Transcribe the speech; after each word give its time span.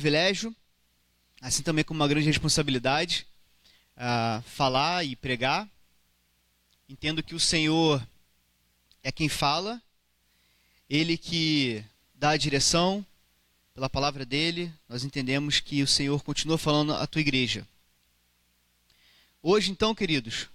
privilégio, 0.00 0.56
assim 1.42 1.62
também 1.62 1.84
como 1.84 2.00
uma 2.00 2.08
grande 2.08 2.26
responsabilidade, 2.26 3.26
uh, 3.98 4.40
falar 4.44 5.04
e 5.04 5.14
pregar. 5.14 5.68
Entendo 6.88 7.22
que 7.22 7.34
o 7.34 7.40
Senhor 7.40 8.02
é 9.02 9.12
quem 9.12 9.28
fala, 9.28 9.80
Ele 10.88 11.18
que 11.18 11.84
dá 12.14 12.30
a 12.30 12.36
direção, 12.38 13.04
pela 13.74 13.90
palavra 13.90 14.24
dele, 14.24 14.72
nós 14.88 15.04
entendemos 15.04 15.60
que 15.60 15.82
o 15.82 15.86
Senhor 15.86 16.22
continua 16.22 16.56
falando 16.56 16.94
à 16.94 17.06
tua 17.06 17.20
igreja. 17.20 17.68
Hoje, 19.42 19.70
então, 19.70 19.94
queridos, 19.94 20.48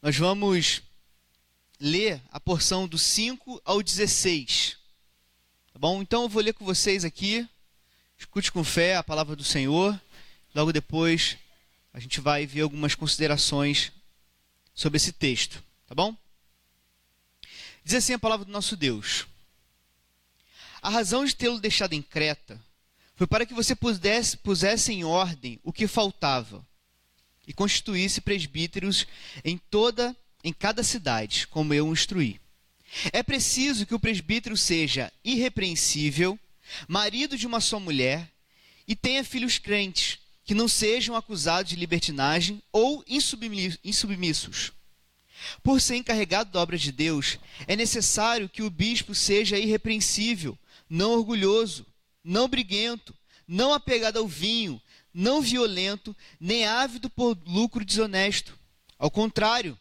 nós 0.00 0.16
vamos 0.16 0.80
ler 1.80 2.22
a 2.30 2.38
porção 2.38 2.86
do 2.86 2.96
5 2.96 3.60
ao 3.64 3.82
16. 3.82 4.76
Tá 5.72 5.78
bom? 5.78 6.00
Então 6.00 6.22
eu 6.22 6.28
vou 6.28 6.40
ler 6.40 6.54
com 6.54 6.64
vocês 6.64 7.04
aqui 7.04 7.48
Escute 8.20 8.52
com 8.52 8.62
fé 8.62 8.96
a 8.96 9.02
palavra 9.02 9.34
do 9.34 9.42
Senhor. 9.42 9.98
Logo 10.54 10.74
depois, 10.74 11.38
a 11.90 11.98
gente 11.98 12.20
vai 12.20 12.44
ver 12.44 12.60
algumas 12.60 12.94
considerações 12.94 13.90
sobre 14.74 14.98
esse 14.98 15.10
texto, 15.10 15.64
tá 15.88 15.94
bom? 15.94 16.14
Diz 17.82 17.94
assim 17.94 18.12
a 18.12 18.18
palavra 18.18 18.44
do 18.44 18.52
nosso 18.52 18.76
Deus: 18.76 19.26
A 20.82 20.90
razão 20.90 21.24
de 21.24 21.34
tê-lo 21.34 21.58
deixado 21.58 21.94
em 21.94 22.02
Creta 22.02 22.62
foi 23.16 23.26
para 23.26 23.46
que 23.46 23.54
você 23.54 23.74
pudesse, 23.74 24.36
pusesse 24.36 24.92
em 24.92 25.02
ordem 25.02 25.58
o 25.64 25.72
que 25.72 25.88
faltava 25.88 26.64
e 27.46 27.54
constituísse 27.54 28.20
presbíteros 28.20 29.06
em 29.42 29.56
toda 29.56 30.14
em 30.44 30.52
cada 30.52 30.82
cidade, 30.82 31.46
como 31.46 31.72
eu 31.72 31.88
o 31.88 31.92
instruí. 31.92 32.38
É 33.14 33.22
preciso 33.22 33.86
que 33.86 33.94
o 33.94 34.00
presbítero 34.00 34.58
seja 34.58 35.10
irrepreensível, 35.24 36.38
marido 36.88 37.36
de 37.36 37.46
uma 37.46 37.60
só 37.60 37.78
mulher, 37.78 38.30
e 38.86 38.96
tenha 38.96 39.24
filhos 39.24 39.58
crentes, 39.58 40.18
que 40.44 40.54
não 40.54 40.66
sejam 40.66 41.14
acusados 41.14 41.70
de 41.70 41.76
libertinagem 41.76 42.62
ou 42.72 43.04
insubmissos. 43.06 44.72
Por 45.62 45.80
ser 45.80 45.96
encarregado 45.96 46.50
da 46.50 46.60
obra 46.60 46.76
de 46.76 46.90
Deus, 46.90 47.38
é 47.66 47.76
necessário 47.76 48.48
que 48.48 48.62
o 48.62 48.70
bispo 48.70 49.14
seja 49.14 49.58
irrepreensível, 49.58 50.58
não 50.88 51.12
orgulhoso, 51.12 51.86
não 52.22 52.48
briguento, 52.48 53.14
não 53.46 53.72
apegado 53.72 54.18
ao 54.18 54.26
vinho, 54.26 54.80
não 55.12 55.40
violento, 55.40 56.16
nem 56.38 56.66
ávido 56.66 57.08
por 57.08 57.38
lucro 57.46 57.84
desonesto. 57.84 58.58
Ao 58.98 59.10
contrário, 59.10 59.78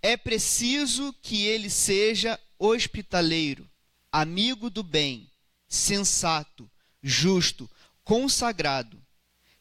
é 0.00 0.16
preciso 0.16 1.14
que 1.22 1.44
ele 1.46 1.68
seja 1.68 2.38
hospitaleiro, 2.58 3.68
amigo 4.12 4.70
do 4.70 4.82
bem, 4.82 5.28
sensato, 5.74 6.70
justo, 7.02 7.68
consagrado, 8.04 9.02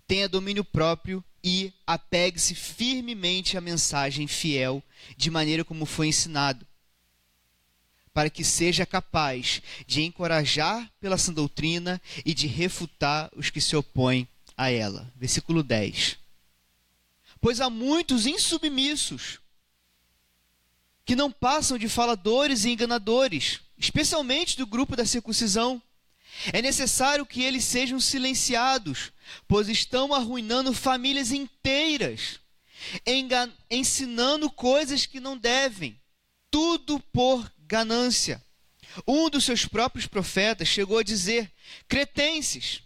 tenha 0.08 0.30
domínio 0.30 0.64
próprio 0.64 1.24
e 1.44 1.74
apegue-se 1.86 2.54
firmemente 2.54 3.58
à 3.58 3.62
mensagem 3.62 4.28
fiel, 4.28 4.82
de 5.18 5.30
maneira 5.30 5.66
como 5.66 5.86
foi 5.86 6.08
ensinado, 6.08 6.66
para 8.14 8.30
que 8.30 8.44
seja 8.44 8.86
capaz 8.86 9.62
de 9.88 10.04
encorajar 10.04 10.90
pela 11.02 11.18
sã 11.18 11.34
doutrina 11.34 12.00
e 12.24 12.34
de 12.34 12.48
refutar 12.48 13.30
os 13.36 13.50
que 13.50 13.60
se 13.60 13.76
opõem 13.76 14.28
a 14.56 14.70
ela. 14.70 15.12
Versículo 15.16 15.64
10. 15.64 16.18
Pois 17.42 17.60
há 17.60 17.70
muitos 17.70 18.28
insubmissos 18.28 19.40
que 21.04 21.16
não 21.16 21.32
passam 21.32 21.78
de 21.78 21.90
faladores 21.90 22.64
e 22.64 22.70
enganadores, 22.70 23.60
especialmente 23.78 24.56
do 24.56 24.68
grupo 24.68 24.96
da 24.96 25.06
circuncisão 25.06 25.82
é 26.52 26.62
necessário 26.62 27.26
que 27.26 27.44
eles 27.44 27.64
sejam 27.64 28.00
silenciados, 28.00 29.12
pois 29.48 29.70
estão 29.70 30.14
arruinando 30.14 30.74
famílias 30.74 31.32
inteiras, 31.32 32.40
ensinando 33.70 34.50
coisas 34.50 35.06
que 35.06 35.20
não 35.20 35.38
devem, 35.38 36.00
tudo 36.50 37.00
por 37.12 37.52
ganância. 37.60 38.44
Um 39.08 39.30
dos 39.30 39.44
seus 39.44 39.66
próprios 39.66 40.06
profetas 40.06 40.68
chegou 40.68 41.00
a 41.00 41.04
dizer: 41.04 41.52
cretenses, 41.88 42.82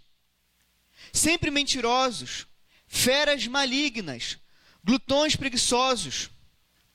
sempre 1.11 1.49
mentirosos, 1.49 2.45
feras 2.87 3.47
malignas, 3.47 4.37
glutões 4.83 5.35
preguiçosos, 5.35 6.29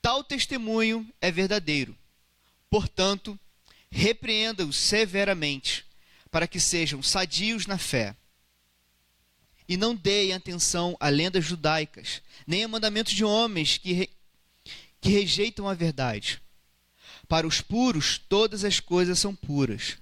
tal 0.01 0.23
testemunho 0.23 1.07
é 1.21 1.29
verdadeiro. 1.31 1.95
Portanto, 2.69 3.39
repreenda-os 3.91 4.75
severamente 4.77 5.85
para 6.33 6.47
que 6.47 6.59
sejam 6.59 7.03
sadios 7.03 7.67
na 7.67 7.77
fé. 7.77 8.15
E 9.69 9.77
não 9.77 9.95
deem 9.95 10.33
atenção 10.33 10.97
a 10.99 11.07
lendas 11.07 11.45
judaicas, 11.45 12.23
nem 12.47 12.63
a 12.63 12.67
mandamentos 12.67 13.13
de 13.13 13.23
homens 13.23 13.77
que, 13.77 13.93
re... 13.93 14.09
que 14.99 15.09
rejeitam 15.09 15.69
a 15.69 15.75
verdade. 15.75 16.41
Para 17.27 17.45
os 17.45 17.61
puros, 17.61 18.17
todas 18.17 18.63
as 18.63 18.79
coisas 18.79 19.19
são 19.19 19.35
puras, 19.35 19.99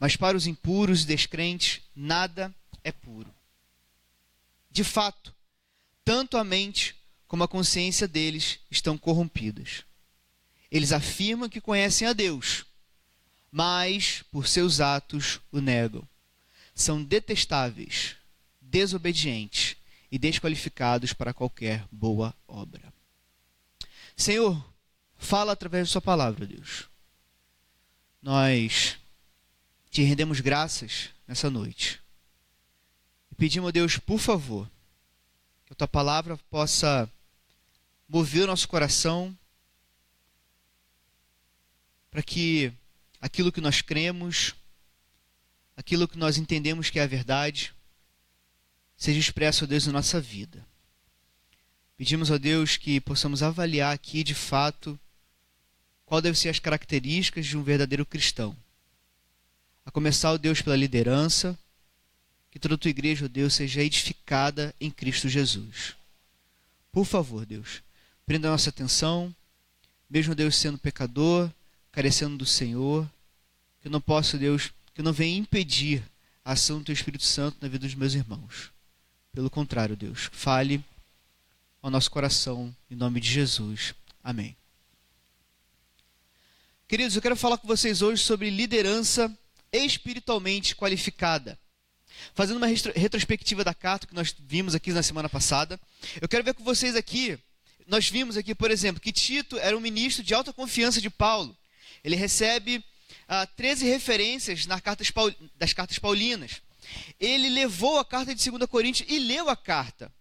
mas 0.00 0.16
para 0.16 0.38
os 0.38 0.46
impuros 0.46 1.02
e 1.02 1.06
descrentes, 1.06 1.82
nada 1.94 2.52
é 2.82 2.90
puro. 2.90 3.32
De 4.70 4.82
fato, 4.82 5.34
tanto 6.02 6.38
a 6.38 6.44
mente 6.44 6.96
como 7.28 7.44
a 7.44 7.48
consciência 7.48 8.08
deles 8.08 8.58
estão 8.70 8.96
corrompidas. 8.96 9.84
Eles 10.70 10.92
afirmam 10.92 11.46
que 11.46 11.60
conhecem 11.60 12.08
a 12.08 12.14
Deus, 12.14 12.64
mas 13.56 14.24
por 14.32 14.48
seus 14.48 14.80
atos 14.80 15.40
o 15.52 15.60
negam. 15.60 16.02
São 16.74 17.04
detestáveis, 17.04 18.16
desobedientes 18.60 19.76
e 20.10 20.18
desqualificados 20.18 21.12
para 21.12 21.32
qualquer 21.32 21.86
boa 21.88 22.34
obra. 22.48 22.92
Senhor, 24.16 24.60
fala 25.16 25.52
através 25.52 25.86
da 25.86 25.92
Sua 25.92 26.00
palavra, 26.00 26.44
Deus. 26.44 26.88
Nós 28.20 28.98
te 29.88 30.02
rendemos 30.02 30.40
graças 30.40 31.10
nessa 31.24 31.48
noite. 31.48 32.02
E 33.30 33.36
pedimos, 33.36 33.72
Deus, 33.72 33.98
por 33.98 34.18
favor, 34.18 34.68
que 35.64 35.72
a 35.74 35.76
Tua 35.76 35.86
palavra 35.86 36.36
possa 36.50 37.08
mover 38.08 38.42
o 38.42 38.48
nosso 38.48 38.66
coração 38.66 39.32
para 42.10 42.20
que 42.20 42.72
aquilo 43.24 43.50
que 43.50 43.60
nós 43.62 43.80
cremos, 43.80 44.54
aquilo 45.74 46.06
que 46.06 46.18
nós 46.18 46.36
entendemos 46.36 46.90
que 46.90 46.98
é 46.98 47.02
a 47.04 47.06
verdade, 47.06 47.72
seja 48.98 49.18
expresso, 49.18 49.64
a 49.64 49.66
Deus, 49.66 49.86
na 49.86 49.94
nossa 49.94 50.20
vida. 50.20 50.62
Pedimos 51.96 52.30
a 52.30 52.36
Deus 52.36 52.76
que 52.76 53.00
possamos 53.00 53.42
avaliar 53.42 53.94
aqui, 53.94 54.22
de 54.22 54.34
fato, 54.34 55.00
qual 56.04 56.20
devem 56.20 56.38
ser 56.38 56.50
as 56.50 56.58
características 56.58 57.46
de 57.46 57.56
um 57.56 57.62
verdadeiro 57.62 58.04
cristão. 58.04 58.54
A 59.86 59.90
começar, 59.90 60.30
ó 60.30 60.36
Deus, 60.36 60.60
pela 60.60 60.76
liderança, 60.76 61.58
que 62.50 62.58
toda 62.58 62.74
a 62.74 62.78
tua 62.78 62.90
igreja, 62.90 63.24
ó 63.24 63.28
Deus, 63.28 63.54
seja 63.54 63.82
edificada 63.82 64.74
em 64.78 64.90
Cristo 64.90 65.30
Jesus. 65.30 65.96
Por 66.92 67.06
favor, 67.06 67.46
Deus, 67.46 67.82
prenda 68.26 68.48
a 68.48 68.50
nossa 68.50 68.68
atenção, 68.68 69.34
mesmo 70.10 70.34
Deus 70.34 70.56
sendo 70.56 70.76
pecador, 70.76 71.50
carecendo 71.90 72.36
do 72.36 72.44
Senhor, 72.44 73.08
que 73.84 73.88
eu 73.88 73.92
não 73.92 74.00
possa, 74.00 74.38
Deus, 74.38 74.72
que 74.94 75.02
eu 75.02 75.04
não 75.04 75.12
venha 75.12 75.36
impedir 75.36 76.02
a 76.42 76.52
ação 76.52 76.78
do 76.78 76.86
Teu 76.86 76.94
Espírito 76.94 77.22
Santo 77.22 77.58
na 77.60 77.68
vida 77.68 77.86
dos 77.86 77.94
meus 77.94 78.14
irmãos. 78.14 78.70
Pelo 79.30 79.50
contrário, 79.50 79.94
Deus, 79.94 80.30
fale 80.32 80.82
ao 81.82 81.90
nosso 81.90 82.10
coração, 82.10 82.74
em 82.90 82.94
nome 82.94 83.20
de 83.20 83.30
Jesus. 83.30 83.94
Amém. 84.22 84.56
Queridos, 86.88 87.14
eu 87.14 87.20
quero 87.20 87.36
falar 87.36 87.58
com 87.58 87.68
vocês 87.68 88.00
hoje 88.00 88.22
sobre 88.22 88.48
liderança 88.48 89.30
espiritualmente 89.70 90.74
qualificada. 90.74 91.58
Fazendo 92.34 92.56
uma 92.56 92.66
retrospectiva 92.66 93.62
da 93.62 93.74
carta 93.74 94.06
que 94.06 94.14
nós 94.14 94.34
vimos 94.38 94.74
aqui 94.74 94.94
na 94.94 95.02
semana 95.02 95.28
passada, 95.28 95.78
eu 96.22 96.28
quero 96.28 96.42
ver 96.42 96.54
com 96.54 96.64
vocês 96.64 96.96
aqui. 96.96 97.38
Nós 97.86 98.08
vimos 98.08 98.38
aqui, 98.38 98.54
por 98.54 98.70
exemplo, 98.70 98.98
que 98.98 99.12
Tito 99.12 99.58
era 99.58 99.76
um 99.76 99.80
ministro 99.80 100.24
de 100.24 100.32
alta 100.32 100.54
confiança 100.54 101.02
de 101.02 101.10
Paulo. 101.10 101.54
Ele 102.02 102.16
recebe 102.16 102.82
ah, 103.28 103.46
13 103.46 103.86
referências 103.86 104.66
nas 104.66 104.80
cartas 104.80 105.10
das 105.56 105.72
cartas 105.72 105.98
paulinas. 105.98 106.62
Ele 107.18 107.48
levou 107.48 107.98
a 107.98 108.04
carta 108.04 108.34
de 108.34 108.50
2 108.50 108.68
Coríntios 108.68 109.08
e 109.10 109.18
leu 109.18 109.48
a 109.48 109.56
carta. 109.56 110.12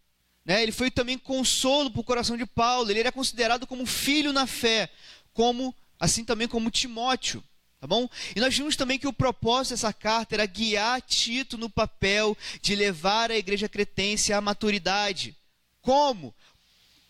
Né? 0.46 0.62
Ele 0.62 0.72
foi 0.72 0.92
também 0.92 1.18
consolo 1.18 1.92
para 1.92 2.02
o 2.02 2.04
coração 2.04 2.38
de 2.38 2.46
Paulo. 2.46 2.90
Ele 2.90 3.00
era 3.00 3.12
considerado 3.12 3.66
como 3.66 3.86
filho 3.86 4.34
na 4.34 4.46
fé, 4.46 4.90
como 5.34 5.74
assim 6.00 6.24
também 6.24 6.48
como 6.48 6.72
Timóteo. 6.72 7.44
Tá 7.80 7.88
bom? 7.88 8.08
E 8.34 8.40
nós 8.40 8.56
vimos 8.56 8.78
também 8.78 8.98
que 8.98 9.08
o 9.08 9.12
propósito 9.12 9.72
dessa 9.72 9.92
carta 9.92 10.36
era 10.36 10.46
guiar 10.46 11.02
Tito 11.02 11.58
no 11.58 11.70
papel 11.70 12.38
de 12.62 12.76
levar 12.76 13.30
a 13.30 13.38
igreja 13.38 13.68
cretense 13.68 14.32
à 14.32 14.40
maturidade. 14.40 15.36
Como? 15.82 16.34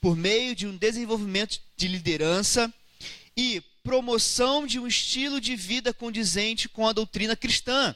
Por 0.01 0.16
meio 0.16 0.56
de 0.56 0.66
um 0.66 0.75
desenvolvimento 0.75 1.62
de 1.78 1.88
liderança 1.88 2.74
e 3.38 3.62
promoção 3.84 4.66
de 4.66 4.80
um 4.80 4.88
estilo 4.88 5.42
de 5.42 5.56
vida 5.56 5.94
condizente 5.94 6.70
com 6.70 6.88
a 6.88 6.94
doutrina 6.94 7.36
cristã. 7.36 7.96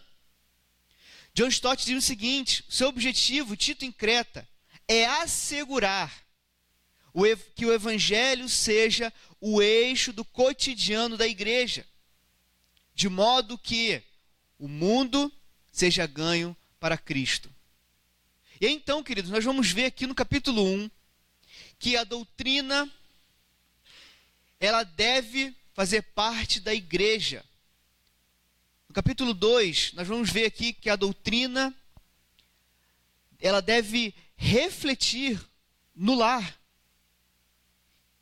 John 1.34 1.48
Stott 1.48 1.86
diz 1.86 2.04
o 2.04 2.06
seguinte: 2.06 2.64
seu 2.70 2.90
objetivo, 2.90 3.56
Tito 3.56 3.86
em 3.86 3.92
Creta, 3.92 4.48
é 4.88 5.06
assegurar 5.06 6.28
que 7.56 7.66
o 7.66 7.74
evangelho 7.74 8.48
seja 8.48 9.12
o 9.42 9.62
eixo 9.62 10.14
do 10.14 10.24
cotidiano 10.24 11.18
da 11.18 11.28
igreja, 11.28 11.86
de 12.94 13.10
modo 13.10 13.58
que 13.58 14.04
o 14.60 14.68
mundo 14.68 15.32
seja 15.72 16.06
ganho 16.06 16.56
para 16.80 16.98
Cristo. 16.98 17.52
E 18.60 18.68
então, 18.68 19.04
queridos, 19.04 19.32
nós 19.32 19.44
vamos 19.44 19.72
ver 19.72 19.86
aqui 19.86 20.06
no 20.06 20.16
capítulo 20.16 20.64
1 20.64 20.92
que 21.80 21.96
a 21.96 22.04
doutrina 22.04 22.92
ela 24.60 24.84
deve 24.84 25.56
fazer 25.78 26.02
parte 26.02 26.60
da 26.60 26.74
igreja. 26.74 27.46
No 28.90 28.96
capítulo 28.96 29.32
2, 29.32 29.94
nós 29.94 30.08
vamos 30.08 30.32
ver 30.32 30.46
aqui 30.46 30.74
que 30.74 30.90
a 30.90 30.96
doutrina 30.96 31.72
ela 33.40 33.62
deve 33.62 34.12
refletir 34.36 35.40
no 35.96 36.16
lar. 36.16 36.60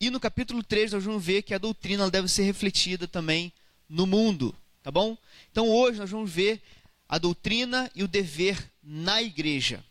E 0.02 0.10
no 0.10 0.20
capítulo 0.20 0.62
3 0.62 0.92
nós 0.92 1.06
vamos 1.06 1.24
ver 1.24 1.44
que 1.44 1.54
a 1.54 1.58
doutrina 1.58 2.12
deve 2.12 2.28
ser 2.28 2.44
refletida 2.44 3.08
também 3.08 3.54
no 3.88 4.06
mundo, 4.06 4.54
tá 4.84 4.92
bom? 4.92 5.18
Então 5.50 5.70
hoje 5.70 5.98
nós 5.98 6.10
vamos 6.12 6.30
ver 6.30 6.62
a 7.08 7.18
doutrina 7.18 7.90
e 7.96 8.04
o 8.04 8.08
dever 8.08 8.70
na 8.84 9.24
igreja. 9.24 9.82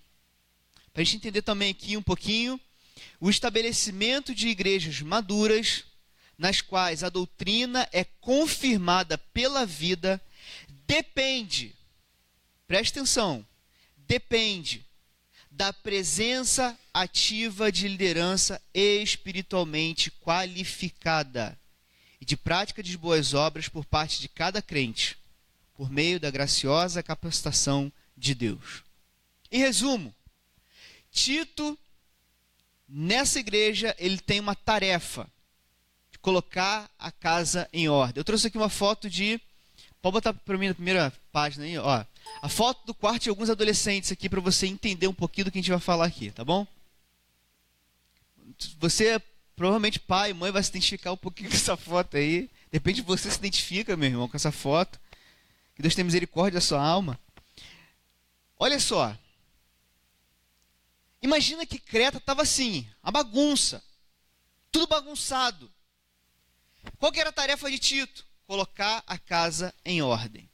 Para 0.92 1.00
a 1.00 1.04
gente 1.04 1.16
entender 1.16 1.40
também 1.40 1.70
aqui 1.70 1.96
um 1.96 2.02
pouquinho 2.02 2.60
o 3.18 3.30
estabelecimento 3.30 4.34
de 4.34 4.48
igrejas 4.48 5.00
maduras, 5.00 5.84
nas 6.36 6.60
quais 6.60 7.04
a 7.04 7.08
doutrina 7.08 7.88
é 7.92 8.04
confirmada 8.04 9.16
pela 9.16 9.64
vida, 9.64 10.20
depende, 10.86 11.74
preste 12.66 12.98
atenção, 12.98 13.46
depende 13.96 14.84
da 15.50 15.72
presença 15.72 16.76
ativa 16.92 17.70
de 17.70 17.86
liderança 17.86 18.60
espiritualmente 18.72 20.10
qualificada 20.10 21.58
e 22.20 22.24
de 22.24 22.36
prática 22.36 22.82
de 22.82 22.98
boas 22.98 23.34
obras 23.34 23.68
por 23.68 23.84
parte 23.84 24.20
de 24.20 24.28
cada 24.28 24.60
crente, 24.60 25.16
por 25.76 25.90
meio 25.90 26.18
da 26.18 26.30
graciosa 26.30 27.02
capacitação 27.02 27.92
de 28.16 28.34
Deus. 28.34 28.82
Em 29.50 29.58
resumo, 29.58 30.14
Tito, 31.12 31.78
nessa 32.88 33.38
igreja, 33.38 33.94
ele 33.98 34.18
tem 34.18 34.40
uma 34.40 34.56
tarefa 34.56 35.30
colocar 36.24 36.90
a 36.98 37.12
casa 37.12 37.68
em 37.70 37.86
ordem. 37.86 38.18
Eu 38.18 38.24
trouxe 38.24 38.46
aqui 38.46 38.56
uma 38.56 38.70
foto 38.70 39.10
de. 39.10 39.38
Pode 40.00 40.14
botar 40.14 40.32
para 40.32 40.56
mim 40.56 40.68
na 40.68 40.74
primeira 40.74 41.12
página 41.30 41.66
aí, 41.66 41.76
ó. 41.76 42.02
A 42.40 42.48
foto 42.48 42.86
do 42.86 42.94
quarto 42.94 43.24
de 43.24 43.28
alguns 43.28 43.50
adolescentes 43.50 44.10
aqui 44.10 44.26
para 44.26 44.40
você 44.40 44.66
entender 44.66 45.06
um 45.06 45.12
pouquinho 45.12 45.44
do 45.44 45.50
que 45.50 45.58
a 45.58 45.60
gente 45.60 45.70
vai 45.70 45.78
falar 45.78 46.06
aqui, 46.06 46.30
tá 46.30 46.42
bom? 46.42 46.66
Você, 48.80 49.20
provavelmente 49.54 50.00
pai, 50.00 50.32
mãe, 50.32 50.50
vai 50.50 50.62
se 50.62 50.70
identificar 50.70 51.12
um 51.12 51.16
pouquinho 51.16 51.50
com 51.52 51.56
essa 51.56 51.76
foto 51.76 52.16
aí. 52.16 52.42
De 52.42 52.72
repente 52.72 53.02
você 53.02 53.30
se 53.30 53.36
identifica, 53.36 53.94
meu 53.94 54.08
irmão, 54.08 54.26
com 54.26 54.36
essa 54.36 54.50
foto. 54.50 54.98
Que 55.76 55.82
Deus 55.82 55.94
tenha 55.94 56.06
misericórdia 56.06 56.58
da 56.58 56.64
sua 56.64 56.82
alma. 56.82 57.20
Olha 58.58 58.80
só, 58.80 59.14
Imagina 61.20 61.64
que 61.64 61.78
Creta 61.78 62.18
estava 62.18 62.42
assim, 62.42 62.86
a 63.02 63.10
bagunça, 63.10 63.82
tudo 64.70 64.86
bagunçado. 64.86 65.73
Qual 66.98 67.12
era 67.14 67.30
a 67.30 67.32
tarefa 67.32 67.70
de 67.70 67.78
Tito? 67.78 68.24
Colocar 68.46 69.02
a 69.06 69.18
casa 69.18 69.74
em 69.84 70.02
ordem. 70.02 70.48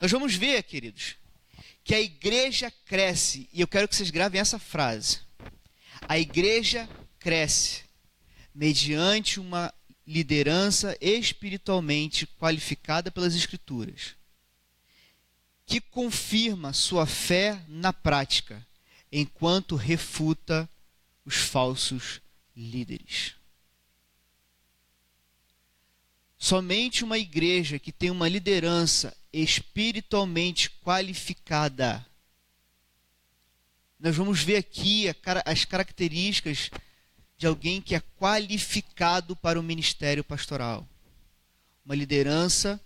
Nós 0.00 0.10
vamos 0.10 0.34
ver, 0.34 0.62
queridos, 0.64 1.16
que 1.84 1.94
a 1.94 2.00
igreja 2.00 2.70
cresce, 2.84 3.48
e 3.52 3.60
eu 3.60 3.68
quero 3.68 3.88
que 3.88 3.96
vocês 3.96 4.10
gravem 4.10 4.40
essa 4.40 4.58
frase. 4.58 5.20
A 6.08 6.18
igreja 6.18 6.88
cresce 7.18 7.84
mediante 8.54 9.40
uma 9.40 9.72
liderança 10.06 10.96
espiritualmente 11.00 12.26
qualificada 12.26 13.10
pelas 13.10 13.34
Escrituras, 13.34 14.14
que 15.64 15.80
confirma 15.80 16.72
sua 16.72 17.06
fé 17.06 17.62
na 17.68 17.92
prática 17.92 18.66
enquanto 19.10 19.76
refuta 19.76 20.68
os 21.24 21.36
falsos 21.36 22.20
líderes. 22.56 23.34
Somente 26.42 27.04
uma 27.04 27.18
igreja 27.18 27.78
que 27.78 27.92
tem 27.92 28.10
uma 28.10 28.28
liderança 28.28 29.16
espiritualmente 29.32 30.68
qualificada. 30.82 32.04
Nós 33.96 34.16
vamos 34.16 34.42
ver 34.42 34.56
aqui 34.56 35.04
as 35.44 35.64
características 35.64 36.68
de 37.38 37.46
alguém 37.46 37.80
que 37.80 37.94
é 37.94 38.00
qualificado 38.18 39.36
para 39.36 39.58
o 39.58 39.62
ministério 39.62 40.24
pastoral. 40.24 40.84
Uma 41.84 41.94
liderança, 41.94 42.80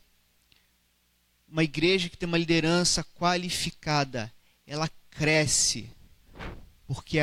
uma 1.48 1.64
igreja 1.64 2.10
que 2.10 2.16
tem 2.18 2.28
uma 2.28 2.36
liderança 2.36 3.02
qualificada, 3.18 4.30
ela 4.66 4.90
cresce 5.08 5.88
porque 6.86 7.16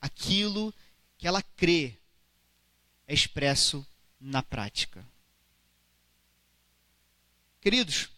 aquilo 0.00 0.74
que 1.16 1.28
ela 1.28 1.40
crê 1.40 1.94
é 3.06 3.14
expresso 3.14 3.86
na 4.18 4.42
prática. 4.42 5.08
Queridos, 7.60 8.08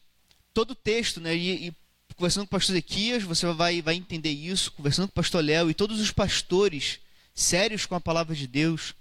todo 0.55 0.73
o 0.73 0.75
texto, 0.75 1.21
né, 1.21 1.35
e, 1.35 1.69
e, 1.69 1.75
conversando 2.17 2.45
com 2.45 2.57
o 2.57 2.59
pastor 2.59 2.77
Ezequias, 2.77 3.23
você 3.23 3.47
vai, 3.53 3.83
vai 3.83 3.95
entender 3.95 4.31
isso, 4.31 4.73
conversando 4.73 5.09
com 5.09 5.13
o 5.13 5.15
pastor 5.15 5.43
Léo 5.43 5.71
e 5.71 5.75
todos 5.75 6.01
os 6.01 6.11
pastores 6.11 7.01
sérios 7.35 7.87
com 7.87 7.95
a 7.95 8.01
palavra 8.01 8.35
de 8.35 8.47
Deus. 8.47 8.95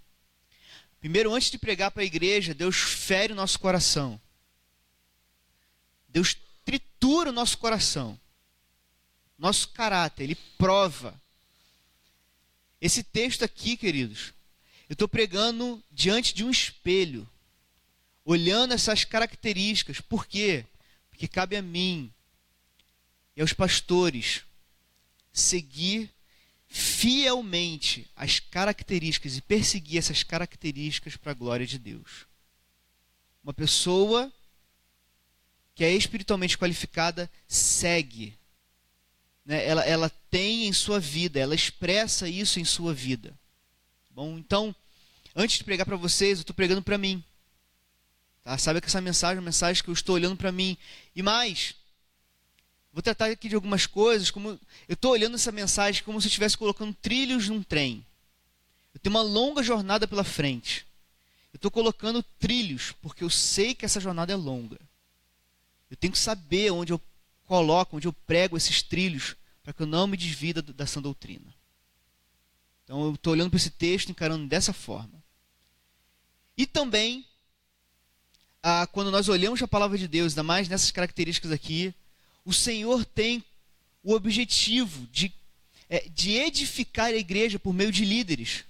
Primeiro, 0.99 1.33
antes 1.33 1.51
de 1.51 1.57
pregar 1.57 1.91
para 1.91 2.03
a 2.03 2.05
igreja, 2.05 2.53
Deus 2.53 2.77
fere 2.77 3.33
o 3.33 3.35
nosso 3.35 3.59
coração. 3.59 4.19
Deus 6.07 6.35
tritura 6.65 7.29
o 7.29 7.33
nosso 7.33 7.57
coração, 7.57 8.19
nosso 9.37 9.69
caráter, 9.69 10.23
Ele 10.23 10.35
prova 10.57 11.19
esse 12.81 13.03
texto 13.03 13.43
aqui, 13.45 13.77
queridos, 13.77 14.33
eu 14.89 14.93
estou 14.93 15.07
pregando 15.07 15.81
diante 15.91 16.33
de 16.33 16.43
um 16.43 16.49
espelho, 16.49 17.29
olhando 18.31 18.73
essas 18.73 19.03
características. 19.03 20.01
Por 20.01 20.25
quê? 20.25 20.65
Porque 21.09 21.27
cabe 21.27 21.55
a 21.55 21.61
mim 21.61 22.11
e 23.35 23.41
aos 23.41 23.53
pastores 23.53 24.43
seguir 25.31 26.09
fielmente 26.67 28.09
as 28.15 28.39
características 28.39 29.37
e 29.37 29.41
perseguir 29.41 29.97
essas 29.97 30.23
características 30.23 31.17
para 31.17 31.31
a 31.31 31.35
glória 31.35 31.67
de 31.67 31.77
Deus. 31.77 32.25
Uma 33.43 33.53
pessoa 33.53 34.31
que 35.73 35.83
é 35.83 35.93
espiritualmente 35.93 36.57
qualificada 36.57 37.29
segue 37.47 38.37
né, 39.45 39.65
ela, 39.65 39.83
ela 39.83 40.09
tem 40.29 40.67
em 40.67 40.73
sua 40.73 40.99
vida, 40.99 41.39
ela 41.39 41.55
expressa 41.55 42.29
isso 42.29 42.59
em 42.59 42.65
sua 42.65 42.93
vida. 42.93 43.37
Bom, 44.09 44.37
então, 44.37 44.75
antes 45.35 45.57
de 45.57 45.63
pregar 45.63 45.85
para 45.85 45.95
vocês, 45.95 46.37
eu 46.37 46.41
estou 46.41 46.55
pregando 46.55 46.81
para 46.81 46.97
mim. 46.97 47.23
Tá? 48.43 48.57
Sabe 48.57 48.81
que 48.81 48.87
essa 48.87 49.01
mensagem 49.01 49.37
é 49.37 49.39
uma 49.39 49.45
mensagem 49.45 49.83
que 49.83 49.89
eu 49.89 49.93
estou 49.93 50.15
olhando 50.15 50.35
para 50.35 50.51
mim. 50.51 50.77
E 51.15 51.21
mais, 51.21 51.75
vou 52.91 53.01
tratar 53.01 53.27
aqui 53.27 53.47
de 53.47 53.55
algumas 53.55 53.85
coisas, 53.85 54.31
como 54.31 54.49
eu 54.49 54.59
estou 54.93 55.11
olhando 55.11 55.35
essa 55.35 55.51
mensagem 55.51 56.03
como 56.03 56.19
se 56.19 56.27
eu 56.27 56.29
estivesse 56.29 56.57
colocando 56.57 56.93
trilhos 56.93 57.47
num 57.49 57.63
trem. 57.63 58.05
Eu 58.93 58.99
tenho 58.99 59.15
uma 59.15 59.21
longa 59.21 59.63
jornada 59.63 60.07
pela 60.07 60.23
frente. 60.23 60.85
Eu 61.53 61.57
estou 61.57 61.71
colocando 61.71 62.23
trilhos, 62.39 62.93
porque 63.01 63.23
eu 63.23 63.29
sei 63.29 63.75
que 63.75 63.85
essa 63.85 63.99
jornada 63.99 64.31
é 64.31 64.35
longa. 64.35 64.79
Eu 65.89 65.97
tenho 65.97 66.13
que 66.13 66.19
saber 66.19 66.71
onde 66.71 66.93
eu 66.93 67.01
coloco, 67.45 67.97
onde 67.97 68.07
eu 68.07 68.13
prego 68.13 68.55
esses 68.55 68.81
trilhos, 68.81 69.35
para 69.61 69.73
que 69.73 69.81
eu 69.81 69.87
não 69.87 70.07
me 70.07 70.17
desvida 70.17 70.61
da 70.61 70.85
doutrina. 70.85 71.53
Então 72.83 73.03
eu 73.05 73.13
estou 73.13 73.33
olhando 73.33 73.49
para 73.49 73.57
esse 73.57 73.69
texto, 73.69 74.09
encarando 74.09 74.47
dessa 74.47 74.73
forma. 74.73 75.21
E 76.57 76.65
também, 76.65 77.25
ah, 78.63 78.87
quando 78.87 79.11
nós 79.11 79.27
olhamos 79.27 79.61
a 79.61 79.67
palavra 79.67 79.97
de 79.97 80.07
Deus, 80.07 80.33
ainda 80.33 80.43
mais 80.43 80.69
nessas 80.69 80.91
características 80.91 81.51
aqui, 81.51 81.93
o 82.45 82.53
Senhor 82.53 83.05
tem 83.05 83.43
o 84.03 84.13
objetivo 84.13 85.07
de, 85.11 85.31
é, 85.89 86.07
de 86.09 86.31
edificar 86.33 87.07
a 87.07 87.17
igreja 87.17 87.59
por 87.59 87.73
meio 87.73 87.91
de 87.91 88.05
líderes. 88.05 88.63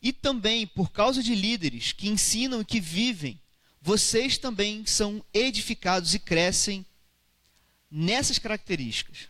E 0.00 0.12
também, 0.12 0.66
por 0.66 0.90
causa 0.90 1.22
de 1.22 1.34
líderes 1.34 1.92
que 1.92 2.08
ensinam 2.08 2.60
e 2.60 2.64
que 2.64 2.80
vivem, 2.80 3.38
vocês 3.80 4.38
também 4.38 4.84
são 4.86 5.24
edificados 5.32 6.14
e 6.14 6.18
crescem 6.18 6.84
nessas 7.90 8.38
características. 8.38 9.28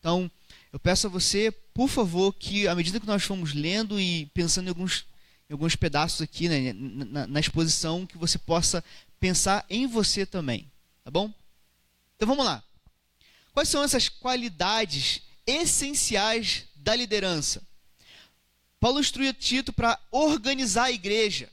Então, 0.00 0.30
eu 0.72 0.78
peço 0.78 1.06
a 1.06 1.10
você, 1.10 1.50
por 1.72 1.88
favor, 1.88 2.34
que 2.34 2.66
à 2.68 2.74
medida 2.74 3.00
que 3.00 3.06
nós 3.06 3.22
formos 3.22 3.54
lendo 3.54 4.00
e 4.00 4.26
pensando 4.26 4.66
em 4.66 4.70
alguns, 4.70 5.04
em 5.48 5.52
alguns 5.52 5.76
pedaços 5.76 6.22
aqui 6.22 6.48
né, 6.48 6.72
na, 6.72 7.26
na 7.26 7.40
exposição, 7.40 8.06
que 8.06 8.18
você 8.18 8.38
possa 8.38 8.82
pensar 9.20 9.64
em 9.70 9.86
você 9.86 10.26
também. 10.26 10.70
Tá 11.04 11.10
bom? 11.10 11.32
Então 12.16 12.28
vamos 12.28 12.44
lá. 12.44 12.62
Quais 13.52 13.68
são 13.68 13.82
essas 13.82 14.08
qualidades 14.08 15.22
essenciais 15.46 16.64
da 16.74 16.94
liderança? 16.94 17.62
Paulo 18.80 19.00
instrui 19.00 19.32
Tito 19.32 19.72
para 19.72 19.98
organizar 20.10 20.84
a 20.84 20.92
igreja. 20.92 21.48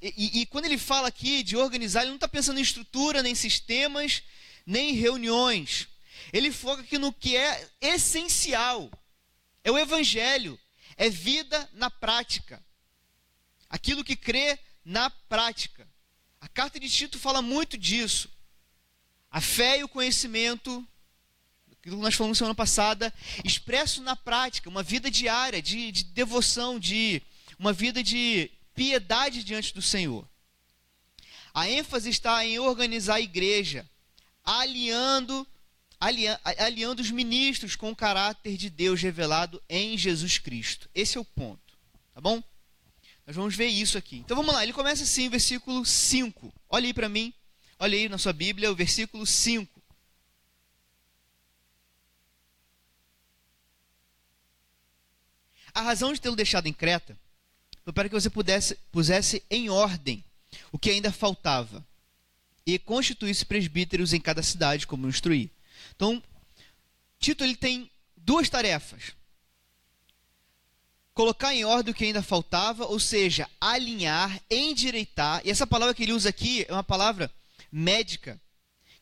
E, 0.00 0.40
e, 0.40 0.46
quando 0.46 0.66
ele 0.66 0.78
fala 0.78 1.08
aqui 1.08 1.42
de 1.42 1.56
organizar, 1.56 2.02
ele 2.02 2.10
não 2.10 2.16
está 2.16 2.28
pensando 2.28 2.58
em 2.58 2.62
estrutura, 2.62 3.22
nem 3.22 3.34
sistemas, 3.34 4.22
nem 4.64 4.90
em 4.90 4.94
reuniões. 4.94 5.88
Ele 6.32 6.52
foca 6.52 6.82
aqui 6.82 6.96
no 6.96 7.12
que 7.12 7.36
é 7.36 7.68
essencial. 7.80 8.90
É 9.64 9.70
o 9.70 9.78
evangelho, 9.78 10.58
é 10.96 11.08
vida 11.08 11.68
na 11.72 11.90
prática. 11.90 12.62
Aquilo 13.68 14.04
que 14.04 14.16
crê 14.16 14.58
na 14.84 15.10
prática. 15.10 15.88
A 16.40 16.48
carta 16.48 16.78
de 16.78 16.88
Tito 16.88 17.18
fala 17.18 17.40
muito 17.40 17.78
disso. 17.78 18.28
A 19.30 19.40
fé 19.40 19.78
e 19.78 19.84
o 19.84 19.88
conhecimento, 19.88 20.86
aquilo 21.72 21.96
que 21.96 22.02
nós 22.02 22.14
falamos 22.14 22.38
semana 22.38 22.54
passada, 22.54 23.12
expresso 23.44 24.02
na 24.02 24.14
prática, 24.14 24.68
uma 24.68 24.82
vida 24.82 25.10
diária 25.10 25.60
de, 25.60 25.90
de 25.90 26.04
devoção, 26.04 26.78
de 26.78 27.22
uma 27.58 27.72
vida 27.72 28.02
de 28.02 28.50
piedade 28.74 29.42
diante 29.42 29.74
do 29.74 29.82
Senhor. 29.82 30.28
A 31.52 31.68
ênfase 31.68 32.10
está 32.10 32.44
em 32.44 32.58
organizar 32.58 33.14
a 33.14 33.20
igreja, 33.20 33.88
alinhando, 34.44 35.46
alinhando 36.00 37.02
os 37.02 37.10
ministros 37.10 37.76
com 37.76 37.90
o 37.90 37.96
caráter 37.96 38.56
de 38.56 38.68
Deus 38.68 39.00
revelado 39.00 39.62
em 39.68 39.96
Jesus 39.96 40.38
Cristo. 40.38 40.88
Esse 40.94 41.16
é 41.16 41.20
o 41.20 41.24
ponto, 41.24 41.78
tá 42.12 42.20
bom? 42.20 42.42
Nós 43.26 43.34
vamos 43.34 43.56
ver 43.56 43.68
isso 43.68 43.96
aqui. 43.96 44.18
Então 44.18 44.36
vamos 44.36 44.54
lá, 44.54 44.62
ele 44.62 44.72
começa 44.72 45.02
assim, 45.02 45.28
versículo 45.28 45.84
5. 45.84 46.52
Olha 46.68 46.86
aí 46.86 46.92
para 46.92 47.08
mim, 47.08 47.32
olha 47.78 47.96
aí 47.96 48.08
na 48.08 48.18
sua 48.18 48.32
Bíblia, 48.32 48.70
o 48.70 48.76
versículo 48.76 49.26
5. 49.26 49.82
A 55.72 55.80
razão 55.80 56.12
de 56.12 56.20
tê-lo 56.20 56.36
deixado 56.36 56.66
em 56.66 56.72
Creta 56.72 57.18
foi 57.82 57.92
para 57.92 58.08
que 58.08 58.14
você 58.14 58.30
pudesse, 58.30 58.76
pusesse 58.92 59.42
em 59.50 59.68
ordem 59.68 60.24
o 60.70 60.78
que 60.78 60.90
ainda 60.90 61.10
faltava 61.10 61.84
e 62.66 62.78
constituísse 62.78 63.44
presbíteros 63.44 64.12
em 64.12 64.20
cada 64.20 64.42
cidade, 64.42 64.86
como 64.86 65.08
instruir. 65.08 65.50
Então, 65.96 66.22
Tito 67.18 67.44
ele 67.44 67.56
tem 67.56 67.90
duas 68.16 68.48
tarefas 68.48 69.14
colocar 71.14 71.54
em 71.54 71.64
ordem 71.64 71.92
o 71.92 71.94
que 71.94 72.04
ainda 72.04 72.22
faltava, 72.22 72.86
ou 72.86 72.98
seja, 72.98 73.48
alinhar, 73.60 74.42
endireitar. 74.50 75.40
E 75.44 75.50
essa 75.50 75.66
palavra 75.66 75.94
que 75.94 76.02
ele 76.02 76.12
usa 76.12 76.28
aqui 76.28 76.66
é 76.68 76.72
uma 76.72 76.82
palavra 76.82 77.30
médica 77.70 78.38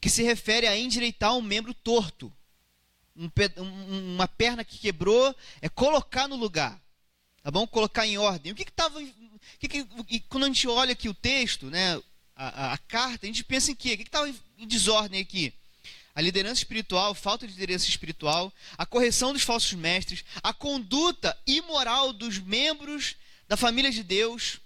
que 0.01 0.11
se 0.11 0.23
refere 0.23 0.67
a 0.67 0.77
endireitar 0.77 1.35
um 1.35 1.41
membro 1.41 1.73
torto. 1.73 2.31
Um, 3.17 4.15
uma 4.15 4.29
perna 4.29 4.65
que 4.65 4.79
quebrou 4.79 5.35
é 5.61 5.69
colocar 5.69 6.29
no 6.29 6.37
lugar. 6.37 6.81
Tá 7.43 7.51
bom? 7.51 7.67
Colocar 7.67 8.07
em 8.07 8.19
ordem. 8.19 8.53
O 8.53 8.55
que 8.55 8.63
estava. 8.63 9.03
Que 9.59 9.69
que, 9.69 9.85
que, 9.85 10.21
quando 10.21 10.45
a 10.45 10.47
gente 10.47 10.69
olha 10.69 10.93
aqui 10.93 11.09
o 11.09 11.15
texto, 11.15 11.67
né, 11.67 12.01
a, 12.37 12.67
a, 12.67 12.73
a 12.75 12.79
carta, 12.79 13.27
a 13.27 13.29
gente 13.29 13.43
pensa 13.43 13.73
em 13.73 13.75
quê? 13.75 13.95
O 13.95 13.97
que 13.97 14.03
estava 14.05 14.29
em 14.59 14.67
desordem 14.67 15.21
aqui? 15.21 15.53
A 16.14 16.21
liderança 16.21 16.61
espiritual, 16.61 17.14
falta 17.14 17.47
de 17.47 17.54
liderança 17.54 17.88
espiritual, 17.88 18.52
a 18.76 18.85
correção 18.85 19.33
dos 19.33 19.42
falsos 19.42 19.73
mestres, 19.73 20.25
a 20.42 20.52
conduta 20.52 21.37
imoral 21.47 22.12
dos 22.12 22.38
membros 22.38 23.16
da 23.49 23.57
família 23.57 23.90
de 23.90 24.02
Deus, 24.02 24.61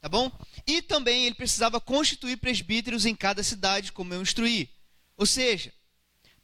tá 0.00 0.08
bom? 0.08 0.30
E 0.66 0.82
também 0.82 1.26
ele 1.26 1.34
precisava 1.34 1.80
constituir 1.80 2.36
presbíteros 2.36 3.06
em 3.06 3.14
cada 3.14 3.42
cidade, 3.42 3.92
como 3.92 4.12
eu 4.12 4.22
instruí. 4.22 4.68
Ou 5.16 5.24
seja, 5.24 5.72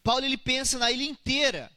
Paulo 0.03 0.25
ele 0.25 0.37
pensa 0.37 0.79
na 0.79 0.91
ilha 0.91 1.05
inteira, 1.05 1.71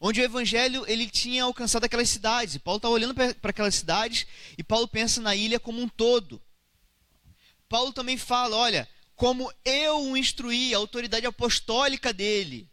onde 0.00 0.20
o 0.20 0.24
evangelho 0.24 0.84
ele 0.86 1.08
tinha 1.08 1.44
alcançado 1.44 1.84
aquelas 1.84 2.08
cidades. 2.08 2.58
Paulo 2.58 2.76
está 2.78 2.88
olhando 2.88 3.14
para 3.14 3.50
aquelas 3.50 3.74
cidades 3.74 4.26
e 4.56 4.62
Paulo 4.62 4.86
pensa 4.86 5.20
na 5.20 5.34
ilha 5.34 5.58
como 5.58 5.80
um 5.80 5.88
todo. 5.88 6.40
Paulo 7.68 7.92
também 7.92 8.16
fala, 8.16 8.56
olha, 8.56 8.88
como 9.18 9.52
eu 9.64 10.12
o 10.12 10.16
instruí, 10.16 10.72
a 10.72 10.78
autoridade 10.78 11.26
apostólica 11.26 12.12
dele. 12.12 12.70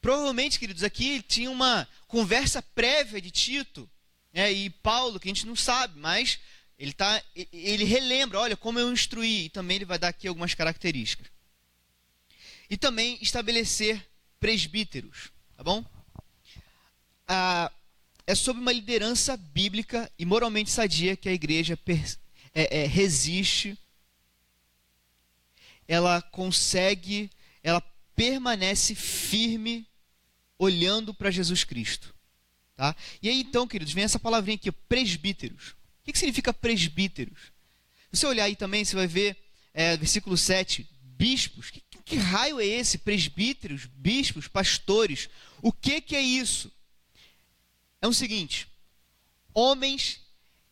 Provavelmente, 0.00 0.58
queridos, 0.58 0.82
aqui 0.82 1.22
tinha 1.22 1.48
uma 1.48 1.86
conversa 2.08 2.60
prévia 2.60 3.20
de 3.20 3.30
Tito 3.30 3.88
né, 4.32 4.50
e 4.50 4.70
Paulo, 4.70 5.20
que 5.20 5.28
a 5.28 5.32
gente 5.32 5.46
não 5.46 5.54
sabe, 5.54 5.96
mas 5.96 6.40
ele, 6.76 6.92
tá, 6.92 7.22
ele 7.52 7.84
relembra, 7.84 8.40
olha, 8.40 8.56
como 8.56 8.80
eu 8.80 8.92
instruí, 8.92 9.44
e 9.44 9.50
também 9.50 9.76
ele 9.76 9.84
vai 9.84 10.00
dar 10.00 10.08
aqui 10.08 10.26
algumas 10.26 10.52
características. 10.52 11.28
E 12.68 12.76
também 12.76 13.16
estabelecer 13.20 14.04
presbíteros, 14.40 15.30
tá 15.56 15.62
bom? 15.62 15.84
Ah, 17.28 17.70
é 18.26 18.34
sobre 18.34 18.60
uma 18.60 18.72
liderança 18.72 19.36
bíblica 19.36 20.10
e 20.18 20.24
moralmente 20.26 20.70
sadia 20.70 21.16
que 21.16 21.28
a 21.28 21.32
igreja 21.32 21.78
é, 22.52 22.82
é, 22.82 22.86
resiste 22.86 23.78
ela 25.88 26.20
consegue, 26.20 27.30
ela 27.62 27.80
permanece 28.14 28.94
firme 28.94 29.88
olhando 30.58 31.14
para 31.14 31.30
Jesus 31.30 31.64
Cristo. 31.64 32.14
Tá? 32.76 32.94
E 33.22 33.28
aí 33.28 33.40
então, 33.40 33.66
queridos, 33.66 33.94
vem 33.94 34.04
essa 34.04 34.18
palavrinha 34.18 34.56
aqui, 34.56 34.70
presbíteros. 34.70 35.70
O 35.70 36.04
que, 36.04 36.12
que 36.12 36.18
significa 36.18 36.52
presbíteros? 36.52 37.52
Se 38.12 38.20
você 38.20 38.26
olhar 38.26 38.44
aí 38.44 38.54
também, 38.54 38.84
você 38.84 38.94
vai 38.94 39.06
ver, 39.06 39.36
é, 39.72 39.96
versículo 39.96 40.36
7, 40.36 40.88
bispos. 41.02 41.70
Que, 41.70 41.82
que, 42.04 42.16
raio 42.16 42.60
é 42.60 42.66
esse? 42.66 42.98
Presbíteros, 42.98 43.86
bispos, 43.86 44.46
pastores. 44.46 45.28
O 45.60 45.72
que, 45.72 46.00
que 46.00 46.14
é 46.14 46.20
isso? 46.20 46.70
É 48.00 48.06
o 48.06 48.14
seguinte: 48.14 48.68
homens 49.52 50.20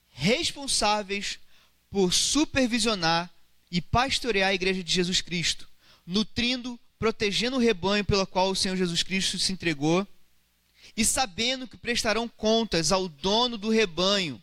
responsáveis 0.09 1.39
por 1.91 2.13
supervisionar 2.13 3.31
e 3.71 3.81
pastorear 3.81 4.51
a 4.51 4.55
igreja 4.55 4.83
de 4.83 4.93
Jesus 4.93 5.21
Cristo, 5.21 5.69
nutrindo, 6.07 6.79
protegendo 6.99 7.57
o 7.57 7.61
rebanho 7.61 8.05
pelo 8.05 8.27
qual 8.27 8.51
o 8.51 8.57
Senhor 8.57 8.77
Jesus 8.77 9.03
Cristo 9.03 9.39
se 9.39 9.53
entregou, 9.53 10.07
e 10.97 11.05
sabendo 11.05 11.67
que 11.67 11.77
prestarão 11.77 12.29
contas 12.29 12.93
ao 12.93 13.09
dono 13.09 13.59
do 13.59 13.69
rebanho 13.69 14.43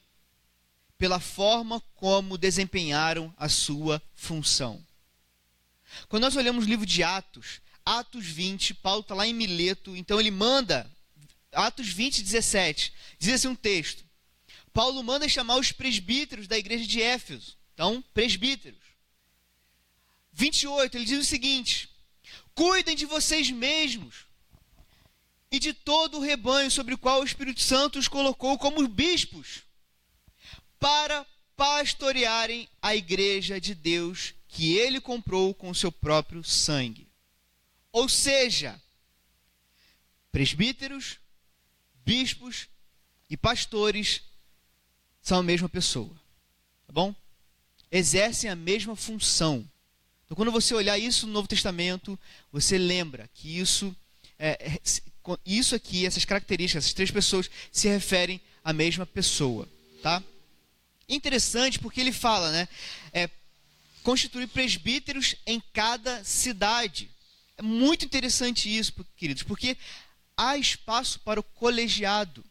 pela 0.98 1.20
forma 1.20 1.82
como 1.96 2.38
desempenharam 2.38 3.34
a 3.38 3.50
sua 3.50 4.02
função. 4.14 4.86
Quando 6.08 6.24
nós 6.24 6.36
olhamos 6.36 6.66
o 6.66 6.70
livro 6.70 6.86
de 6.86 7.04
Atos, 7.04 7.62
Atos 7.86 8.26
20, 8.26 8.74
Paulo 8.76 9.02
está 9.02 9.14
lá 9.14 9.28
em 9.28 9.34
Mileto, 9.34 9.96
então 9.96 10.20
ele 10.20 10.32
manda, 10.32 10.90
Atos 11.52 11.90
20, 11.90 12.24
17, 12.24 12.94
diz 13.20 13.34
assim 13.34 13.48
um 13.48 13.56
texto: 13.56 14.04
Paulo 14.74 15.04
manda 15.04 15.28
chamar 15.28 15.58
os 15.58 15.72
presbíteros 15.72 16.48
da 16.48 16.58
igreja 16.58 16.86
de 16.86 17.02
Éfeso. 17.02 17.58
Então, 17.74 18.04
presbíteros. 18.14 18.83
28, 20.34 20.98
ele 20.98 21.06
diz 21.06 21.20
o 21.20 21.30
seguinte: 21.30 21.90
Cuidem 22.54 22.96
de 22.96 23.06
vocês 23.06 23.50
mesmos 23.50 24.26
e 25.52 25.60
de 25.60 25.74
todo 25.74 26.18
o 26.18 26.22
rebanho 26.22 26.70
sobre 26.70 26.96
o 26.96 26.98
qual 26.98 27.22
o 27.22 27.26
Espírito 27.26 27.62
Santo 27.62 28.00
os 28.00 28.08
colocou 28.08 28.58
como 28.58 28.88
bispos, 28.88 29.64
para 30.80 31.26
pastorearem 31.56 32.68
a 32.82 32.96
igreja 32.96 33.62
de 33.62 33.76
Deus 33.76 34.34
que 34.48 34.76
ele 34.76 35.00
comprou 35.00 35.54
com 35.54 35.70
o 35.70 35.76
seu 35.76 35.92
próprio 35.92 36.44
sangue. 36.44 37.08
Ou 37.92 38.10
seja, 38.10 38.82
presbíteros, 40.32 41.20
bispos 42.04 42.68
e 43.30 43.38
pastores 43.38 44.22
são 45.22 45.40
a 45.40 45.44
mesma 45.44 45.70
pessoa. 45.70 46.14
Tá 46.88 46.94
bom? 46.94 47.16
Exercem 47.92 48.50
a 48.50 48.56
mesma 48.56 48.96
função. 48.96 49.68
Então, 50.34 50.46
quando 50.46 50.52
você 50.52 50.74
olhar 50.74 50.98
isso 50.98 51.28
no 51.28 51.34
Novo 51.34 51.48
Testamento, 51.48 52.20
você 52.52 52.76
lembra 52.76 53.30
que 53.36 53.60
isso, 53.60 53.96
é, 54.40 54.58
é 54.68 55.38
isso 55.46 55.76
aqui, 55.76 56.08
essas 56.08 56.26
características, 56.26 56.86
essas 56.86 56.94
três 56.96 57.12
pessoas, 57.12 57.52
se 57.72 57.88
referem 57.88 58.42
à 58.64 58.74
mesma 58.74 59.06
pessoa. 59.06 59.70
Tá? 60.02 60.24
Interessante 61.08 61.78
porque 61.78 62.02
ele 62.02 62.12
fala, 62.12 62.52
né? 62.52 62.68
É, 63.14 63.30
constituir 64.02 64.48
presbíteros 64.48 65.36
em 65.46 65.62
cada 65.72 66.24
cidade. 66.24 67.12
É 67.56 67.62
muito 67.62 68.04
interessante 68.04 68.76
isso, 68.76 68.92
queridos, 69.16 69.44
porque 69.44 69.78
há 70.36 70.58
espaço 70.58 71.20
para 71.20 71.40
o 71.40 71.44
colegiado, 71.44 72.44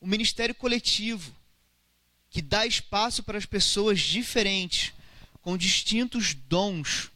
o 0.00 0.08
ministério 0.08 0.56
coletivo, 0.56 1.32
que 2.30 2.42
dá 2.42 2.66
espaço 2.66 3.22
para 3.22 3.38
as 3.38 3.46
pessoas 3.46 4.00
diferentes, 4.00 4.92
com 5.44 5.58
distintos 5.58 6.32
dons 6.32 7.10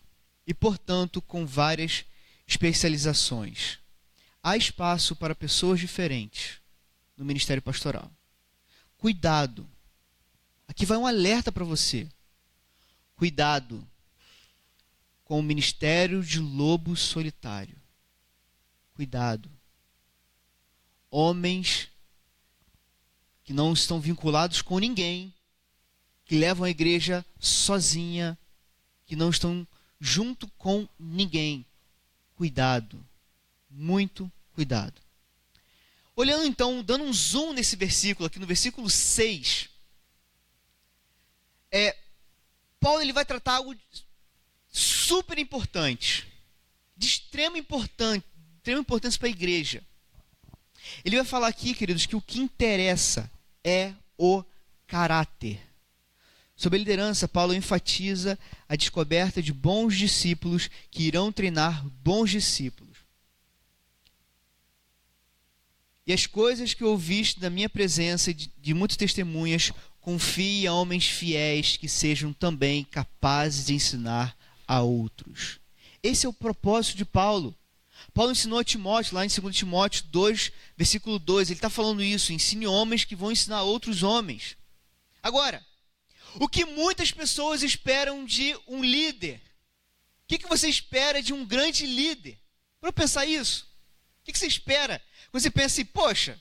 e, 0.47 0.53
portanto, 0.53 1.23
com 1.23 1.47
várias 1.47 2.05
especializações. 2.47 3.79
Há 4.43 4.55
espaço 4.55 5.17
para 5.17 5.35
pessoas 5.35 5.81
diferentes 5.81 6.61
no 7.17 7.25
ministério 7.25 7.63
pastoral. 7.63 8.13
Cuidado. 8.99 9.67
Aqui 10.69 10.85
vai 10.85 10.99
um 10.99 11.07
alerta 11.07 11.51
para 11.51 11.65
você. 11.65 12.07
Cuidado 13.17 13.89
com 15.25 15.41
o 15.41 15.43
ministério 15.43 16.23
de 16.23 16.39
lobo 16.39 16.95
solitário. 16.97 17.81
Cuidado. 18.93 19.51
Homens 21.11 21.89
que 23.43 23.55
não 23.55 23.73
estão 23.73 23.99
vinculados 23.99 24.61
com 24.61 24.79
ninguém, 24.79 25.33
que 26.29 26.37
levam 26.37 26.67
a 26.67 26.71
igreja 26.71 27.25
sozinha, 27.41 28.39
que 29.07 29.17
não 29.17 29.31
estão 29.31 29.67
junto 29.99 30.47
com 30.59 30.87
ninguém. 30.99 31.65
Cuidado, 32.37 33.03
muito 33.71 34.31
cuidado. 34.53 35.01
Olhando 36.15 36.45
então, 36.45 36.83
dando 36.83 37.05
um 37.05 37.13
zoom 37.13 37.55
nesse 37.55 37.77
versículo, 37.77 38.27
aqui 38.27 38.39
no 38.39 38.47
versículo 38.47 38.91
6, 38.91 39.71
é, 41.73 41.97
Paulo 42.79 43.01
ele 43.01 43.13
vai 43.13 43.25
tratar 43.25 43.55
algo 43.55 43.75
super 44.71 45.39
importante, 45.39 46.27
de 46.95 47.07
extrema 47.07 47.57
importância, 47.57 48.23
extrema 48.57 48.81
importância 48.81 49.19
para 49.19 49.29
a 49.29 49.31
igreja. 49.31 49.83
Ele 51.03 51.17
vai 51.17 51.25
falar 51.25 51.49
aqui, 51.49 51.73
queridos, 51.73 52.05
que 52.05 52.17
o 52.17 52.21
que 52.21 52.39
interessa 52.39 53.31
é 53.65 53.95
o 54.19 54.45
caráter. 54.87 55.68
Sob 56.59 56.75
a 56.75 56.79
liderança, 56.79 57.29
Paulo 57.29 57.55
enfatiza 57.55 58.37
a 58.69 58.75
descoberta 58.75 59.41
de 59.41 59.53
bons 59.53 59.97
discípulos 59.97 60.69
que 60.91 61.05
irão 61.05 61.31
treinar 61.31 61.87
bons 62.03 62.31
discípulos. 62.31 62.99
E 66.05 66.13
as 66.13 66.27
coisas 66.27 66.75
que 66.75 66.83
ouviste 66.83 67.39
da 67.39 67.49
minha 67.49 67.69
presença 67.69 68.35
de, 68.35 68.51
de 68.59 68.75
muitas 68.75 68.97
testemunhas, 68.97 69.71
confie 70.01 70.67
a 70.67 70.73
homens 70.73 71.07
fiéis 71.07 71.77
que 71.77 71.89
sejam 71.89 72.33
também 72.33 72.83
capazes 72.83 73.67
de 73.67 73.75
ensinar 73.75 74.37
a 74.67 74.83
outros. 74.83 75.61
Esse 76.03 76.27
é 76.27 76.29
o 76.29 76.33
propósito 76.33 76.97
de 76.97 77.05
Paulo. 77.05 77.55
Paulo 78.13 78.33
ensinou 78.33 78.59
a 78.59 78.65
Timóteo, 78.65 79.15
lá 79.15 79.25
em 79.25 79.29
2 79.29 79.57
Timóteo 79.57 80.05
2, 80.07 80.51
versículo 80.77 81.21
2, 81.21 81.51
ele 81.51 81.59
está 81.59 81.71
falando 81.71 82.03
isso: 82.03 82.33
ensine 82.33 82.67
homens 82.67 83.05
que 83.05 83.15
vão 83.15 83.31
ensinar 83.31 83.63
outros 83.63 84.03
homens. 84.03 84.57
Agora, 85.23 85.65
o 86.37 86.49
que 86.49 86.65
muitas 86.65 87.11
pessoas 87.11 87.63
esperam 87.63 88.25
de 88.25 88.57
um 88.67 88.83
líder? 88.83 89.41
O 90.25 90.29
que, 90.29 90.39
que 90.39 90.49
você 90.49 90.69
espera 90.69 91.23
de 91.23 91.33
um 91.33 91.45
grande 91.45 91.87
líder? 91.87 92.39
Para 92.81 92.93
pensar 92.93 93.27
isso, 93.27 93.65
o 94.21 94.25
que, 94.25 94.33
que 94.33 94.39
você 94.39 94.47
espera? 94.47 95.03
Você 95.33 95.51
pensa 95.51 95.67
assim, 95.67 95.85
poxa, 95.85 96.41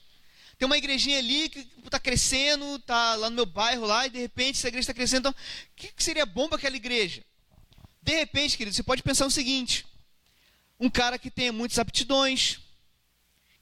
tem 0.58 0.66
uma 0.66 0.76
igrejinha 0.76 1.18
ali 1.18 1.48
que 1.48 1.66
está 1.84 1.98
crescendo, 1.98 2.76
está 2.76 3.14
lá 3.14 3.30
no 3.30 3.36
meu 3.36 3.46
bairro 3.46 3.86
lá, 3.86 4.06
e 4.06 4.10
de 4.10 4.18
repente 4.18 4.58
essa 4.58 4.68
igreja 4.68 4.84
está 4.84 4.94
crescendo, 4.94 5.28
então, 5.28 5.32
o 5.32 5.34
que, 5.76 5.92
que 5.92 6.02
seria 6.02 6.26
bom 6.26 6.48
para 6.48 6.58
aquela 6.58 6.76
igreja? 6.76 7.24
De 8.02 8.14
repente, 8.14 8.56
querido, 8.56 8.74
você 8.74 8.82
pode 8.82 9.02
pensar 9.02 9.26
o 9.26 9.30
seguinte: 9.30 9.86
um 10.80 10.90
cara 10.90 11.18
que 11.18 11.30
tenha 11.30 11.52
muitas 11.52 11.78
aptidões, 11.78 12.58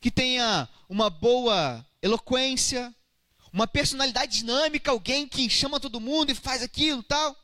que 0.00 0.10
tenha 0.10 0.68
uma 0.88 1.10
boa 1.10 1.84
eloquência, 2.00 2.94
uma 3.56 3.66
personalidade 3.66 4.36
dinâmica, 4.36 4.90
alguém 4.90 5.26
que 5.26 5.48
chama 5.48 5.80
todo 5.80 5.98
mundo 5.98 6.30
e 6.30 6.34
faz 6.34 6.62
aquilo 6.62 7.02
tal. 7.02 7.34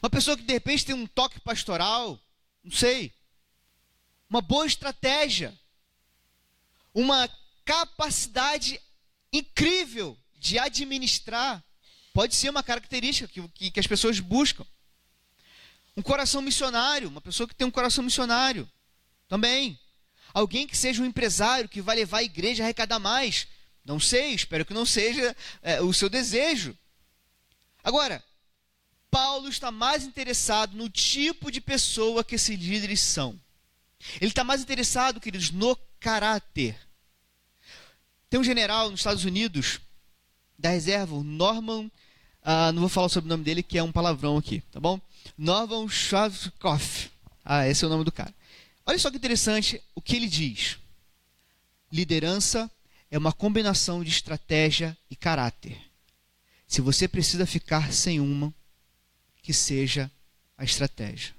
Uma 0.00 0.08
pessoa 0.08 0.36
que 0.36 0.44
de 0.44 0.52
repente 0.52 0.86
tem 0.86 0.94
um 0.94 1.08
toque 1.08 1.40
pastoral, 1.40 2.20
não 2.62 2.70
sei. 2.70 3.12
Uma 4.30 4.40
boa 4.40 4.64
estratégia. 4.64 5.52
Uma 6.94 7.28
capacidade 7.64 8.80
incrível 9.32 10.16
de 10.38 10.56
administrar. 10.60 11.60
Pode 12.14 12.36
ser 12.36 12.50
uma 12.50 12.62
característica 12.62 13.26
que, 13.26 13.48
que, 13.48 13.70
que 13.72 13.80
as 13.80 13.88
pessoas 13.88 14.20
buscam. 14.20 14.64
Um 15.96 16.02
coração 16.02 16.40
missionário, 16.40 17.08
uma 17.08 17.20
pessoa 17.20 17.48
que 17.48 17.56
tem 17.56 17.66
um 17.66 17.72
coração 17.72 18.04
missionário 18.04 18.70
também. 19.26 19.76
Alguém 20.32 20.64
que 20.64 20.76
seja 20.76 21.02
um 21.02 21.06
empresário 21.06 21.68
que 21.68 21.82
vai 21.82 21.96
levar 21.96 22.18
a 22.18 22.22
igreja 22.22 22.62
a 22.62 22.66
arrecadar 22.66 23.00
mais. 23.00 23.48
Não 23.84 23.98
sei, 23.98 24.34
espero 24.34 24.64
que 24.64 24.74
não 24.74 24.86
seja 24.86 25.36
é, 25.62 25.80
o 25.80 25.92
seu 25.92 26.08
desejo. 26.08 26.76
Agora, 27.82 28.22
Paulo 29.10 29.48
está 29.48 29.70
mais 29.70 30.04
interessado 30.04 30.76
no 30.76 30.88
tipo 30.88 31.50
de 31.50 31.60
pessoa 31.60 32.24
que 32.24 32.36
esses 32.36 32.58
líderes 32.58 33.00
são. 33.00 33.38
Ele 34.20 34.30
está 34.30 34.44
mais 34.44 34.62
interessado, 34.62 35.20
queridos, 35.20 35.50
no 35.50 35.76
caráter. 36.00 36.76
Tem 38.30 38.40
um 38.40 38.44
general 38.44 38.90
nos 38.90 39.00
Estados 39.00 39.24
Unidos, 39.24 39.80
da 40.58 40.70
reserva, 40.70 41.14
o 41.14 41.22
Norman, 41.22 41.90
uh, 42.42 42.72
não 42.72 42.80
vou 42.80 42.88
falar 42.88 43.08
sobre 43.08 43.28
o 43.28 43.28
nome 43.28 43.44
dele, 43.44 43.62
que 43.62 43.76
é 43.76 43.82
um 43.82 43.92
palavrão 43.92 44.38
aqui, 44.38 44.62
tá 44.72 44.80
bom? 44.80 45.00
Norman 45.36 45.88
Schwarzkopf. 45.88 47.10
Ah, 47.44 47.68
esse 47.68 47.84
é 47.84 47.86
o 47.86 47.90
nome 47.90 48.04
do 48.04 48.12
cara. 48.12 48.32
Olha 48.86 48.98
só 48.98 49.10
que 49.10 49.16
interessante 49.16 49.82
o 49.94 50.00
que 50.00 50.16
ele 50.16 50.28
diz. 50.28 50.78
Liderança 51.90 52.70
é 53.12 53.18
uma 53.18 53.30
combinação 53.30 54.02
de 54.02 54.08
estratégia 54.08 54.96
e 55.10 55.14
caráter. 55.14 55.78
Se 56.66 56.80
você 56.80 57.06
precisa 57.06 57.44
ficar 57.44 57.92
sem 57.92 58.18
uma, 58.18 58.54
que 59.42 59.52
seja 59.52 60.10
a 60.56 60.64
estratégia. 60.64 61.34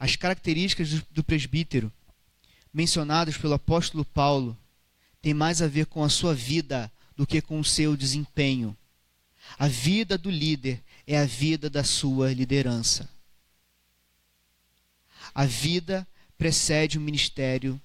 As 0.00 0.16
características 0.16 1.02
do, 1.10 1.22
presbítero 1.22 1.92
mencionadas 2.72 3.36
pelo 3.36 3.52
apóstolo 3.52 4.02
Paulo 4.02 4.56
têm 5.20 5.34
mais 5.34 5.60
a 5.60 5.66
ver 5.66 5.84
com 5.84 6.02
a 6.02 6.08
sua 6.08 6.34
vida 6.34 6.90
do 7.14 7.26
que 7.26 7.42
com 7.42 7.60
o 7.60 7.64
seu 7.64 7.94
desempenho. 7.98 8.74
A 9.58 9.68
vida 9.68 10.16
do 10.16 10.30
líder 10.30 10.82
é 11.06 11.18
a 11.18 11.26
vida 11.26 11.68
da 11.68 11.84
sua 11.84 12.32
liderança. 12.32 13.06
A 15.34 15.44
vida 15.44 16.08
precede 16.38 16.96
o 16.96 17.00
ministério 17.02 17.78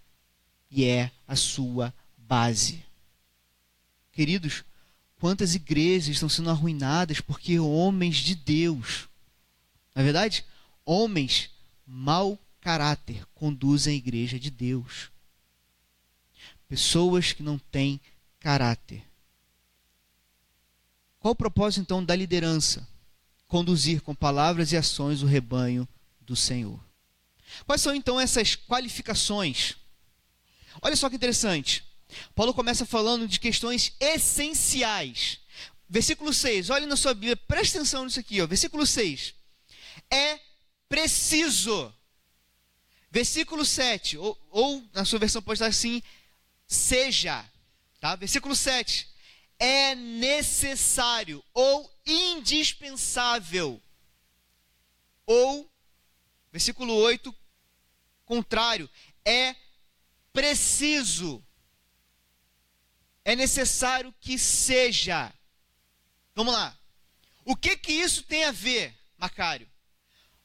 e 0.74 0.86
é 0.86 1.12
a 1.28 1.36
sua 1.36 1.94
base. 2.18 2.84
Queridos, 4.12 4.64
quantas 5.20 5.54
igrejas 5.54 6.16
estão 6.16 6.28
sendo 6.28 6.50
arruinadas 6.50 7.22
porque 7.22 7.60
homens 7.60 8.18
de 8.18 8.34
Deus, 8.34 9.08
na 9.94 10.02
é 10.02 10.04
verdade, 10.04 10.44
homens 10.86 11.50
mau 11.86 12.40
caráter 12.60 13.26
conduzem 13.36 13.94
a 13.94 13.98
igreja 13.98 14.40
de 14.40 14.50
Deus. 14.50 15.12
Pessoas 16.68 17.34
que 17.34 17.44
não 17.44 17.60
têm 17.60 18.02
caráter. 18.40 19.04
Qual 21.20 21.34
o 21.34 21.36
propósito 21.36 21.82
então 21.82 22.04
da 22.04 22.16
liderança? 22.16 22.88
conduzir 23.54 24.02
com 24.02 24.16
palavras 24.16 24.72
e 24.72 24.78
ações 24.78 25.22
o 25.22 25.28
rebanho 25.28 25.88
do 26.20 26.36
Senhor. 26.36 26.80
Quais 27.68 27.82
são 27.82 27.94
então 27.94 28.20
essas 28.20 28.56
qualificações? 28.56 29.76
Olha 30.84 30.98
só 30.98 31.10
que 31.10 31.16
interessante. 31.16 31.84
Paulo 32.36 32.54
começa 32.54 32.86
falando 32.86 33.26
de 33.26 33.40
questões 33.40 33.94
essenciais. 34.00 35.40
Versículo 35.88 36.34
6, 36.34 36.70
olha 36.70 36.86
na 36.86 36.98
sua 36.98 37.14
Bíblia, 37.14 37.38
presta 37.38 37.78
atenção 37.78 38.04
nisso 38.04 38.20
aqui, 38.20 38.42
ó. 38.42 38.48
versículo 38.48 38.86
6. 38.86 39.34
É 40.12 40.40
preciso. 40.90 41.94
Versículo 43.10 43.64
7, 43.64 44.18
ou, 44.18 44.38
ou 44.50 44.84
na 44.92 45.06
sua 45.06 45.20
versão 45.20 45.42
pode 45.42 45.58
estar 45.58 45.68
assim, 45.68 46.04
seja. 46.68 47.46
Tá? 48.02 48.16
Versículo 48.16 48.56
7 48.56 49.08
é 49.60 49.96
necessário 49.96 51.42
ou 51.54 51.90
indispensável. 52.06 53.82
Ou, 55.26 55.72
versículo 56.52 56.94
8, 56.94 57.34
contrário, 58.26 58.90
é 59.24 59.56
preciso. 60.34 61.42
É 63.24 63.36
necessário 63.36 64.14
que 64.20 64.38
seja. 64.38 65.32
Vamos 66.36 66.54
lá. 66.54 66.78
O 67.46 67.56
que 67.56 67.78
que 67.78 67.94
isso 67.94 68.24
tem 68.24 68.44
a 68.44 68.52
ver, 68.52 68.94
Macário? 69.18 69.70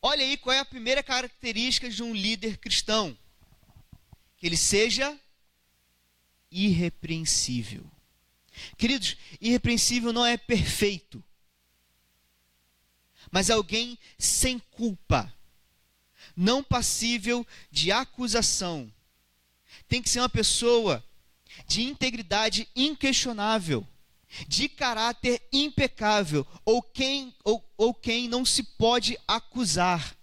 Olha 0.01 0.25
aí 0.25 0.37
qual 0.37 0.55
é 0.55 0.61
a 0.61 0.65
primeira 0.65 1.03
característica 1.03 1.91
de 1.91 2.03
um 2.03 2.15
líder 2.15 2.59
cristão: 2.59 3.17
que 4.37 4.47
ele 4.47 4.57
seja 4.57 5.19
irrepreensível. 6.51 7.85
Queridos, 8.77 9.17
irrepreensível 9.41 10.13
não 10.13 10.27
é 10.27 10.37
perfeito, 10.37 11.23
mas 13.31 13.51
alguém 13.51 13.99
sem 14.19 14.59
culpa, 14.59 15.33
não 16.37 16.63
passível 16.63 17.47
de 17.71 17.93
acusação. 17.93 18.93
Tem 19.87 20.03
que 20.03 20.09
ser 20.09 20.21
uma 20.21 20.29
pessoa 20.29 21.05
de 21.67 21.83
integridade 21.83 22.69
inquestionável, 22.75 23.87
de 24.47 24.69
caráter 24.69 25.43
impecável, 25.53 26.47
ou 26.65 26.83
quem, 26.83 27.35
ou, 27.45 27.65
ou 27.77 27.95
quem 27.95 28.29
não 28.29 28.45
se 28.45 28.63
pode 28.63 29.19
acusar. 29.27 30.17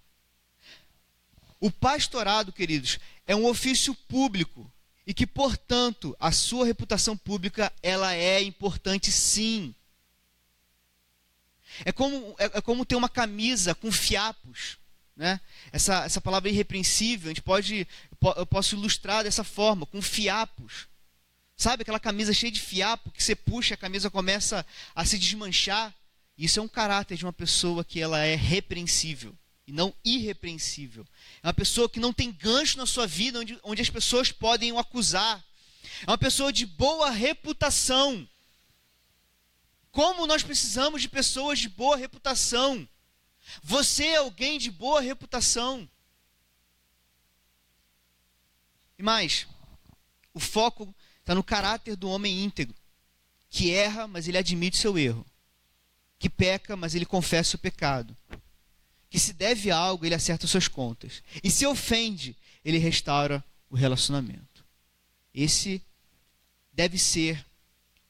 O 1.59 1.71
pastorado, 1.71 2.51
queridos, 2.51 2.99
é 3.25 3.35
um 3.35 3.45
ofício 3.45 3.95
público 3.95 4.71
e 5.07 5.13
que, 5.13 5.25
portanto, 5.25 6.15
a 6.19 6.31
sua 6.31 6.65
reputação 6.65 7.15
pública 7.15 7.71
ela 7.81 8.13
é 8.13 8.41
importante 8.41 9.11
sim. 9.11 9.73
É 11.83 11.91
como, 11.91 12.35
é, 12.37 12.45
é 12.45 12.61
como 12.61 12.85
ter 12.85 12.95
uma 12.95 13.09
camisa 13.09 13.75
com 13.75 13.91
fiapos. 13.91 14.77
Né? 15.15 15.39
Essa, 15.71 16.03
essa 16.03 16.19
palavra 16.19 16.49
irrepreensível, 16.49 17.27
a 17.27 17.33
gente 17.33 17.41
pode, 17.41 17.87
eu 18.35 18.45
posso 18.45 18.75
ilustrar 18.75 19.23
dessa 19.23 19.43
forma, 19.43 19.85
com 19.85 20.01
fiapos. 20.01 20.87
Sabe 21.55 21.83
aquela 21.83 21.99
camisa 21.99 22.33
cheia 22.33 22.51
de 22.51 22.59
fiapo 22.59 23.11
que 23.11 23.23
você 23.23 23.35
puxa, 23.35 23.75
a 23.75 23.77
camisa 23.77 24.09
começa 24.09 24.65
a 24.93 25.05
se 25.05 25.17
desmanchar? 25.17 25.93
Isso 26.37 26.59
é 26.59 26.63
um 26.63 26.67
caráter 26.67 27.17
de 27.17 27.23
uma 27.23 27.31
pessoa 27.31 27.85
que 27.85 28.01
ela 28.01 28.19
é 28.19 28.35
repreensível 28.35 29.33
e 29.65 29.71
não 29.71 29.93
irrepreensível. 30.03 31.07
É 31.41 31.47
uma 31.47 31.53
pessoa 31.53 31.89
que 31.89 31.99
não 31.99 32.11
tem 32.11 32.31
gancho 32.31 32.77
na 32.77 32.85
sua 32.85 33.07
vida 33.07 33.39
onde, 33.39 33.57
onde 33.63 33.81
as 33.81 33.89
pessoas 33.89 34.33
podem 34.33 34.71
o 34.73 34.79
acusar. 34.79 35.41
É 36.05 36.11
uma 36.11 36.17
pessoa 36.17 36.51
de 36.51 36.65
boa 36.65 37.09
reputação. 37.09 38.27
Como 39.91 40.27
nós 40.27 40.43
precisamos 40.43 41.01
de 41.01 41.07
pessoas 41.07 41.57
de 41.57 41.69
boa 41.69 41.95
reputação. 41.95 42.87
Você 43.63 44.05
é 44.07 44.17
alguém 44.17 44.57
de 44.57 44.71
boa 44.71 45.01
reputação. 45.01 45.89
E 48.97 49.03
mais, 49.03 49.47
o 50.33 50.39
foco 50.39 50.93
está 51.19 51.35
no 51.35 51.43
caráter 51.43 51.95
do 51.95 52.09
homem 52.09 52.43
íntegro, 52.43 52.75
que 53.49 53.71
erra, 53.71 54.07
mas 54.07 54.27
ele 54.27 54.37
admite 54.37 54.77
seu 54.77 54.97
erro, 54.97 55.25
que 56.19 56.29
peca, 56.29 56.75
mas 56.75 56.95
ele 56.95 57.05
confessa 57.05 57.55
o 57.55 57.59
pecado, 57.59 58.15
que 59.09 59.19
se 59.19 59.33
deve 59.33 59.71
algo, 59.71 60.05
ele 60.05 60.15
acerta 60.15 60.47
suas 60.47 60.67
contas, 60.67 61.23
e 61.43 61.49
se 61.49 61.65
ofende, 61.65 62.35
ele 62.63 62.77
restaura 62.77 63.43
o 63.69 63.75
relacionamento. 63.75 64.63
Esse 65.33 65.81
deve 66.71 66.97
ser 66.97 67.45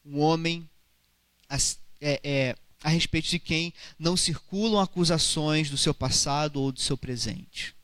um 0.04 0.20
homem 0.20 0.68
é, 2.00 2.20
é, 2.22 2.56
a 2.86 2.88
respeito 2.88 3.28
de 3.28 3.40
quem 3.40 3.74
não 3.98 4.16
circulam 4.16 4.80
acusações 4.80 5.68
do 5.68 5.76
seu 5.76 5.92
passado 5.92 6.62
ou 6.62 6.70
do 6.70 6.80
seu 6.80 6.96
presente. 6.96 7.74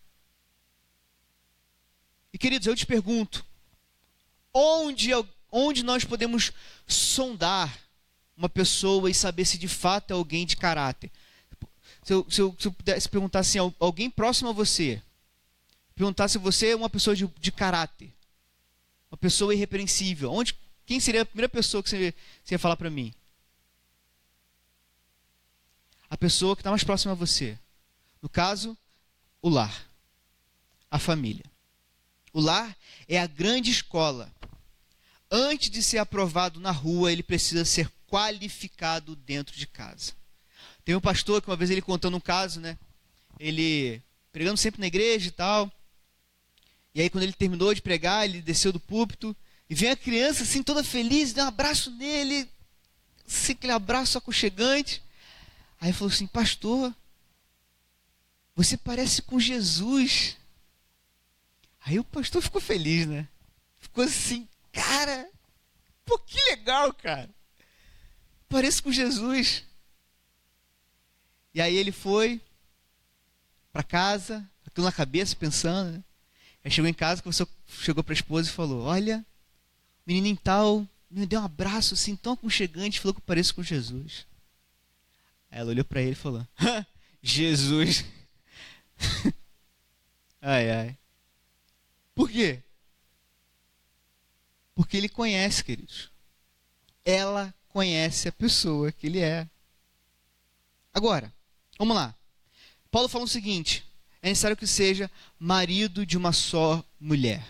E 2.33 2.39
queridos, 2.39 2.69
eu 2.69 2.77
te 2.77 2.87
pergunto: 2.87 3.45
onde, 4.55 5.11
onde 5.51 5.83
nós 5.83 6.05
podemos 6.05 6.53
sondar 6.87 7.77
uma 8.37 8.49
pessoa 8.49 9.11
e 9.11 9.15
saber 9.15 9.45
se 9.45 9.59
de 9.59 9.67
fato 9.67 10.13
é 10.13 10.15
alguém 10.15 10.47
de 10.47 10.57
caráter. 10.57 11.11
Se 12.05 12.13
eu, 12.13 12.25
se 12.31 12.41
eu, 12.41 12.57
se 12.57 12.69
eu 12.69 12.73
pudesse 12.73 13.09
perguntar 13.09 13.41
assim, 13.41 13.59
alguém 13.81 14.09
próximo 14.09 14.51
a 14.51 14.53
você, 14.53 15.03
perguntar 15.97 16.29
se 16.29 16.39
você 16.39 16.69
é 16.69 16.77
uma 16.77 16.89
pessoa 16.89 17.17
de, 17.17 17.27
de 17.41 17.51
caráter, 17.51 18.15
uma 19.11 19.19
pessoa 19.19 19.53
irrepreensível, 19.53 20.31
onde, 20.31 20.57
quem 20.87 21.01
seria 21.01 21.23
a 21.23 21.27
primeira 21.27 21.49
pessoa 21.49 21.83
que 21.83 21.91
você, 21.91 22.15
você 22.45 22.55
ia 22.55 22.59
falar 22.61 22.77
para 22.77 22.89
mim? 22.89 23.13
A 26.12 26.12
pessoa 26.23 26.55
que 26.55 26.61
está 26.61 26.71
mais 26.71 26.85
próxima 26.85 27.11
a 27.11 27.17
você. 27.17 27.59
No 28.23 28.29
caso, 28.29 28.79
o 29.43 29.49
lar, 29.49 29.85
a 30.89 30.97
família. 30.97 31.45
O 32.33 32.41
lar 32.41 32.77
é 33.09 33.19
a 33.19 33.27
grande 33.27 33.73
escola. 33.73 34.33
Antes 35.29 35.69
de 35.69 35.83
ser 35.83 35.99
aprovado 35.99 36.61
na 36.61 36.71
rua, 36.71 37.11
ele 37.11 37.25
precisa 37.25 37.65
ser 37.65 37.91
qualificado 38.07 39.17
dentro 39.17 39.57
de 39.57 39.67
casa. 39.67 40.13
Tem 40.85 40.95
um 40.95 41.01
pastor 41.01 41.43
que 41.43 41.51
uma 41.51 41.57
vez 41.57 41.71
ele 41.71 41.83
contando 41.83 42.17
um 42.17 42.21
caso, 42.21 42.61
né? 42.61 42.79
Ele 43.41 44.01
pregando 44.31 44.57
sempre 44.57 44.81
na 44.81 44.87
igreja 44.87 45.27
e 45.27 45.33
tal. 45.33 45.73
E 46.95 47.01
aí 47.01 47.11
quando 47.11 47.25
ele 47.25 47.33
terminou 47.33 47.75
de 47.75 47.83
pregar, 47.83 48.27
ele 48.27 48.41
desceu 48.41 48.73
do 48.73 48.79
púlpito 48.79 49.35
e 49.69 49.75
vem 49.75 49.91
a 49.91 49.97
criança 49.97 50.45
assim 50.45 50.63
toda 50.63 50.85
feliz, 50.85 51.33
deu 51.33 51.45
um 51.45 51.49
abraço 51.49 51.91
nele, 51.91 52.49
assim, 53.27 53.53
aquele 53.53 53.73
abraço 53.73 54.19
aconchegante. 54.19 55.03
Aí 55.83 55.93
falou 55.93 56.13
assim: 56.13 56.29
"Pastor, 56.29 56.95
você 58.55 58.77
parece 58.77 59.21
com 59.21 59.41
Jesus". 59.41 60.37
Aí 61.81 61.99
o 61.99 62.05
pastor 62.05 62.41
ficou 62.41 62.61
feliz, 62.61 63.05
né? 63.05 63.27
Ficou 63.81 64.05
assim, 64.05 64.49
cara, 64.71 65.29
pô, 66.05 66.17
que 66.21 66.41
legal, 66.51 66.95
cara. 66.95 67.29
Parece 68.49 68.81
com 68.81 68.93
Jesus. 68.93 69.65
E 71.53 71.61
aí 71.61 71.75
ele 71.75 71.91
foi 71.91 72.41
para 73.73 73.83
casa, 73.83 74.49
aquilo 74.65 74.87
na 74.87 74.93
cabeça, 74.93 75.35
pensando. 75.35 75.91
Né? 75.91 76.05
Aí 76.65 76.71
chegou 76.71 76.89
em 76.89 76.95
casa, 76.95 77.21
você 77.25 77.45
chegou 77.67 78.05
para 78.05 78.13
a 78.13 78.15
esposa 78.15 78.49
e 78.49 78.53
falou: 78.53 78.85
Olha, 78.85 79.27
menininho 80.07 80.39
tal, 80.45 80.87
me 81.11 81.27
deu 81.27 81.41
um 81.41 81.45
abraço 81.45 81.95
assim, 81.95 82.15
tão 82.15 82.35
aconchegante, 82.35 83.01
falou 83.01 83.15
que 83.15 83.21
eu 83.21 83.25
pareço 83.25 83.53
com 83.53 83.65
Jesus. 83.65 84.25
Ela 85.55 85.71
olhou 85.71 85.85
para 85.85 86.01
ele 86.01 86.13
e 86.13 86.15
falou: 86.15 86.47
Jesus. 87.23 88.05
ai, 90.41 90.71
ai. 90.71 90.99
Por 92.15 92.31
quê? 92.31 92.63
Porque 94.75 94.97
ele 94.97 95.11
conhece, 95.11 95.63
queridos. 95.63 96.11
Ela 97.05 97.55
conhece 97.69 98.29
a 98.29 98.33
pessoa 98.33 98.91
que 98.91 99.07
ele 99.07 99.21
é. 99.21 99.47
Agora, 100.95 101.33
vamos 101.79 101.97
lá. 101.97 102.15
Paulo 102.91 103.09
fala 103.09 103.25
o 103.25 103.29
seguinte: 103.29 103.85
é 104.23 104.31
necessário 104.31 104.57
que 104.57 104.67
seja 104.67 105.11
marido 105.39 106.07
de 106.07 106.17
uma 106.17 106.33
só 106.33 106.83
mulher. 106.99 107.47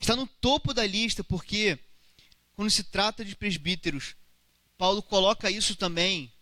Está 0.00 0.16
no 0.16 0.26
topo 0.26 0.72
da 0.72 0.86
lista 0.86 1.22
porque, 1.22 1.78
quando 2.54 2.70
se 2.70 2.82
trata 2.82 3.22
de 3.22 3.36
presbíteros, 3.36 4.16
Paulo 4.78 5.02
coloca 5.02 5.50
isso 5.50 5.76
também, 5.76 6.32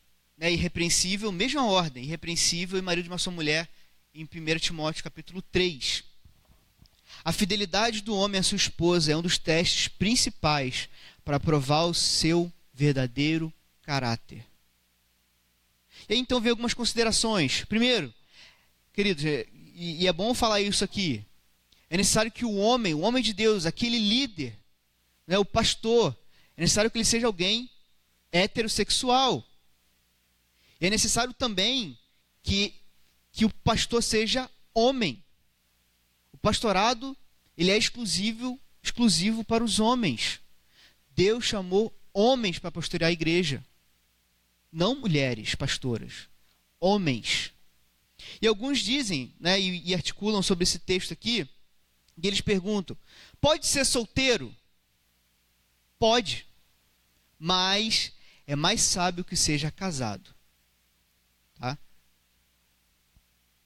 né, 0.41 0.51
irrepreensível, 0.51 1.31
mesma 1.31 1.67
ordem, 1.67 2.03
irrepreensível 2.03 2.79
e 2.79 2.83
marido 2.83 3.05
de 3.05 3.11
uma 3.11 3.19
só 3.19 3.31
mulher, 3.31 3.69
em 4.15 4.25
1 4.25 4.59
Timóteo 4.59 5.05
capítulo 5.05 5.43
3. 5.43 6.03
A 7.23 7.31
fidelidade 7.31 8.01
do 8.01 8.17
homem 8.17 8.41
à 8.41 8.43
sua 8.43 8.57
esposa 8.57 9.13
é 9.13 9.17
um 9.17 9.21
dos 9.21 9.37
testes 9.37 9.87
principais 9.87 10.89
para 11.23 11.39
provar 11.39 11.85
o 11.85 11.93
seu 11.93 12.51
verdadeiro 12.73 13.53
caráter. 13.83 14.43
E 16.09 16.15
aí, 16.15 16.19
então 16.19 16.41
vem 16.41 16.51
algumas 16.51 16.73
considerações. 16.73 17.67
Primeiro, 17.67 18.13
queridos, 18.95 19.23
é, 19.27 19.47
e, 19.75 20.07
é 20.07 20.13
bom 20.13 20.33
falar 20.33 20.63
isso 20.63 20.83
aqui. 20.83 21.23
É 21.91 21.99
necessário 21.99 22.33
que 22.33 22.47
o 22.47 22.57
homem, 22.57 22.95
o 22.95 23.01
homem 23.01 23.23
de 23.23 23.35
Deus, 23.35 23.67
aquele 23.67 23.99
líder, 23.99 24.57
né, 25.27 25.37
o 25.37 25.45
pastor, 25.45 26.17
é 26.57 26.63
necessário 26.63 26.91
que 26.91 26.97
ele 26.97 27.05
seja 27.05 27.27
alguém 27.27 27.69
heterossexual. 28.33 29.47
E 30.81 30.87
é 30.87 30.91
necessário 30.91 31.35
também 31.35 31.99
que, 32.43 32.75
que 33.33 33.45
o 33.45 33.53
pastor 33.53 34.03
seja 34.03 34.51
homem 34.75 35.23
pastorado, 36.41 37.17
ele 37.57 37.71
é 37.71 37.77
exclusivo, 37.77 38.59
exclusivo 38.83 39.45
para 39.45 39.63
os 39.63 39.79
homens. 39.79 40.41
Deus 41.11 41.45
chamou 41.45 41.95
homens 42.13 42.59
para 42.59 42.73
pastorear 42.73 43.11
a 43.11 43.13
igreja, 43.13 43.65
não 44.73 44.99
mulheres 44.99 45.55
pastoras, 45.55 46.29
homens. 46.79 47.53
E 48.41 48.47
alguns 48.47 48.81
dizem, 48.81 49.35
né, 49.39 49.61
e, 49.61 49.89
e 49.89 49.95
articulam 49.95 50.43
sobre 50.43 50.65
esse 50.65 50.79
texto 50.79 51.13
aqui, 51.13 51.49
e 52.17 52.27
eles 52.27 52.41
perguntam: 52.41 52.97
pode 53.41 53.67
ser 53.67 53.85
solteiro? 53.85 54.55
Pode, 55.99 56.47
mas 57.39 58.13
é 58.47 58.57
mais 58.57 58.81
sábio 58.81 59.25
que 59.25 59.37
seja 59.37 59.71
casado. 59.71 60.35
Tá? 61.59 61.79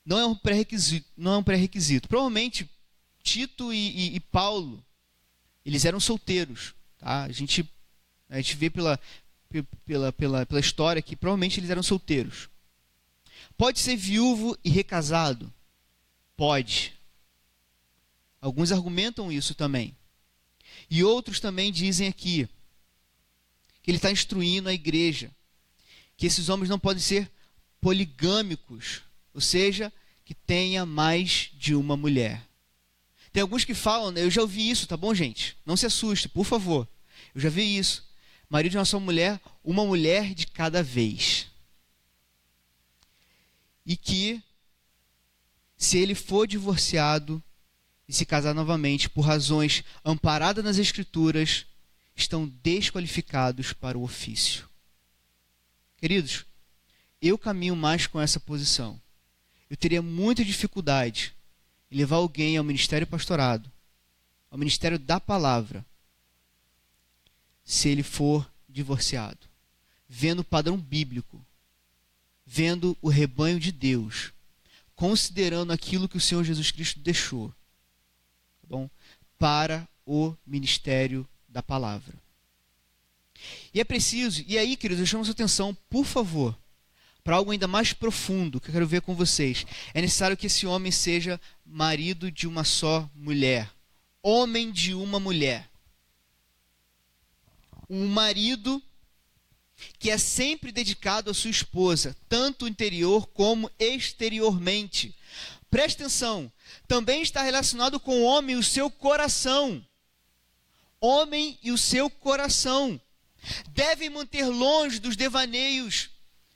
Não 0.04 0.18
é 0.18 0.26
um 0.26 0.34
pré-requisito. 0.34 1.08
Não 1.16 1.34
é 1.34 1.36
um 1.38 1.42
pré-requisito. 1.42 2.08
Provavelmente 2.08 2.68
Tito 3.22 3.72
e, 3.72 3.76
e, 3.76 4.16
e, 4.16 4.20
Paulo 4.20 4.84
eles 5.64 5.84
eram 5.84 5.98
solteiros. 5.98 6.74
Tá? 6.98 7.24
A 7.24 7.32
gente 7.32 7.68
a 8.28 8.36
gente 8.36 8.56
vê 8.56 8.68
pela 8.68 9.00
pela, 9.86 10.12
pela, 10.12 10.44
pela 10.44 10.60
história 10.60 11.00
que 11.00 11.14
provavelmente 11.14 11.60
eles 11.60 11.70
eram 11.70 11.82
solteiros. 11.82 12.48
Pode 13.56 13.78
ser 13.78 13.96
viúvo 13.96 14.58
e 14.64 14.68
recasado? 14.68 15.52
Pode. 16.36 16.92
Alguns 18.40 18.72
argumentam 18.72 19.30
isso 19.30 19.54
também. 19.54 19.96
E 20.90 21.04
outros 21.04 21.38
também 21.40 21.72
dizem 21.72 22.08
aqui 22.08 22.48
que 23.82 23.90
ele 23.90 23.98
está 23.98 24.10
instruindo 24.10 24.68
a 24.68 24.74
igreja 24.74 25.30
que 26.16 26.26
esses 26.26 26.48
homens 26.48 26.68
não 26.68 26.78
podem 26.78 27.02
ser 27.02 27.30
poligâmicos 27.80 29.02
ou 29.34 29.40
seja, 29.40 29.92
que 30.24 30.34
tenha 30.34 30.86
mais 30.86 31.50
de 31.54 31.74
uma 31.74 31.96
mulher. 31.96 32.42
Tem 33.32 33.42
alguns 33.42 33.64
que 33.64 33.74
falam, 33.74 34.12
né, 34.12 34.22
eu 34.22 34.30
já 34.30 34.40
ouvi 34.40 34.70
isso, 34.70 34.86
tá 34.86 34.96
bom, 34.96 35.12
gente? 35.12 35.56
Não 35.66 35.76
se 35.76 35.84
assuste, 35.84 36.28
por 36.28 36.44
favor. 36.44 36.88
Eu 37.34 37.40
já 37.40 37.48
vi 37.48 37.76
isso. 37.76 38.08
Marido 38.48 38.72
de 38.72 38.78
uma 38.78 38.84
só 38.84 39.00
mulher, 39.00 39.40
uma 39.64 39.84
mulher 39.84 40.32
de 40.32 40.46
cada 40.46 40.82
vez. 40.82 41.48
E 43.84 43.96
que, 43.96 44.40
se 45.76 45.98
ele 45.98 46.14
for 46.14 46.46
divorciado 46.46 47.42
e 48.08 48.12
se 48.12 48.24
casar 48.24 48.54
novamente 48.54 49.10
por 49.10 49.22
razões 49.22 49.82
amparadas 50.04 50.64
nas 50.64 50.78
Escrituras, 50.78 51.66
estão 52.14 52.46
desqualificados 52.62 53.72
para 53.72 53.98
o 53.98 54.04
ofício. 54.04 54.68
Queridos, 55.96 56.44
eu 57.20 57.36
caminho 57.36 57.74
mais 57.74 58.06
com 58.06 58.20
essa 58.20 58.38
posição. 58.38 59.00
Eu 59.74 59.76
teria 59.76 60.00
muita 60.00 60.44
dificuldade 60.44 61.34
em 61.90 61.96
levar 61.96 62.14
alguém 62.14 62.56
ao 62.56 62.62
ministério 62.62 63.08
pastorado, 63.08 63.68
ao 64.48 64.56
ministério 64.56 65.00
da 65.00 65.18
palavra, 65.18 65.84
se 67.64 67.88
ele 67.88 68.04
for 68.04 68.48
divorciado, 68.68 69.48
vendo 70.08 70.38
o 70.38 70.44
padrão 70.44 70.76
bíblico, 70.76 71.44
vendo 72.46 72.96
o 73.02 73.08
rebanho 73.08 73.58
de 73.58 73.72
Deus, 73.72 74.32
considerando 74.94 75.72
aquilo 75.72 76.08
que 76.08 76.18
o 76.18 76.20
Senhor 76.20 76.44
Jesus 76.44 76.70
Cristo 76.70 77.00
deixou, 77.00 77.48
tá 78.60 78.68
bom? 78.68 78.88
Para 79.36 79.88
o 80.06 80.36
ministério 80.46 81.28
da 81.48 81.64
palavra. 81.64 82.14
E 83.74 83.80
é 83.80 83.84
preciso, 83.84 84.44
e 84.46 84.56
aí, 84.56 84.76
queridos, 84.76 85.00
eu 85.00 85.06
chamo 85.06 85.22
a 85.22 85.24
sua 85.24 85.32
atenção, 85.32 85.76
por 85.90 86.04
favor, 86.04 86.56
para 87.24 87.36
algo 87.36 87.50
ainda 87.50 87.66
mais 87.66 87.94
profundo 87.94 88.60
que 88.60 88.68
eu 88.68 88.72
quero 88.74 88.86
ver 88.86 89.00
com 89.00 89.14
vocês. 89.14 89.64
É 89.94 90.02
necessário 90.02 90.36
que 90.36 90.46
esse 90.46 90.66
homem 90.66 90.92
seja 90.92 91.40
marido 91.64 92.30
de 92.30 92.46
uma 92.46 92.64
só 92.64 93.08
mulher, 93.14 93.70
homem 94.22 94.70
de 94.70 94.92
uma 94.92 95.18
mulher. 95.18 95.70
Um 97.88 98.06
marido 98.06 98.82
que 99.98 100.10
é 100.10 100.18
sempre 100.18 100.70
dedicado 100.70 101.30
à 101.30 101.34
sua 101.34 101.50
esposa, 101.50 102.14
tanto 102.28 102.68
interior 102.68 103.26
como 103.28 103.70
exteriormente. 103.78 105.16
Preste 105.70 106.02
atenção, 106.02 106.52
também 106.86 107.22
está 107.22 107.42
relacionado 107.42 107.98
com 107.98 108.20
o 108.20 108.24
homem 108.24 108.54
e 108.54 108.58
o 108.58 108.62
seu 108.62 108.90
coração. 108.90 109.84
Homem 111.00 111.58
e 111.62 111.72
o 111.72 111.78
seu 111.78 112.10
coração 112.10 113.00
devem 113.70 114.10
manter 114.10 114.46
longe 114.46 114.98
dos 114.98 115.16
devaneios 115.16 116.13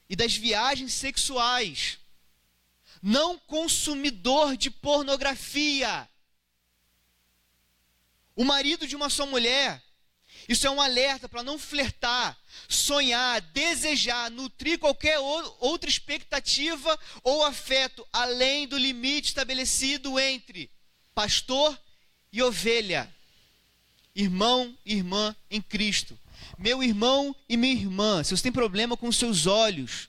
e 0.09 0.17
das 0.17 0.35
viagens 0.35 0.93
sexuais. 0.93 1.99
Não 3.03 3.39
consumidor 3.39 4.57
de 4.57 4.71
pornografia. 4.71 6.09
O 8.35 8.45
marido 8.45 8.87
de 8.87 8.97
uma 8.97 9.11
só 9.11 9.27
mulher. 9.27 9.83
Isso 10.49 10.67
é 10.67 10.71
um 10.71 10.81
alerta 10.81 11.29
para 11.29 11.43
não 11.43 11.59
flertar, 11.59 12.39
sonhar, 12.69 13.41
desejar, 13.41 14.31
nutrir 14.31 14.79
qualquer 14.79 15.19
outra 15.19 15.91
expectativa 15.91 16.99
ou 17.23 17.45
afeto 17.45 18.07
além 18.11 18.67
do 18.67 18.79
limite 18.79 19.29
estabelecido 19.29 20.19
entre 20.19 20.71
pastor 21.15 21.79
e 22.33 22.43
ovelha, 22.43 23.13
irmão 24.15 24.77
e 24.87 24.95
irmã 24.95 25.37
em 25.51 25.61
Cristo. 25.61 26.19
Meu 26.59 26.83
irmão 26.83 27.35
e 27.49 27.57
minha 27.57 27.73
irmã, 27.73 28.25
se 28.25 28.37
você 28.37 28.43
tem 28.43 28.53
problema 28.53 28.97
com 28.97 29.13
seus 29.13 29.47
olhos, 29.47 30.09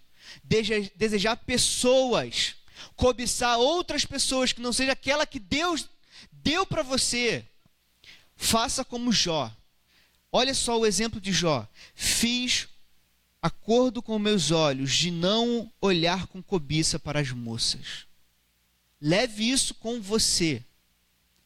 desejar 0.95 1.37
pessoas, 1.37 2.55
cobiçar 2.95 3.59
outras 3.59 4.03
pessoas 4.03 4.51
que 4.51 4.61
não 4.61 4.73
seja 4.73 4.93
aquela 4.93 5.27
que 5.27 5.39
Deus 5.39 5.87
deu 6.31 6.65
para 6.65 6.81
você, 6.81 7.45
faça 8.35 8.83
como 8.83 9.11
Jó. 9.11 9.51
Olha 10.31 10.53
só 10.53 10.79
o 10.79 10.85
exemplo 10.85 11.21
de 11.21 11.31
Jó. 11.31 11.67
Fiz 11.93 12.67
acordo 13.41 14.01
com 14.01 14.17
meus 14.17 14.49
olhos 14.51 14.93
de 14.93 15.11
não 15.11 15.71
olhar 15.79 16.27
com 16.27 16.41
cobiça 16.41 16.97
para 16.97 17.19
as 17.19 17.31
moças. 17.31 18.05
Leve 18.99 19.49
isso 19.49 19.73
com 19.75 20.01
você. 20.01 20.63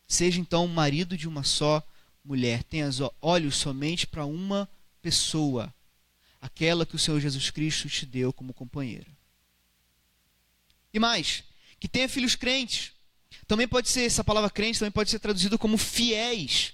Seja 0.07 0.39
então 0.39 0.67
marido 0.67 1.17
de 1.17 1.27
uma 1.27 1.43
só 1.43 1.83
mulher. 2.23 2.63
Tenha 2.63 2.89
olhos 3.21 3.55
somente 3.55 4.07
para 4.07 4.25
uma 4.25 4.67
pessoa, 5.03 5.71
aquela 6.41 6.85
que 6.85 6.95
o 6.95 6.99
Senhor 6.99 7.19
Jesus 7.19 7.51
Cristo 7.51 7.89
te 7.89 8.05
deu 8.05 8.31
como 8.31 8.53
companheira. 8.53 9.07
E 10.93 10.97
mais, 10.97 11.43
que 11.79 11.87
tenha 11.87 12.07
filhos 12.07 12.35
crentes. 12.35 12.93
Também 13.45 13.67
pode 13.67 13.89
ser, 13.89 14.05
essa 14.05 14.23
palavra 14.23 14.49
crente 14.49 14.79
também 14.79 14.91
pode 14.91 15.09
ser 15.09 15.19
traduzido 15.19 15.59
como 15.59 15.77
fiéis. 15.77 16.73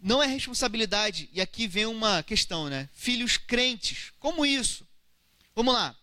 Não 0.00 0.22
é 0.22 0.26
responsabilidade, 0.26 1.28
e 1.32 1.40
aqui 1.40 1.66
vem 1.66 1.86
uma 1.86 2.22
questão, 2.22 2.68
né? 2.68 2.88
Filhos 2.94 3.36
crentes, 3.36 4.12
como 4.20 4.46
isso? 4.46 4.86
Vamos 5.54 5.74
lá. 5.74 5.96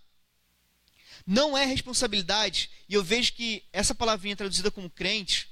Não 1.25 1.57
é 1.57 1.65
responsabilidade, 1.65 2.69
e 2.89 2.93
eu 2.93 3.03
vejo 3.03 3.33
que 3.33 3.63
essa 3.71 3.95
palavrinha 3.95 4.35
traduzida 4.35 4.71
como 4.71 4.89
crente, 4.89 5.47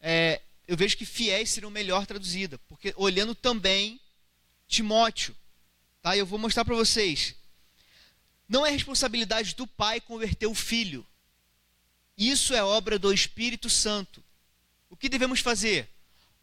é, 0.00 0.40
eu 0.66 0.76
vejo 0.76 0.96
que 0.96 1.04
fiéis 1.04 1.50
seriam 1.50 1.70
melhor 1.70 2.06
traduzida, 2.06 2.58
porque 2.68 2.94
olhando 2.96 3.34
também 3.34 4.00
Timóteo. 4.70 5.36
Tá? 6.00 6.16
Eu 6.16 6.24
vou 6.24 6.38
mostrar 6.38 6.64
para 6.64 6.74
vocês. 6.74 7.34
Não 8.48 8.64
é 8.64 8.70
responsabilidade 8.70 9.54
do 9.54 9.66
pai 9.66 10.00
converter 10.00 10.46
o 10.46 10.54
filho. 10.54 11.06
Isso 12.16 12.54
é 12.54 12.62
obra 12.62 12.98
do 12.98 13.12
Espírito 13.12 13.68
Santo. 13.68 14.22
O 14.88 14.96
que 14.96 15.08
devemos 15.08 15.40
fazer? 15.40 15.88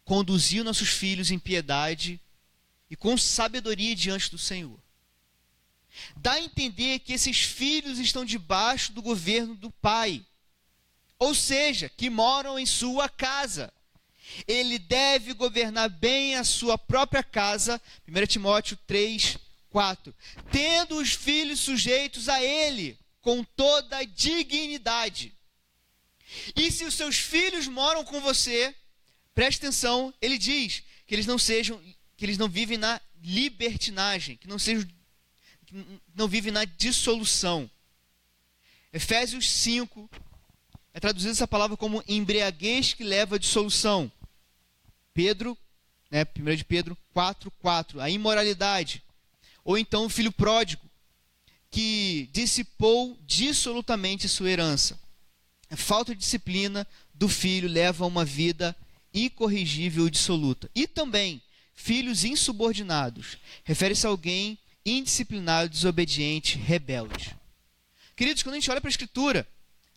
Conduzir 0.04 0.62
nossos 0.62 0.88
filhos 0.88 1.30
em 1.30 1.38
piedade 1.38 2.20
e 2.90 2.96
com 2.96 3.16
sabedoria 3.18 3.94
diante 3.94 4.30
do 4.30 4.38
Senhor. 4.38 4.78
Dá 6.16 6.32
a 6.32 6.40
entender 6.40 7.00
que 7.00 7.12
esses 7.12 7.38
filhos 7.40 7.98
estão 7.98 8.24
debaixo 8.24 8.92
do 8.92 9.02
governo 9.02 9.54
do 9.54 9.70
pai, 9.70 10.24
ou 11.18 11.34
seja, 11.34 11.88
que 11.88 12.08
moram 12.08 12.58
em 12.58 12.66
sua 12.66 13.08
casa 13.08 13.72
ele 14.46 14.78
deve 14.78 15.32
governar 15.32 15.88
bem 15.88 16.36
a 16.36 16.44
sua 16.44 16.76
própria 16.76 17.22
casa, 17.22 17.80
1 18.06 18.26
Timóteo 18.26 18.78
3, 18.86 19.38
4, 19.70 20.14
tendo 20.50 20.96
os 20.96 21.12
filhos 21.12 21.60
sujeitos 21.60 22.28
a 22.28 22.42
ele, 22.42 22.98
com 23.20 23.44
toda 23.44 24.04
dignidade. 24.04 25.32
E 26.54 26.70
se 26.70 26.84
os 26.84 26.94
seus 26.94 27.16
filhos 27.16 27.66
moram 27.66 28.04
com 28.04 28.20
você, 28.20 28.74
preste 29.34 29.58
atenção, 29.58 30.12
ele 30.20 30.38
diz 30.38 30.82
que 31.06 31.14
eles 31.14 31.26
não 31.26 31.38
sejam, 31.38 31.80
que 32.16 32.24
eles 32.24 32.38
não 32.38 32.48
vivem 32.48 32.78
na 32.78 33.00
libertinagem, 33.22 34.36
que 34.36 34.46
não 34.46 34.58
sejam, 34.58 34.86
que 35.66 35.74
não 36.14 36.28
vivem 36.28 36.52
na 36.52 36.64
dissolução. 36.64 37.70
Efésios 38.92 39.48
5 39.50 40.08
é 40.94 41.00
traduzida 41.00 41.32
essa 41.32 41.48
palavra 41.48 41.76
como 41.76 42.02
embriaguez 42.08 42.94
que 42.94 43.04
leva 43.04 43.36
à 43.36 43.38
dissolução. 43.38 44.10
Pedro, 45.18 45.58
né, 46.12 46.24
1 46.24 46.54
de 46.54 46.64
Pedro 46.64 46.96
4, 47.12 47.50
4, 47.58 48.00
a 48.00 48.08
imoralidade. 48.08 49.02
Ou 49.64 49.76
então 49.76 50.06
o 50.06 50.08
filho 50.08 50.30
pródigo, 50.30 50.88
que 51.72 52.30
dissipou 52.32 53.18
dissolutamente 53.26 54.28
sua 54.28 54.48
herança. 54.48 54.96
A 55.68 55.76
falta 55.76 56.14
de 56.14 56.20
disciplina 56.20 56.86
do 57.12 57.28
filho 57.28 57.68
leva 57.68 58.04
a 58.04 58.06
uma 58.06 58.24
vida 58.24 58.76
incorrigível 59.12 60.06
e 60.06 60.10
dissoluta. 60.10 60.70
E 60.72 60.86
também, 60.86 61.42
filhos 61.74 62.22
insubordinados. 62.24 63.38
Refere-se 63.64 64.06
a 64.06 64.10
alguém 64.10 64.56
indisciplinado, 64.86 65.68
desobediente, 65.68 66.56
rebelde. 66.56 67.36
Queridos, 68.14 68.44
quando 68.44 68.54
a 68.54 68.60
gente 68.60 68.70
olha 68.70 68.80
para 68.80 68.88
a 68.88 68.92
Escritura, 68.94 69.48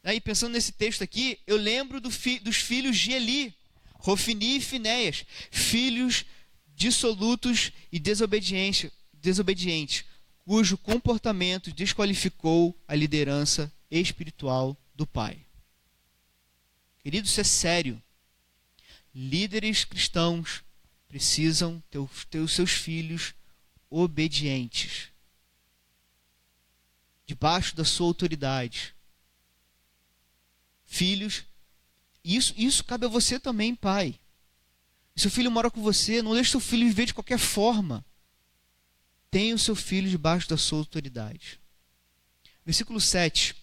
aí 0.04 0.16
né, 0.16 0.20
pensando 0.20 0.54
nesse 0.54 0.72
texto 0.72 1.04
aqui, 1.04 1.38
eu 1.46 1.58
lembro 1.58 2.02
do 2.02 2.10
fi, 2.10 2.40
dos 2.40 2.56
filhos 2.56 2.98
de 2.98 3.12
Eli, 3.12 3.61
Rofini 4.02 4.58
e 4.58 4.62
Finéias, 4.62 5.26
filhos 5.52 6.26
dissolutos 6.76 7.72
e 7.92 8.00
desobedientes, 8.00 8.92
desobedientes, 9.14 10.04
cujo 10.44 10.76
comportamento 10.76 11.72
desqualificou 11.72 12.76
a 12.88 12.96
liderança 12.96 13.72
espiritual 13.92 14.76
do 14.96 15.06
pai. 15.06 15.46
Querido, 17.04 17.28
isso 17.28 17.40
é 17.40 17.44
sério. 17.44 18.02
Líderes 19.14 19.86
cristãos 19.86 20.64
precisam 21.08 21.82
ter, 21.92 22.00
ter 22.30 22.40
os 22.40 22.54
seus 22.54 22.72
filhos 22.72 23.36
obedientes, 23.88 25.10
debaixo 27.28 27.76
da 27.76 27.86
sua 27.86 28.08
autoridade. 28.08 28.96
Filhos 30.86 31.44
isso, 32.24 32.54
isso 32.56 32.84
cabe 32.84 33.06
a 33.06 33.10
você 33.10 33.40
também, 33.40 33.74
pai. 33.76 34.20
Se 35.16 35.28
o 35.28 35.32
filho 35.32 35.52
mora 35.52 35.70
com 35.70 35.82
você, 35.82 36.22
não 36.22 36.34
deixe 36.34 36.52
seu 36.52 36.60
filho 36.60 36.88
viver 36.88 37.08
de 37.08 37.14
qualquer 37.14 37.40
forma. 37.40 38.06
Tenha 39.30 39.56
o 39.56 39.60
seu 39.60 39.76
filho 39.76 40.10
debaixo 40.10 40.48
da 40.50 40.58
sua 40.58 40.80
autoridade. 40.80 41.60
Versículo 42.66 43.00
7. 43.00 43.56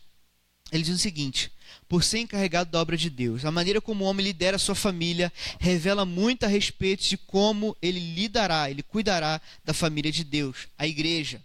Ele 0.72 0.82
diz 0.82 0.96
o 0.96 0.98
seguinte: 0.98 1.52
Por 1.88 2.02
ser 2.02 2.18
encarregado 2.18 2.70
da 2.70 2.80
obra 2.80 2.96
de 2.96 3.08
Deus, 3.08 3.44
a 3.44 3.50
maneira 3.50 3.80
como 3.80 4.04
o 4.04 4.08
homem 4.08 4.24
lidera 4.24 4.56
a 4.56 4.58
sua 4.58 4.74
família 4.74 5.32
revela 5.58 6.04
muito 6.04 6.44
a 6.44 6.48
respeito 6.48 7.04
de 7.04 7.16
como 7.16 7.76
ele 7.80 8.00
lidará, 8.00 8.70
ele 8.70 8.82
cuidará 8.82 9.40
da 9.64 9.72
família 9.72 10.12
de 10.12 10.24
Deus, 10.24 10.68
a 10.76 10.86
igreja. 10.86 11.42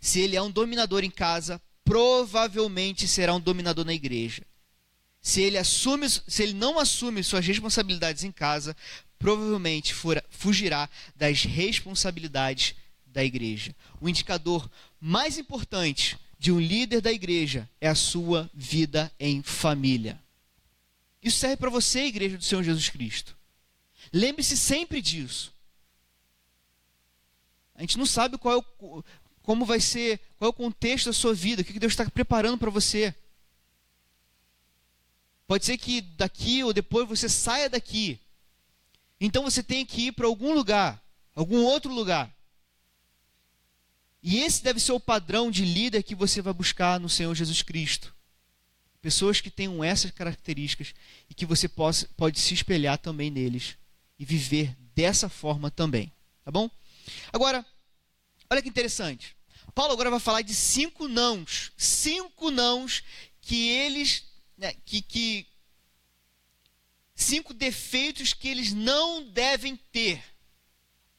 Se 0.00 0.20
ele 0.20 0.36
é 0.36 0.42
um 0.42 0.50
dominador 0.50 1.02
em 1.02 1.10
casa, 1.10 1.60
provavelmente 1.84 3.08
será 3.08 3.34
um 3.34 3.40
dominador 3.40 3.84
na 3.84 3.94
igreja 3.94 4.42
se 5.20 5.42
ele 5.42 5.58
assume, 5.58 6.08
se 6.08 6.42
ele 6.42 6.54
não 6.54 6.78
assume 6.78 7.22
suas 7.22 7.46
responsabilidades 7.46 8.24
em 8.24 8.32
casa, 8.32 8.76
provavelmente 9.18 9.92
fura, 9.92 10.24
fugirá 10.30 10.88
das 11.14 11.44
responsabilidades 11.44 12.74
da 13.06 13.22
igreja. 13.22 13.74
O 14.00 14.08
indicador 14.08 14.70
mais 15.00 15.36
importante 15.38 16.18
de 16.38 16.50
um 16.50 16.58
líder 16.58 17.02
da 17.02 17.12
igreja 17.12 17.68
é 17.80 17.88
a 17.88 17.94
sua 17.94 18.50
vida 18.54 19.12
em 19.20 19.42
família. 19.42 20.18
Isso 21.22 21.38
serve 21.38 21.56
para 21.56 21.68
você, 21.68 22.06
igreja 22.06 22.38
do 22.38 22.44
Senhor 22.44 22.62
Jesus 22.62 22.88
Cristo. 22.88 23.36
Lembre-se 24.10 24.56
sempre 24.56 25.02
disso. 25.02 25.52
A 27.74 27.82
gente 27.82 27.98
não 27.98 28.06
sabe 28.06 28.38
qual 28.38 28.58
é 28.58 28.58
o, 28.58 29.04
como 29.42 29.66
vai 29.66 29.80
ser, 29.80 30.18
qual 30.38 30.48
é 30.48 30.50
o 30.50 30.54
contexto 30.54 31.06
da 31.06 31.12
sua 31.12 31.34
vida, 31.34 31.60
o 31.60 31.64
que 31.64 31.78
Deus 31.78 31.92
está 31.92 32.08
preparando 32.08 32.56
para 32.56 32.70
você. 32.70 33.14
Pode 35.50 35.64
ser 35.64 35.78
que 35.78 36.00
daqui 36.00 36.62
ou 36.62 36.72
depois 36.72 37.08
você 37.08 37.28
saia 37.28 37.68
daqui. 37.68 38.20
Então 39.20 39.42
você 39.42 39.64
tem 39.64 39.84
que 39.84 40.02
ir 40.02 40.12
para 40.12 40.28
algum 40.28 40.54
lugar, 40.54 41.04
algum 41.34 41.64
outro 41.64 41.92
lugar. 41.92 42.32
E 44.22 44.38
esse 44.38 44.62
deve 44.62 44.78
ser 44.78 44.92
o 44.92 45.00
padrão 45.00 45.50
de 45.50 45.64
líder 45.64 46.04
que 46.04 46.14
você 46.14 46.40
vai 46.40 46.52
buscar 46.52 47.00
no 47.00 47.08
Senhor 47.08 47.34
Jesus 47.34 47.62
Cristo. 47.62 48.14
Pessoas 49.02 49.40
que 49.40 49.50
tenham 49.50 49.82
essas 49.82 50.12
características 50.12 50.94
e 51.28 51.34
que 51.34 51.44
você 51.44 51.68
possa, 51.68 52.08
pode 52.16 52.38
se 52.38 52.54
espelhar 52.54 52.96
também 52.98 53.28
neles 53.28 53.76
e 54.20 54.24
viver 54.24 54.76
dessa 54.94 55.28
forma 55.28 55.68
também. 55.68 56.12
Tá 56.44 56.52
bom? 56.52 56.70
Agora, 57.32 57.66
olha 58.48 58.62
que 58.62 58.68
interessante. 58.68 59.34
Paulo 59.74 59.94
agora 59.94 60.10
vai 60.10 60.20
falar 60.20 60.42
de 60.42 60.54
cinco 60.54 61.08
nãos. 61.08 61.72
Cinco 61.76 62.52
nãos 62.52 63.02
que 63.40 63.68
eles. 63.68 64.29
Né, 64.60 64.74
que, 64.84 65.00
que, 65.00 65.46
cinco 67.14 67.54
defeitos 67.54 68.34
que 68.34 68.46
eles 68.46 68.74
não 68.74 69.24
devem 69.24 69.74
ter. 69.74 70.22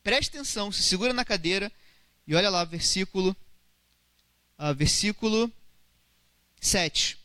Preste 0.04 0.30
atenção, 0.30 0.72
se 0.72 0.84
segura 0.84 1.12
na 1.12 1.26
cadeira 1.26 1.72
e 2.28 2.36
olha 2.36 2.52
lá, 2.52 2.64
versículo, 2.64 3.36
uh, 4.60 4.76
versículo 4.76 5.52
7. 6.60 7.18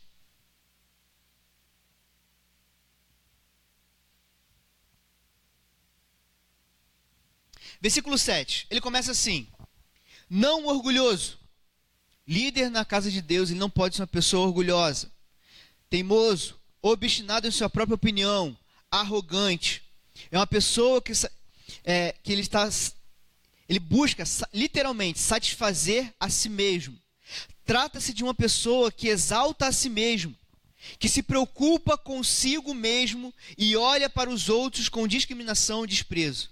Versículo 7.79 8.17
7. 8.17 8.65
Ele 8.71 8.81
começa 8.81 9.11
assim: 9.11 9.47
Não 10.27 10.65
orgulhoso. 10.65 11.37
Líder 12.27 12.71
na 12.71 12.83
casa 12.83 13.11
de 13.11 13.21
Deus, 13.21 13.51
ele 13.51 13.59
não 13.59 13.69
pode 13.69 13.95
ser 13.95 14.01
uma 14.01 14.07
pessoa 14.07 14.47
orgulhosa. 14.47 15.15
Teimoso, 15.89 16.59
obstinado 16.81 17.47
em 17.47 17.51
sua 17.51 17.69
própria 17.69 17.95
opinião, 17.95 18.57
arrogante. 18.91 19.83
É 20.31 20.37
uma 20.37 20.47
pessoa 20.47 21.01
que, 21.01 21.11
é, 21.83 22.15
que 22.23 22.31
ele 22.31 22.41
está 22.41 22.69
ele 23.69 23.79
busca 23.79 24.23
literalmente 24.53 25.19
satisfazer 25.19 26.13
a 26.19 26.29
si 26.29 26.47
mesmo. 26.47 26.97
Trata-se 27.65 28.13
de 28.13 28.23
uma 28.23 28.33
pessoa 28.33 28.91
que 28.91 29.09
exalta 29.09 29.67
a 29.67 29.71
si 29.73 29.89
mesmo, 29.89 30.33
que 30.97 31.09
se 31.09 31.21
preocupa 31.21 31.97
consigo 31.97 32.73
mesmo 32.73 33.33
e 33.57 33.75
olha 33.75 34.09
para 34.09 34.29
os 34.29 34.47
outros 34.47 34.87
com 34.87 35.07
discriminação 35.07 35.83
e 35.83 35.87
desprezo. 35.87 36.49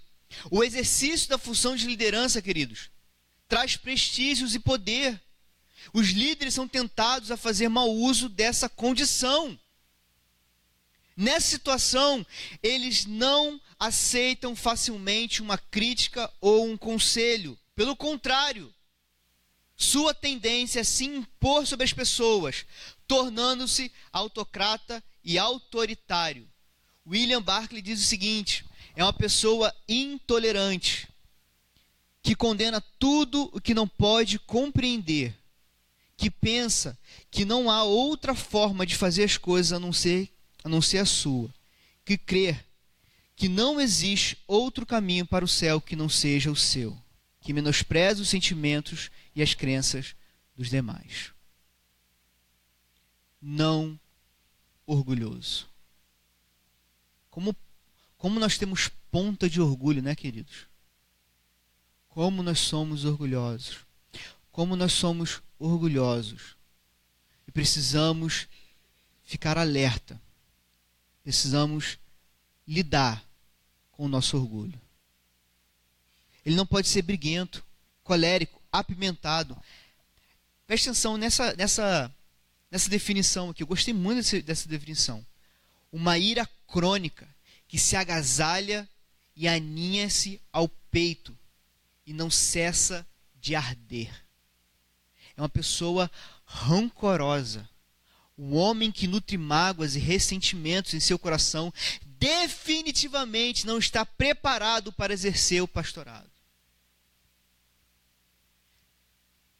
O 0.50 0.62
exercício 0.62 1.28
da 1.28 1.38
função 1.38 1.74
de 1.74 1.86
liderança, 1.86 2.42
queridos, 2.42 2.90
traz 3.48 3.76
prestígios 3.76 4.54
e 4.54 4.58
poder. 4.58 5.20
Os 5.96 6.08
líderes 6.08 6.52
são 6.52 6.68
tentados 6.68 7.30
a 7.30 7.38
fazer 7.38 7.70
mau 7.70 7.90
uso 7.90 8.28
dessa 8.28 8.68
condição. 8.68 9.58
Nessa 11.16 11.48
situação, 11.48 12.26
eles 12.62 13.06
não 13.06 13.58
aceitam 13.80 14.54
facilmente 14.54 15.40
uma 15.40 15.56
crítica 15.56 16.30
ou 16.38 16.66
um 16.66 16.76
conselho. 16.76 17.58
Pelo 17.74 17.96
contrário, 17.96 18.70
sua 19.74 20.12
tendência 20.12 20.80
é 20.80 20.84
se 20.84 21.06
impor 21.06 21.66
sobre 21.66 21.84
as 21.84 21.94
pessoas, 21.94 22.66
tornando-se 23.08 23.90
autocrata 24.12 25.02
e 25.24 25.38
autoritário. 25.38 26.46
William 27.06 27.40
Barclay 27.40 27.80
diz 27.80 28.02
o 28.02 28.06
seguinte: 28.06 28.66
é 28.94 29.02
uma 29.02 29.14
pessoa 29.14 29.74
intolerante, 29.88 31.08
que 32.22 32.36
condena 32.36 32.82
tudo 32.98 33.48
o 33.50 33.58
que 33.58 33.72
não 33.72 33.88
pode 33.88 34.38
compreender, 34.38 35.34
que 36.16 36.30
pensa 36.30 36.98
que 37.30 37.44
não 37.44 37.70
há 37.70 37.84
outra 37.84 38.34
forma 38.34 38.86
de 38.86 38.96
fazer 38.96 39.24
as 39.24 39.36
coisas 39.36 39.72
a 39.72 39.80
não 39.80 39.92
ser 39.92 40.32
a 40.64 40.68
não 40.68 40.82
ser 40.82 40.98
a 40.98 41.04
sua, 41.04 41.54
que 42.04 42.18
crer 42.18 42.66
que 43.36 43.48
não 43.48 43.78
existe 43.78 44.38
outro 44.48 44.86
caminho 44.86 45.26
para 45.26 45.44
o 45.44 45.48
céu 45.48 45.80
que 45.80 45.94
não 45.94 46.08
seja 46.08 46.50
o 46.50 46.56
seu, 46.56 46.96
que 47.40 47.52
menospreza 47.52 48.22
os 48.22 48.30
sentimentos 48.30 49.10
e 49.34 49.42
as 49.42 49.52
crenças 49.52 50.16
dos 50.56 50.70
demais. 50.70 51.32
Não 53.40 54.00
orgulhoso. 54.86 55.68
Como, 57.30 57.54
como 58.16 58.40
nós 58.40 58.56
temos 58.56 58.88
ponta 59.10 59.50
de 59.50 59.60
orgulho, 59.60 60.02
né, 60.02 60.14
queridos? 60.14 60.66
Como 62.08 62.42
nós 62.42 62.58
somos 62.58 63.04
orgulhosos. 63.04 63.84
Como 64.50 64.74
nós 64.74 64.94
somos 64.94 65.42
orgulhosos. 65.58 66.56
E 67.46 67.52
precisamos 67.52 68.48
ficar 69.24 69.58
alerta 69.58 70.20
precisamos 71.26 71.98
lidar 72.68 73.20
com 73.90 74.04
o 74.04 74.08
nosso 74.08 74.36
orgulho. 74.36 74.80
Ele 76.44 76.54
não 76.54 76.64
pode 76.64 76.86
ser 76.86 77.02
briguento, 77.02 77.66
colérico, 78.04 78.62
apimentado. 78.70 79.60
Preste 80.68 80.88
atenção 80.88 81.16
nessa, 81.16 81.52
nessa, 81.56 82.14
nessa 82.70 82.88
definição 82.88 83.50
aqui. 83.50 83.60
Eu 83.60 83.66
gostei 83.66 83.92
muito 83.92 84.18
desse, 84.18 84.40
dessa 84.40 84.68
definição. 84.68 85.26
Uma 85.90 86.16
ira 86.16 86.48
crônica 86.68 87.28
que 87.66 87.76
se 87.76 87.96
agasalha 87.96 88.88
e 89.34 89.48
aninha-se 89.48 90.40
ao 90.52 90.68
peito 90.68 91.36
e 92.06 92.12
não 92.12 92.30
cessa 92.30 93.04
de 93.34 93.56
arder. 93.56 94.14
É 95.36 95.42
uma 95.42 95.48
pessoa 95.48 96.10
rancorosa, 96.44 97.68
o 98.36 98.54
homem 98.54 98.92
que 98.92 99.06
nutre 99.06 99.38
mágoas 99.38 99.96
e 99.96 99.98
ressentimentos 99.98 100.92
em 100.92 101.00
seu 101.00 101.18
coração 101.18 101.72
definitivamente 102.18 103.66
não 103.66 103.78
está 103.78 104.04
preparado 104.04 104.92
para 104.92 105.12
exercer 105.12 105.62
o 105.62 105.68
pastorado. 105.68 106.30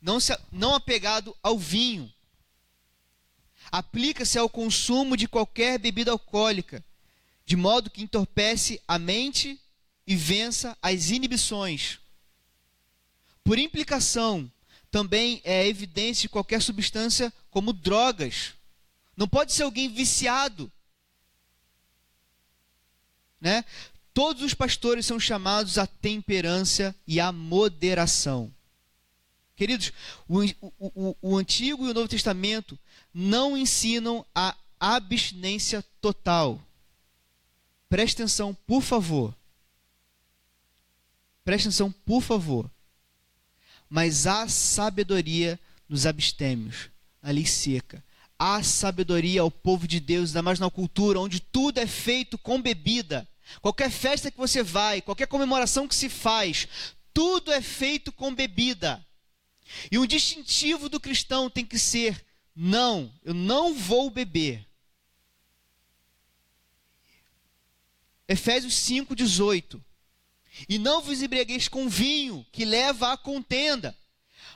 Não, 0.01 0.21
se, 0.21 0.39
não 0.53 0.75
apegado 0.75 1.35
ao 1.43 1.59
vinho. 1.59 2.13
Aplica-se 3.73 4.39
ao 4.39 4.49
consumo 4.49 5.17
de 5.17 5.27
qualquer 5.27 5.79
bebida 5.79 6.13
alcoólica, 6.13 6.85
de 7.45 7.57
modo 7.57 7.91
que 7.91 8.03
entorpece 8.03 8.81
a 8.87 8.99
mente 8.99 9.61
e 10.07 10.15
vença 10.15 10.77
as 10.81 11.11
inibições. 11.11 11.99
Por 13.43 13.59
implicação, 13.59 14.51
também 14.91 15.41
é 15.45 15.67
evidência 15.67 16.29
qualquer 16.29 16.63
substância 16.63 17.33
como 17.51 17.73
drogas 17.73 18.55
não 19.17 19.27
pode 19.27 19.53
ser 19.53 19.63
alguém 19.63 19.89
viciado. 19.89 20.71
Né? 23.41 23.65
Todos 24.13 24.43
os 24.43 24.55
pastores 24.55 25.07
são 25.07 25.19
chamados 25.19 25.79
à 25.79 25.87
temperança 25.87 26.95
e 27.07 27.19
à 27.19 27.33
moderação. 27.33 28.53
Queridos, 29.57 29.91
o, 30.29 30.45
o, 30.79 31.17
o, 31.23 31.37
Antigo 31.37 31.87
e 31.87 31.91
o 31.91 31.95
Novo 31.95 32.09
Testamento 32.09 32.79
não 33.13 33.57
ensinam 33.57 34.25
a 34.35 34.55
abstinência 34.79 35.83
total. 36.01 36.61
Preste 37.89 38.17
atenção, 38.17 38.55
por 38.67 38.83
favor. 38.83 39.35
Preste 41.43 41.69
atenção, 41.69 41.91
por 41.91 42.21
favor. 42.21 42.71
Mas 43.89 44.27
há 44.27 44.49
sabedoria 44.49 45.59
nos 45.89 46.07
abstêmios, 46.07 46.91
a 47.23 47.31
lei 47.31 47.47
seca 47.47 48.03
há 48.39 48.63
sabedoria 48.63 49.41
ao 49.41 49.51
povo 49.51 49.87
de 49.87 50.01
Deus, 50.01 50.31
ainda 50.31 50.43
mais 50.43 50.59
na 50.59 50.71
cultura 50.71 51.21
onde 51.21 51.41
tudo 51.41 51.79
é 51.79 51.87
feito 51.87 52.37
com 52.39 52.61
bebida. 52.61 53.27
Qualquer 53.61 53.91
festa 53.91 54.31
que 54.31 54.37
você 54.37 54.63
vai, 54.63 55.01
qualquer 55.01 55.27
comemoração 55.27 55.89
que 55.89 55.95
se 55.95 56.09
faz, 56.09 56.69
tudo 57.15 57.53
é 57.53 57.61
feito 57.61 58.13
com 58.13 58.35
bebida. 58.35 59.05
E 59.91 59.99
um 59.99 60.07
distintivo 60.07 60.89
do 60.89 61.01
cristão 61.01 61.49
tem 61.49 61.65
que 61.65 61.79
ser: 61.79 62.25
não, 62.55 63.13
eu 63.25 63.33
não 63.33 63.75
vou 63.75 64.11
beber. 64.11 64.67
Efésios 68.29 68.75
5,18. 68.75 69.81
E 70.69 70.79
não 70.79 71.03
vos 71.03 71.23
embriagueis 71.23 71.69
com 71.69 71.89
vinho, 71.89 72.47
que 72.51 72.65
leva 72.65 73.13
à 73.13 73.17
contenda, 73.17 73.97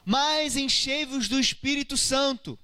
mas 0.05 0.57
enchei-vos 0.57 1.29
do 1.29 1.39
Espírito 1.39 1.97
Santo 1.97 2.59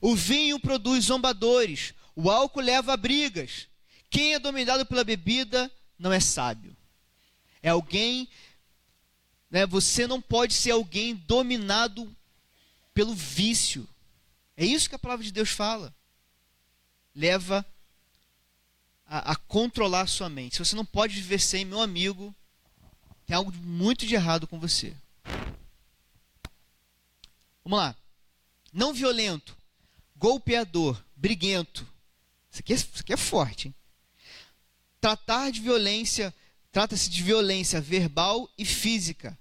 o 0.00 0.16
vinho 0.16 0.58
produz 0.58 1.06
zombadores, 1.06 1.94
o 2.16 2.30
álcool 2.30 2.60
leva 2.60 2.94
a 2.94 2.96
brigas. 2.96 3.68
Quem 4.08 4.34
é 4.34 4.38
dominado 4.38 4.84
pela 4.86 5.04
bebida 5.04 5.70
não 5.98 6.12
é 6.12 6.20
sábio. 6.20 6.76
É 7.62 7.70
alguém, 7.70 8.28
né, 9.50 9.66
você 9.66 10.06
não 10.06 10.20
pode 10.20 10.54
ser 10.54 10.70
alguém 10.70 11.14
dominado 11.14 12.14
pelo 12.94 13.14
vício. 13.14 13.88
É 14.56 14.64
isso 14.64 14.88
que 14.88 14.94
a 14.94 14.98
palavra 14.98 15.24
de 15.24 15.32
Deus 15.32 15.50
fala. 15.50 15.94
Leva 17.14 17.64
a, 19.06 19.32
a 19.32 19.36
controlar 19.36 20.02
a 20.02 20.06
sua 20.06 20.28
mente. 20.28 20.56
Se 20.56 20.64
você 20.64 20.74
não 20.74 20.84
pode 20.84 21.14
viver 21.14 21.38
sem, 21.38 21.64
meu 21.64 21.82
amigo, 21.82 22.34
tem 23.30 23.36
algo 23.36 23.52
muito 23.62 24.04
de 24.04 24.16
errado 24.16 24.44
com 24.44 24.58
você. 24.58 24.92
Vamos 27.62 27.78
lá. 27.78 27.94
Não 28.72 28.92
violento, 28.92 29.56
golpeador, 30.16 31.00
briguento. 31.14 31.86
Isso 32.50 32.58
aqui 32.58 32.72
é, 32.72 32.74
isso 32.74 32.90
aqui 32.98 33.12
é 33.12 33.16
forte. 33.16 33.68
Hein? 33.68 33.74
Tratar 35.00 35.52
de 35.52 35.60
violência, 35.60 36.34
trata-se 36.72 37.08
de 37.08 37.22
violência 37.22 37.80
verbal 37.80 38.50
e 38.58 38.64
física. 38.64 39.38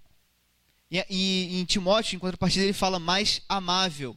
E, 0.91 1.03
e 1.09 1.59
em 1.59 1.65
Timóteo, 1.65 2.15
em 2.15 2.19
contrapartida, 2.19 2.65
ele 2.65 2.73
fala 2.73 2.99
mais 2.99 3.41
amável. 3.49 4.15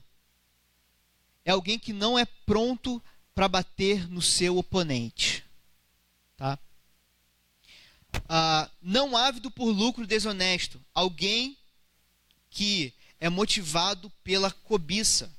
É 1.46 1.50
alguém 1.50 1.78
que 1.78 1.94
não 1.94 2.18
é 2.18 2.26
pronto 2.26 3.02
para 3.34 3.48
bater 3.48 4.06
no 4.06 4.20
seu 4.20 4.58
oponente. 4.58 5.42
Tá? 6.36 6.58
Ah, 8.28 8.68
não 8.80 9.16
ávido 9.16 9.50
por 9.50 9.70
lucro 9.70 10.06
desonesto. 10.06 10.80
Alguém 10.94 11.56
que 12.50 12.92
é 13.20 13.28
motivado 13.28 14.10
pela 14.22 14.50
cobiça. 14.50 15.32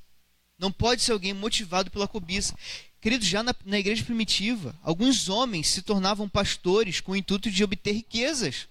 Não 0.57 0.71
pode 0.71 1.01
ser 1.01 1.11
alguém 1.11 1.33
motivado 1.33 1.91
pela 1.91 2.07
cobiça. 2.07 2.55
Queridos, 3.01 3.27
já 3.27 3.43
na, 3.43 3.53
na 3.65 3.77
igreja 3.77 4.03
primitiva, 4.03 4.73
alguns 4.81 5.27
homens 5.27 5.67
se 5.67 5.81
tornavam 5.81 6.29
pastores 6.29 7.01
com 7.01 7.11
o 7.11 7.15
intuito 7.15 7.51
de 7.51 7.63
obter 7.63 7.91
riquezas. 7.91 8.67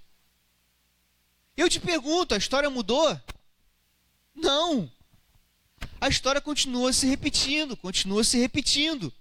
Eu 1.55 1.68
te 1.68 1.78
pergunto, 1.78 2.34
a 2.34 2.38
história 2.38 2.70
mudou? 2.70 3.20
Não. 4.34 4.90
A 6.00 6.09
história 6.09 6.40
continua 6.40 6.92
se 6.92 7.07
repetindo, 7.07 7.76
continua 7.76 8.24
se 8.24 8.38
repetindo. 8.38 9.12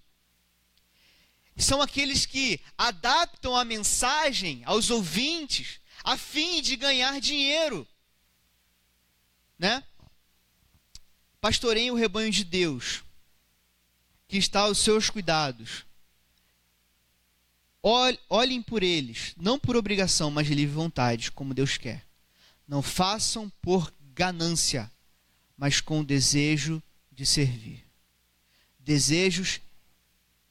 São 1.57 1.81
aqueles 1.81 2.25
que 2.25 2.59
adaptam 2.77 3.55
a 3.55 3.63
mensagem 3.63 4.63
aos 4.65 4.89
ouvintes 4.89 5.79
a 6.03 6.17
fim 6.17 6.61
de 6.61 6.75
ganhar 6.75 7.19
dinheiro. 7.19 7.87
Né? 9.57 9.83
Pastoreiem 11.39 11.91
o 11.91 11.95
rebanho 11.95 12.31
de 12.31 12.43
Deus 12.43 13.03
que 14.27 14.37
está 14.37 14.61
aos 14.61 14.79
seus 14.79 15.09
cuidados. 15.09 15.85
Olhem 18.29 18.61
por 18.61 18.83
eles, 18.83 19.33
não 19.35 19.59
por 19.59 19.75
obrigação, 19.75 20.31
mas 20.31 20.47
de 20.47 20.53
livre 20.53 20.75
vontade, 20.75 21.31
como 21.31 21.53
Deus 21.53 21.77
quer. 21.77 22.05
Não 22.67 22.81
façam 22.81 23.51
por 23.61 23.93
ganância, 24.13 24.89
mas 25.57 25.81
com 25.81 26.03
desejo 26.03 26.81
de 27.11 27.25
servir. 27.25 27.85
Desejos 28.79 29.59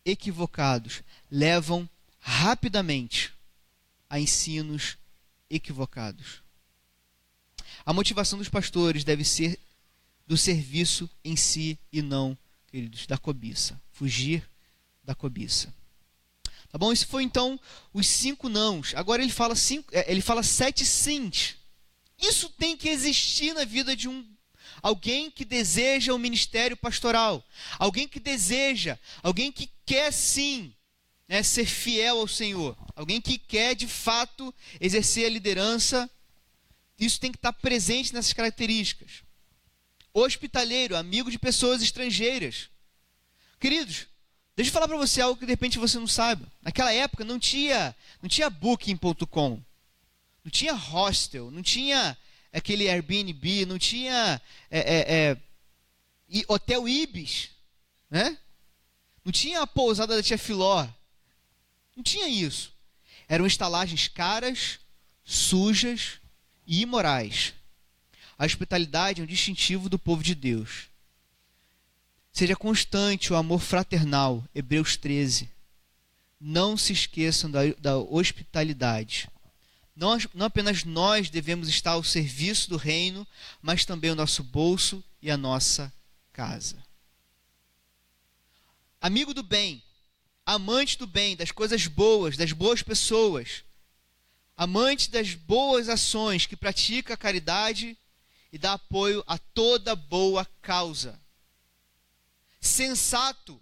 equivocados 0.05 1.03
levam 1.31 1.89
rapidamente 2.19 3.33
a 4.09 4.19
ensinos 4.19 4.97
equivocados. 5.49 6.43
A 7.85 7.93
motivação 7.93 8.39
dos 8.39 8.49
pastores 8.49 9.05
deve 9.05 9.25
ser 9.25 9.59
do 10.27 10.37
serviço 10.37 11.09
em 11.25 11.37
si 11.37 11.79
e 11.93 12.03
não 12.03 12.37
queridos, 12.71 13.07
da 13.07 13.19
cobiça. 13.19 13.81
Fugir 13.93 14.49
da 15.03 15.15
cobiça. 15.15 15.75
Tá 16.71 16.79
bom? 16.79 16.93
Isso 16.93 17.07
foi 17.07 17.25
então 17.25 17.59
os 17.93 18.07
cinco 18.07 18.49
nãos. 18.49 18.95
Agora 18.95 19.23
ele 19.23 19.33
fala 19.33 19.57
cinco, 19.57 19.91
é, 19.93 20.11
ele 20.11 20.21
fala 20.21 20.43
sete 20.43 20.87
sims. 20.87 21.57
Isso 22.19 22.49
tem 22.51 22.77
que 22.77 22.89
existir 22.89 23.53
na 23.55 23.65
vida 23.65 23.97
de 23.97 24.09
um 24.09 24.25
alguém 24.83 25.31
que 25.31 25.45
deseja 25.45 26.15
o 26.15 26.19
ministério 26.19 26.77
pastoral, 26.77 27.45
alguém 27.79 28.07
que 28.09 28.21
deseja, 28.21 28.99
alguém 29.23 29.51
que 29.51 29.71
quer 29.85 30.13
sim 30.13 30.75
né, 31.29 31.43
ser 31.43 31.67
fiel 31.67 32.19
ao 32.19 32.29
Senhor, 32.29 32.77
alguém 32.95 33.21
que 33.21 33.39
quer 33.39 33.75
de 33.75 33.87
fato 33.87 34.55
exercer 34.81 35.27
a 35.27 35.31
liderança. 35.31 36.11
Isso 36.99 37.19
tem 37.19 37.33
que 37.33 37.39
estar 37.39 37.53
presente 37.53 38.13
nessas 38.13 38.33
características 38.33 39.23
hospitaleiro, 40.13 40.97
amigo 40.97 41.31
de 41.31 41.39
pessoas 41.39 41.83
estrangeiras. 41.83 42.69
Queridos, 43.59 44.07
deixa 44.57 44.71
eu 44.71 44.73
falar 44.73 44.89
para 44.89 44.97
você 44.97 45.21
algo 45.21 45.39
que 45.39 45.47
de 45.47 45.53
repente 45.53 45.79
você 45.79 45.99
não 45.99 46.07
sabe. 46.07 46.47
Naquela 46.63 46.93
época 46.93 47.25
não 47.25 47.39
tinha, 47.39 47.95
não 48.21 48.29
tinha 48.29 48.51
booking.com. 48.51 49.63
Não 50.43 50.51
tinha 50.51 50.73
hostel, 50.73 51.51
não 51.51 51.63
tinha 51.63 52.17
aquele 52.53 52.89
Airbnb, 52.89 53.67
não 53.67 53.79
tinha 53.79 54.41
é, 54.71 54.79
é, 54.79 55.15
é, 55.15 56.45
hotel 56.49 56.89
Ibis, 56.89 57.51
né? 58.11 58.37
Não 59.25 59.33
tinha 59.33 59.61
a 59.61 59.67
pousada 59.67 60.17
da 60.17 60.23
tia 60.23 60.39
Filó. 60.39 60.87
Não 61.95 62.03
tinha 62.03 62.29
isso. 62.29 62.73
Eram 63.29 63.47
estalagens 63.47 64.09
caras, 64.09 64.81
sujas 65.25 66.21
e 66.67 66.81
imorais. 66.81 67.55
A 68.39 68.47
hospitalidade 68.47 69.21
é 69.21 69.25
um 69.25 69.27
distintivo 69.27 69.89
do 69.89 69.99
povo 69.99 70.23
de 70.23 70.35
Deus. 70.35 70.89
Seja 72.33 72.57
constante 72.57 73.33
o 73.33 73.37
amor 73.37 73.61
fraternal, 73.61 74.43
Hebreus 74.55 74.97
13. 74.97 75.51
Não 76.41 76.77
se 76.77 76.93
esqueçam 76.93 77.51
da, 77.51 77.61
da 77.79 77.99
hospitalidade. 77.99 79.29
Não, 80.01 80.17
não 80.33 80.47
apenas 80.47 80.83
nós 80.83 81.29
devemos 81.29 81.69
estar 81.69 81.91
ao 81.91 82.03
serviço 82.03 82.71
do 82.71 82.79
reino, 82.79 83.29
mas 83.61 83.85
também 83.85 84.11
o 84.11 84.15
nosso 84.15 84.43
bolso 84.43 85.05
e 85.21 85.31
a 85.31 85.37
nossa 85.37 85.93
casa. 86.33 86.83
Amigo 88.99 89.35
do 89.35 89.43
bem, 89.43 89.83
amante 90.47 90.97
do 90.97 91.07
bem, 91.07 91.37
das 91.37 91.51
coisas 91.51 91.87
boas, 91.87 92.35
das 92.35 92.51
boas 92.51 92.83
pessoas, 92.83 93.63
amante 94.57 95.11
das 95.11 95.35
boas 95.35 95.87
ações, 95.91 96.47
que 96.47 96.57
pratica 96.57 97.13
a 97.13 97.19
caridade 97.19 97.95
e 98.51 98.57
dá 98.57 98.73
apoio 98.73 99.23
a 99.27 99.37
toda 99.37 99.95
boa 99.95 100.47
causa. 100.63 101.21
Sensato. 102.59 103.61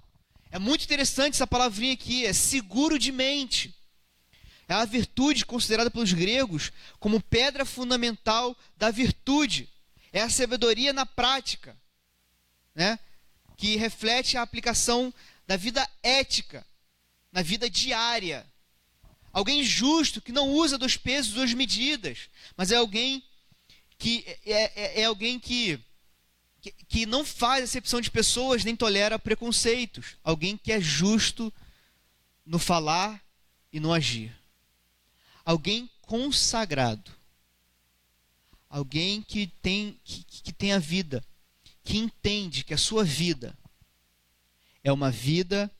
É 0.52 0.58
muito 0.60 0.84
interessante 0.84 1.34
essa 1.34 1.48
palavrinha 1.48 1.94
aqui, 1.94 2.24
é 2.24 2.32
seguro 2.32 2.96
de 2.96 3.10
mente. 3.10 3.74
É 4.68 4.74
a 4.74 4.84
virtude 4.84 5.46
considerada 5.46 5.90
pelos 5.90 6.12
gregos 6.12 6.70
como 7.00 7.22
pedra 7.22 7.64
fundamental 7.64 8.54
da 8.76 8.90
virtude. 8.90 9.66
É 10.12 10.20
a 10.20 10.28
sabedoria 10.28 10.92
na 10.92 11.06
prática, 11.06 11.74
né? 12.74 12.98
que 13.56 13.76
reflete 13.76 14.36
a 14.36 14.42
aplicação 14.42 15.12
da 15.46 15.56
vida 15.56 15.88
ética, 16.02 16.64
na 17.32 17.40
vida 17.40 17.68
diária. 17.68 18.46
Alguém 19.32 19.64
justo 19.64 20.20
que 20.20 20.32
não 20.32 20.50
usa 20.50 20.76
dos 20.76 20.96
pesos 20.96 21.34
das 21.34 21.54
medidas, 21.54 22.28
mas 22.56 22.70
é 22.70 22.76
alguém 22.76 23.24
que 23.98 24.24
é, 24.44 24.52
é, 24.54 25.00
é 25.00 25.04
alguém 25.04 25.40
que, 25.40 25.80
que, 26.60 26.70
que 26.70 27.06
não 27.06 27.24
faz 27.24 27.64
acepção 27.64 28.00
de 28.00 28.10
pessoas 28.10 28.64
nem 28.64 28.76
tolera 28.76 29.18
preconceitos. 29.18 30.16
Alguém 30.22 30.56
que 30.56 30.70
é 30.70 30.80
justo 30.80 31.52
no 32.44 32.58
falar 32.58 33.22
e 33.72 33.80
no 33.80 33.92
agir. 33.92 34.38
Alguém 35.48 35.88
consagrado. 36.02 37.10
Alguém 38.68 39.22
que 39.22 39.46
tem, 39.62 39.98
que, 40.04 40.22
que 40.22 40.52
tem 40.52 40.74
a 40.74 40.78
vida, 40.78 41.24
que 41.82 41.96
entende 41.96 42.62
que 42.62 42.74
a 42.74 42.76
sua 42.76 43.02
vida 43.02 43.56
é 44.84 44.92
uma 44.92 45.10
vida 45.10 45.74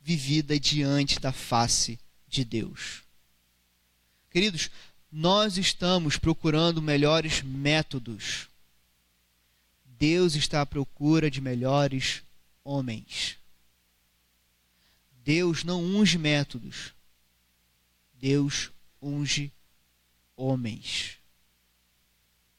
vivida 0.00 0.60
diante 0.60 1.18
da 1.18 1.32
face 1.32 1.98
de 2.28 2.44
Deus. 2.44 3.02
Queridos, 4.30 4.70
nós 5.10 5.58
estamos 5.58 6.16
procurando 6.16 6.80
melhores 6.80 7.42
métodos. 7.42 8.48
Deus 9.84 10.36
está 10.36 10.60
à 10.60 10.66
procura 10.66 11.28
de 11.28 11.40
melhores 11.40 12.22
homens. 12.62 13.38
Deus 15.24 15.64
não 15.64 15.82
unge 15.82 16.16
métodos. 16.16 16.94
Deus 18.22 18.70
unge 19.02 19.52
homens. 20.36 21.18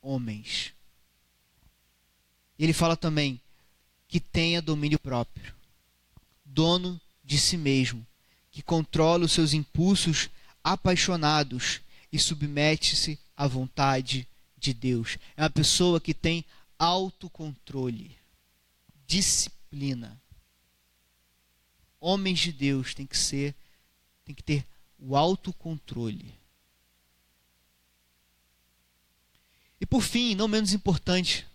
Homens. 0.01 0.73
Ele 2.59 2.73
fala 2.73 2.97
também 2.97 3.39
que 4.05 4.19
tenha 4.19 4.61
domínio 4.61 4.99
próprio, 4.99 5.55
dono 6.43 6.99
de 7.23 7.39
si 7.39 7.55
mesmo, 7.55 8.05
que 8.51 8.61
controla 8.61 9.23
os 9.23 9.31
seus 9.31 9.53
impulsos 9.53 10.29
apaixonados 10.61 11.79
e 12.11 12.19
submete-se 12.19 13.17
à 13.35 13.47
vontade 13.47 14.27
de 14.57 14.73
Deus. 14.73 15.17
É 15.37 15.43
uma 15.43 15.49
pessoa 15.49 16.01
que 16.01 16.13
tem 16.13 16.43
autocontrole, 16.77 18.17
disciplina. 19.07 20.21
Homens 22.01 22.39
de 22.39 22.51
Deus 22.51 22.93
têm 22.93 23.07
que 23.07 23.17
ser, 23.17 23.55
tem 24.25 24.35
que 24.35 24.43
ter 24.43 24.67
o 25.05 25.17
autocontrole. 25.17 26.33
E 29.79 29.85
por 29.85 30.01
fim, 30.01 30.33
não 30.33 30.47
menos 30.47 30.73
importante, 30.73 31.45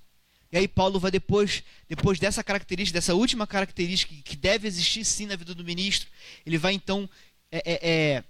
E 0.51 0.57
aí 0.57 0.67
Paulo 0.67 0.99
vai 0.99 1.11
depois, 1.11 1.63
depois 1.87 2.19
dessa 2.19 2.43
característica, 2.43 2.97
dessa 2.97 3.15
última 3.15 3.47
característica 3.47 4.15
que 4.23 4.35
deve 4.35 4.67
existir 4.67 5.05
sim 5.05 5.27
na 5.27 5.37
vida 5.37 5.55
do 5.55 5.63
ministro, 5.63 6.09
ele 6.45 6.57
vai 6.57 6.73
então 6.73 7.09
é, 7.53 7.59
é, 7.67 7.91
é, 7.91 8.25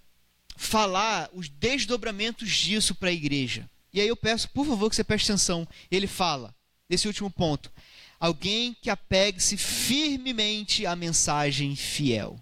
falar 0.56 1.30
os 1.32 1.48
desdobramentos 1.48 2.50
disso 2.50 2.92
para 2.92 3.10
a 3.10 3.12
igreja. 3.12 3.70
E 3.92 4.00
aí 4.00 4.08
eu 4.08 4.16
peço, 4.16 4.48
por 4.48 4.66
favor, 4.66 4.90
que 4.90 4.96
você 4.96 5.04
preste 5.04 5.30
atenção. 5.30 5.66
Ele 5.88 6.08
fala, 6.08 6.52
nesse 6.90 7.06
último 7.06 7.30
ponto, 7.30 7.70
alguém 8.18 8.74
que 8.74 8.90
apegue-se 8.90 9.56
firmemente 9.56 10.86
à 10.86 10.96
mensagem 10.96 11.76
fiel. 11.76 12.40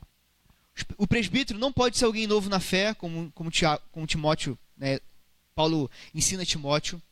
O 0.99 1.07
presbítero 1.07 1.59
não 1.59 1.73
pode 1.73 1.97
ser 1.97 2.05
alguém 2.05 2.27
novo 2.27 2.49
na 2.49 2.61
fé, 2.61 2.95
como, 2.95 3.31
como, 3.33 3.51
Tiago, 3.51 3.83
como 3.91 4.07
Timóteo, 4.07 4.59
né, 4.77 5.01
Paulo 5.55 5.91
ensina 6.15 6.45
Timóteo. 6.45 7.03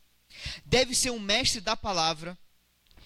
Deve 0.65 0.93
ser 0.93 1.11
um 1.11 1.19
mestre 1.19 1.61
da 1.61 1.75
palavra. 1.75 2.37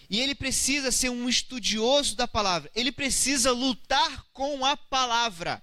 E 0.09 0.19
ele 0.19 0.33
precisa 0.33 0.91
ser 0.91 1.09
um 1.09 1.29
estudioso 1.29 2.15
da 2.15 2.27
palavra. 2.27 2.69
Ele 2.73 2.91
precisa 2.91 3.51
lutar 3.51 4.25
com 4.33 4.65
a 4.65 4.75
palavra. 4.75 5.61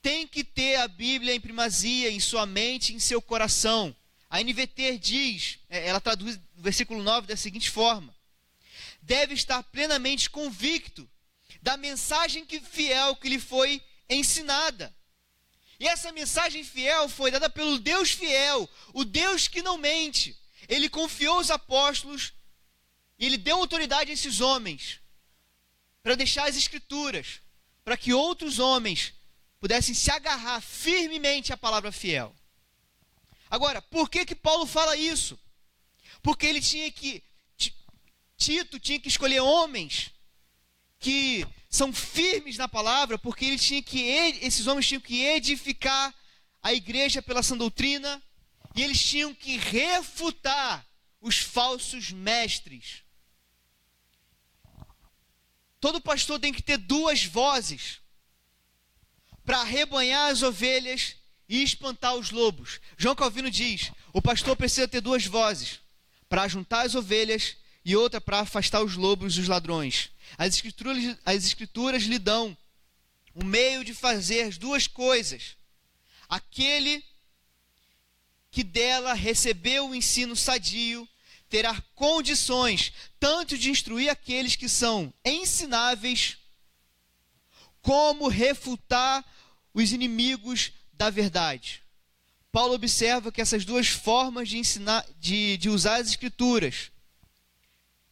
Tem 0.00 0.26
que 0.26 0.44
ter 0.44 0.76
a 0.76 0.88
Bíblia 0.88 1.34
em 1.34 1.40
primazia, 1.40 2.10
em 2.10 2.20
sua 2.20 2.46
mente, 2.46 2.94
em 2.94 2.98
seu 3.00 3.20
coração. 3.20 3.94
A 4.30 4.40
NVT 4.40 4.96
diz, 4.98 5.58
é, 5.68 5.88
ela 5.88 6.00
traduz 6.00 6.36
o 6.36 6.62
versículo 6.62 7.02
9 7.02 7.26
da 7.26 7.36
seguinte 7.36 7.68
forma: 7.68 8.14
Deve 9.02 9.34
estar 9.34 9.62
plenamente 9.64 10.30
convicto 10.30 11.08
da 11.62 11.76
mensagem 11.76 12.44
que, 12.44 12.60
fiel 12.60 13.16
que 13.16 13.28
lhe 13.28 13.38
foi 13.38 13.82
ensinada. 14.08 14.94
E 15.78 15.86
essa 15.86 16.12
mensagem 16.12 16.62
fiel 16.62 17.08
foi 17.08 17.30
dada 17.30 17.48
pelo 17.48 17.78
Deus 17.78 18.10
fiel, 18.10 18.68
o 18.92 19.04
Deus 19.04 19.48
que 19.48 19.62
não 19.62 19.78
mente. 19.78 20.36
Ele 20.68 20.88
confiou 20.88 21.38
os 21.38 21.50
apóstolos 21.50 22.32
e 23.18 23.26
ele 23.26 23.38
deu 23.38 23.56
autoridade 23.56 24.10
a 24.10 24.14
esses 24.14 24.40
homens 24.40 25.00
para 26.02 26.14
deixar 26.14 26.48
as 26.48 26.56
escrituras, 26.56 27.40
para 27.84 27.96
que 27.96 28.12
outros 28.12 28.58
homens 28.58 29.12
pudessem 29.58 29.94
se 29.94 30.10
agarrar 30.10 30.60
firmemente 30.60 31.52
à 31.52 31.56
palavra 31.56 31.92
fiel. 31.92 32.34
Agora, 33.50 33.82
por 33.82 34.08
que 34.08 34.24
que 34.24 34.34
Paulo 34.34 34.64
fala 34.66 34.96
isso? 34.96 35.38
Porque 36.22 36.46
ele 36.46 36.60
tinha 36.60 36.90
que 36.90 37.22
Tito 38.36 38.80
tinha 38.80 38.98
que 38.98 39.08
escolher 39.08 39.40
homens 39.40 40.12
que 41.00 41.46
são 41.68 41.92
firmes 41.92 42.56
na 42.58 42.68
palavra, 42.68 43.18
porque 43.18 43.46
ele 43.46 43.58
tinha 43.58 43.82
que 43.82 44.00
esses 44.42 44.66
homens 44.66 44.86
tinham 44.86 45.00
que 45.00 45.24
edificar 45.24 46.14
a 46.62 46.72
igreja 46.74 47.22
pela 47.22 47.42
sã 47.42 47.56
doutrina 47.56 48.22
e 48.76 48.82
eles 48.82 49.02
tinham 49.02 49.34
que 49.34 49.56
refutar 49.56 50.86
os 51.20 51.38
falsos 51.38 52.12
mestres. 52.12 53.02
Todo 55.80 56.00
pastor 56.00 56.38
tem 56.38 56.52
que 56.52 56.62
ter 56.62 56.76
duas 56.76 57.24
vozes 57.24 58.00
para 59.44 59.64
rebanhar 59.64 60.30
as 60.30 60.42
ovelhas 60.42 61.16
e 61.48 61.62
espantar 61.62 62.14
os 62.14 62.30
lobos. 62.30 62.78
João 62.98 63.14
Calvino 63.14 63.50
diz: 63.50 63.90
o 64.12 64.20
pastor 64.20 64.54
precisa 64.54 64.86
ter 64.86 65.00
duas 65.00 65.24
vozes 65.24 65.80
para 66.28 66.46
juntar 66.46 66.82
as 66.82 66.94
ovelhas 66.94 67.56
e 67.84 67.96
outra 67.96 68.20
para 68.20 68.40
afastar 68.40 68.82
os 68.82 68.96
lobos 68.96 69.36
e 69.36 69.40
os 69.40 69.48
ladrões. 69.48 70.10
As 70.38 70.54
escrituras, 70.54 71.18
as 71.24 71.44
escrituras 71.44 72.02
lhe 72.04 72.18
dão 72.18 72.56
o 73.34 73.44
meio 73.44 73.84
de 73.84 73.94
fazer 73.94 74.42
as 74.42 74.58
duas 74.58 74.86
coisas. 74.86 75.56
Aquele 76.28 77.04
que 78.50 78.64
dela 78.64 79.14
recebeu 79.14 79.88
o 79.88 79.94
ensino 79.94 80.34
sadio 80.34 81.08
terá 81.48 81.80
condições 81.94 82.92
tanto 83.18 83.58
de 83.58 83.70
instruir 83.70 84.08
aqueles 84.08 84.56
que 84.56 84.68
são 84.68 85.12
ensináveis, 85.24 86.38
como 87.82 88.28
refutar 88.28 89.24
os 89.74 89.92
inimigos 89.92 90.72
da 90.92 91.10
verdade. 91.10 91.82
Paulo 92.52 92.74
observa 92.74 93.32
que 93.32 93.40
essas 93.40 93.64
duas 93.64 93.88
formas 93.88 94.48
de 94.48 94.58
ensinar, 94.58 95.06
de, 95.18 95.56
de 95.56 95.68
usar 95.68 95.96
as 95.96 96.08
escrituras, 96.08 96.90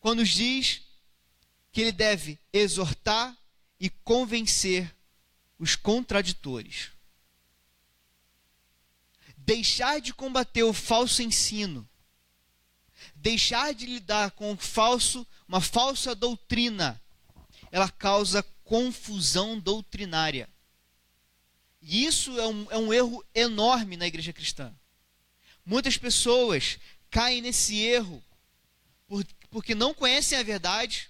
quando 0.00 0.24
diz 0.24 0.82
que 1.72 1.80
ele 1.80 1.92
deve 1.92 2.38
exortar 2.52 3.36
e 3.78 3.88
convencer 3.90 4.94
os 5.58 5.76
contraditores. 5.76 6.90
Deixar 9.36 10.00
de 10.00 10.12
combater 10.12 10.62
o 10.62 10.72
falso 10.72 11.22
ensino, 11.22 11.88
deixar 13.14 13.72
de 13.72 13.86
lidar 13.86 14.30
com 14.32 14.56
falso, 14.56 15.26
uma 15.46 15.60
falsa 15.60 16.14
doutrina, 16.14 17.00
ela 17.70 17.88
causa 17.88 18.42
confusão 18.64 19.58
doutrinária. 19.58 20.48
E 21.80 22.04
isso 22.04 22.38
é 22.38 22.46
um, 22.46 22.70
é 22.70 22.76
um 22.76 22.92
erro 22.92 23.24
enorme 23.34 23.96
na 23.96 24.06
igreja 24.06 24.32
cristã. 24.32 24.74
Muitas 25.64 25.96
pessoas 25.96 26.78
caem 27.10 27.40
nesse 27.40 27.78
erro 27.78 28.22
por, 29.06 29.24
porque 29.50 29.74
não 29.74 29.94
conhecem 29.94 30.36
a 30.38 30.42
verdade, 30.42 31.07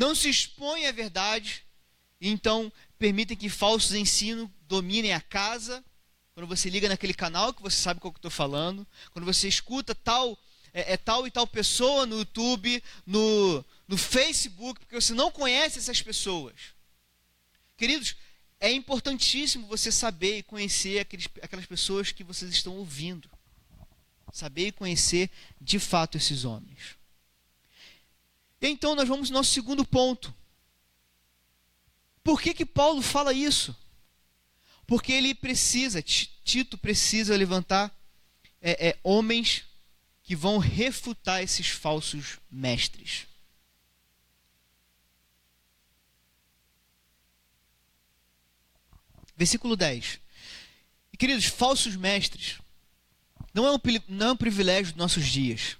não 0.00 0.14
se 0.14 0.30
expõem 0.30 0.86
à 0.86 0.92
verdade, 0.92 1.62
e 2.18 2.30
então 2.30 2.72
permitem 2.98 3.36
que 3.36 3.50
falsos 3.50 3.92
ensinos 3.92 4.48
dominem 4.66 5.12
a 5.12 5.20
casa. 5.20 5.84
Quando 6.32 6.46
você 6.46 6.70
liga 6.70 6.88
naquele 6.88 7.12
canal 7.12 7.52
que 7.52 7.60
você 7.60 7.76
sabe 7.76 8.00
qual 8.00 8.10
que 8.10 8.16
eu 8.16 8.20
estou 8.20 8.30
falando, 8.30 8.86
quando 9.12 9.26
você 9.26 9.46
escuta 9.46 9.94
tal 9.94 10.38
é, 10.72 10.94
é, 10.94 10.96
tal 10.96 11.26
e 11.26 11.30
tal 11.30 11.46
pessoa 11.46 12.06
no 12.06 12.18
YouTube, 12.18 12.82
no, 13.04 13.64
no 13.86 13.98
Facebook, 13.98 14.80
porque 14.80 14.94
você 14.94 15.12
não 15.12 15.30
conhece 15.30 15.78
essas 15.78 16.00
pessoas. 16.00 16.54
Queridos, 17.76 18.16
é 18.58 18.72
importantíssimo 18.72 19.66
você 19.66 19.92
saber 19.92 20.38
e 20.38 20.42
conhecer 20.42 21.00
aqueles, 21.00 21.28
aquelas 21.42 21.66
pessoas 21.66 22.10
que 22.10 22.24
vocês 22.24 22.50
estão 22.50 22.76
ouvindo. 22.76 23.28
Saber 24.32 24.68
e 24.68 24.72
conhecer 24.72 25.28
de 25.60 25.78
fato 25.78 26.16
esses 26.16 26.44
homens. 26.44 26.99
Então 28.60 28.94
nós 28.94 29.08
vamos 29.08 29.30
ao 29.30 29.34
nosso 29.34 29.52
segundo 29.52 29.84
ponto. 29.84 30.34
Por 32.22 32.40
que, 32.40 32.52
que 32.52 32.66
Paulo 32.66 33.00
fala 33.00 33.32
isso? 33.32 33.74
Porque 34.86 35.12
ele 35.12 35.34
precisa, 35.34 36.02
Tito 36.02 36.76
precisa 36.76 37.36
levantar 37.36 37.94
é, 38.60 38.88
é, 38.88 38.98
homens 39.02 39.64
que 40.22 40.36
vão 40.36 40.58
refutar 40.58 41.42
esses 41.42 41.68
falsos 41.68 42.38
mestres. 42.50 43.26
Versículo 49.36 49.74
10. 49.74 50.20
E, 51.12 51.16
queridos, 51.16 51.46
falsos 51.46 51.96
mestres 51.96 52.58
não 53.54 53.66
é, 53.66 53.72
um, 53.72 53.80
não 54.08 54.28
é 54.28 54.32
um 54.32 54.36
privilégio 54.36 54.92
dos 54.92 54.98
nossos 54.98 55.26
dias. 55.26 55.76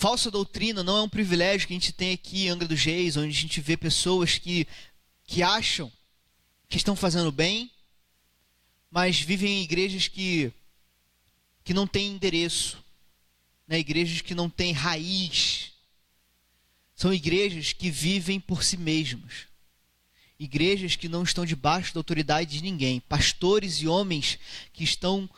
Falsa 0.00 0.30
doutrina 0.30 0.82
não 0.82 0.96
é 0.96 1.02
um 1.02 1.08
privilégio 1.10 1.68
que 1.68 1.74
a 1.74 1.76
gente 1.76 1.92
tem 1.92 2.14
aqui 2.14 2.46
em 2.46 2.48
Angra 2.48 2.66
dos 2.66 2.82
Reis, 2.82 3.18
onde 3.18 3.36
a 3.36 3.38
gente 3.38 3.60
vê 3.60 3.76
pessoas 3.76 4.38
que, 4.38 4.66
que 5.24 5.42
acham 5.42 5.92
que 6.70 6.78
estão 6.78 6.96
fazendo 6.96 7.30
bem, 7.30 7.70
mas 8.90 9.20
vivem 9.20 9.60
em 9.60 9.62
igrejas 9.62 10.08
que, 10.08 10.50
que 11.62 11.74
não 11.74 11.86
têm 11.86 12.12
endereço, 12.12 12.82
né? 13.68 13.78
igrejas 13.78 14.22
que 14.22 14.34
não 14.34 14.48
têm 14.48 14.72
raiz. 14.72 15.72
São 16.96 17.12
igrejas 17.12 17.74
que 17.74 17.90
vivem 17.90 18.40
por 18.40 18.64
si 18.64 18.78
mesmas. 18.78 19.48
Igrejas 20.38 20.96
que 20.96 21.10
não 21.10 21.24
estão 21.24 21.44
debaixo 21.44 21.92
da 21.92 22.00
autoridade 22.00 22.56
de 22.56 22.62
ninguém. 22.62 23.00
Pastores 23.00 23.82
e 23.82 23.86
homens 23.86 24.38
que 24.72 24.82
estão 24.82 25.28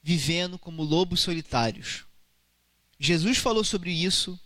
vivendo 0.00 0.56
como 0.56 0.84
lobos 0.84 1.18
solitários. 1.18 2.04
Jesus 3.04 3.36
falou 3.36 3.62
sobre 3.62 3.90
isso. 3.90 4.40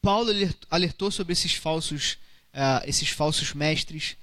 Paulo 0.00 0.32
alertou 0.70 1.10
sobre 1.10 1.34
esses 1.34 1.52
falsos, 1.52 2.14
uh, 2.54 2.82
esses 2.86 3.10
falsos 3.10 3.52
mestres. 3.52 4.16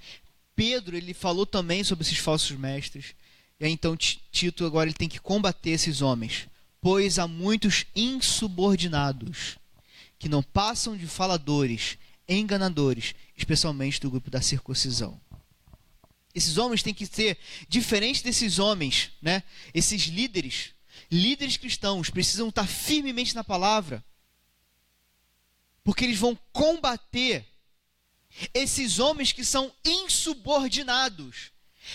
Pedro 0.56 0.96
ele 0.96 1.14
falou 1.14 1.46
também 1.46 1.84
sobre 1.84 2.04
esses 2.04 2.18
falsos 2.18 2.58
mestres. 2.58 3.14
E 3.60 3.64
aí, 3.64 3.70
então 3.70 3.96
Tito 3.96 4.66
agora 4.66 4.88
ele 4.88 4.98
tem 4.98 5.08
que 5.08 5.20
combater 5.20 5.70
esses 5.70 6.02
homens, 6.02 6.48
pois 6.80 7.20
há 7.20 7.28
muitos 7.28 7.86
insubordinados 7.94 9.58
que 10.18 10.28
não 10.28 10.42
passam 10.42 10.96
de 10.96 11.06
faladores, 11.06 11.98
enganadores, 12.28 13.14
especialmente 13.36 14.00
do 14.00 14.10
grupo 14.10 14.28
da 14.28 14.42
circuncisão. 14.42 15.20
Esses 16.34 16.58
homens 16.58 16.82
têm 16.82 16.92
que 16.92 17.06
ser 17.06 17.38
diferentes 17.68 18.22
desses 18.22 18.58
homens, 18.58 19.12
né? 19.22 19.44
Esses 19.72 20.02
líderes 20.06 20.74
líderes 21.10 21.56
cristãos 21.56 22.10
precisam 22.10 22.48
estar 22.48 22.66
firmemente 22.66 23.34
na 23.34 23.44
palavra, 23.44 24.04
porque 25.84 26.04
eles 26.04 26.18
vão 26.18 26.38
combater 26.52 27.46
esses 28.52 28.98
homens 28.98 29.32
que 29.32 29.44
são 29.44 29.72
insubordinados. 29.84 31.52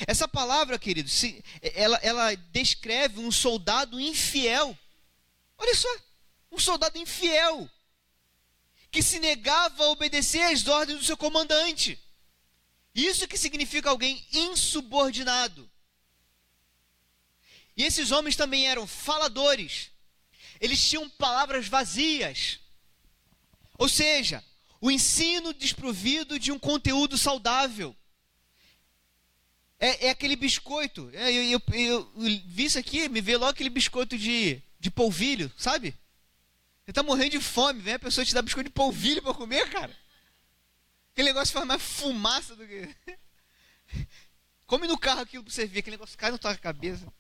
Essa 0.08 0.28
palavra, 0.28 0.80
queridos, 0.80 1.22
ela, 1.62 1.98
ela 2.02 2.36
descreve 2.36 3.20
um 3.20 3.32
soldado 3.32 4.00
infiel. 4.00 4.78
Olha 5.58 5.76
só, 5.76 5.90
um 6.52 6.60
soldado 6.60 6.98
infiel, 6.98 7.70
que 8.90 9.02
se 9.02 9.20
negava 9.20 9.84
a 9.84 9.90
obedecer 9.90 10.42
às 10.42 10.68
ordens 10.68 11.00
do 11.00 11.06
seu 11.06 11.18
comandante. 11.18 12.00
Isso 12.94 13.28
que 13.28 13.38
significa 13.38 13.90
alguém 13.90 14.26
insubordinado. 14.34 15.71
E 17.76 17.84
esses 17.84 18.12
homens 18.12 18.36
também 18.36 18.68
eram 18.68 18.86
faladores. 18.86 19.92
Eles 20.60 20.88
tinham 20.88 21.10
palavras 21.10 21.68
vazias. 21.68 22.60
Ou 23.78 23.90
seja, 23.90 24.44
o 24.80 24.92
ensino 24.92 25.54
desprovido 25.54 26.38
de 26.38 26.52
um 26.52 26.60
conteúdo 26.60 27.18
saudável. 27.18 27.96
É, 29.80 30.08
é 30.08 30.10
aquele 30.12 30.36
biscoito. 30.36 31.10
É, 31.14 31.32
eu, 31.32 31.44
eu, 31.44 31.62
eu, 31.74 32.12
vi 32.46 32.66
isso 32.66 32.78
aqui, 32.78 33.10
me 33.10 33.22
veio 33.22 33.40
logo 33.40 33.52
aquele 33.52 33.70
biscoito 33.70 34.18
de, 34.18 34.62
de 34.80 34.92
polvilho, 34.92 35.52
sabe? 35.58 35.96
Você 36.86 36.94
tá 36.94 37.02
morrendo 37.02 37.32
de 37.32 37.40
fome, 37.40 37.82
vem 37.82 37.96
a 37.96 38.00
pessoa 38.00 38.26
te 38.26 38.34
dar 38.34 38.42
biscoito 38.42 38.70
de 38.70 38.74
polvilho 38.74 39.22
para 39.22 39.34
comer, 39.34 39.70
cara. 39.70 39.96
Aquele 41.14 41.30
negócio 41.30 41.54
faz 41.54 41.66
mais 41.66 41.82
fumaça 41.82 42.56
do 42.56 42.68
que. 42.68 42.96
Come 44.66 44.88
no 44.88 44.98
carro 44.98 45.22
aquilo 45.22 45.44
para 45.44 45.54
você 45.54 45.66
ver, 45.66 45.80
aquele 45.80 45.96
negócio 45.96 46.18
cai 46.18 46.32
na 46.32 46.38
tua 46.38 46.56
cabeça. 46.58 47.12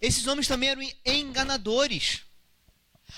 Esses 0.00 0.26
homens 0.26 0.48
também 0.48 0.68
eram 0.68 0.82
enganadores. 1.04 2.22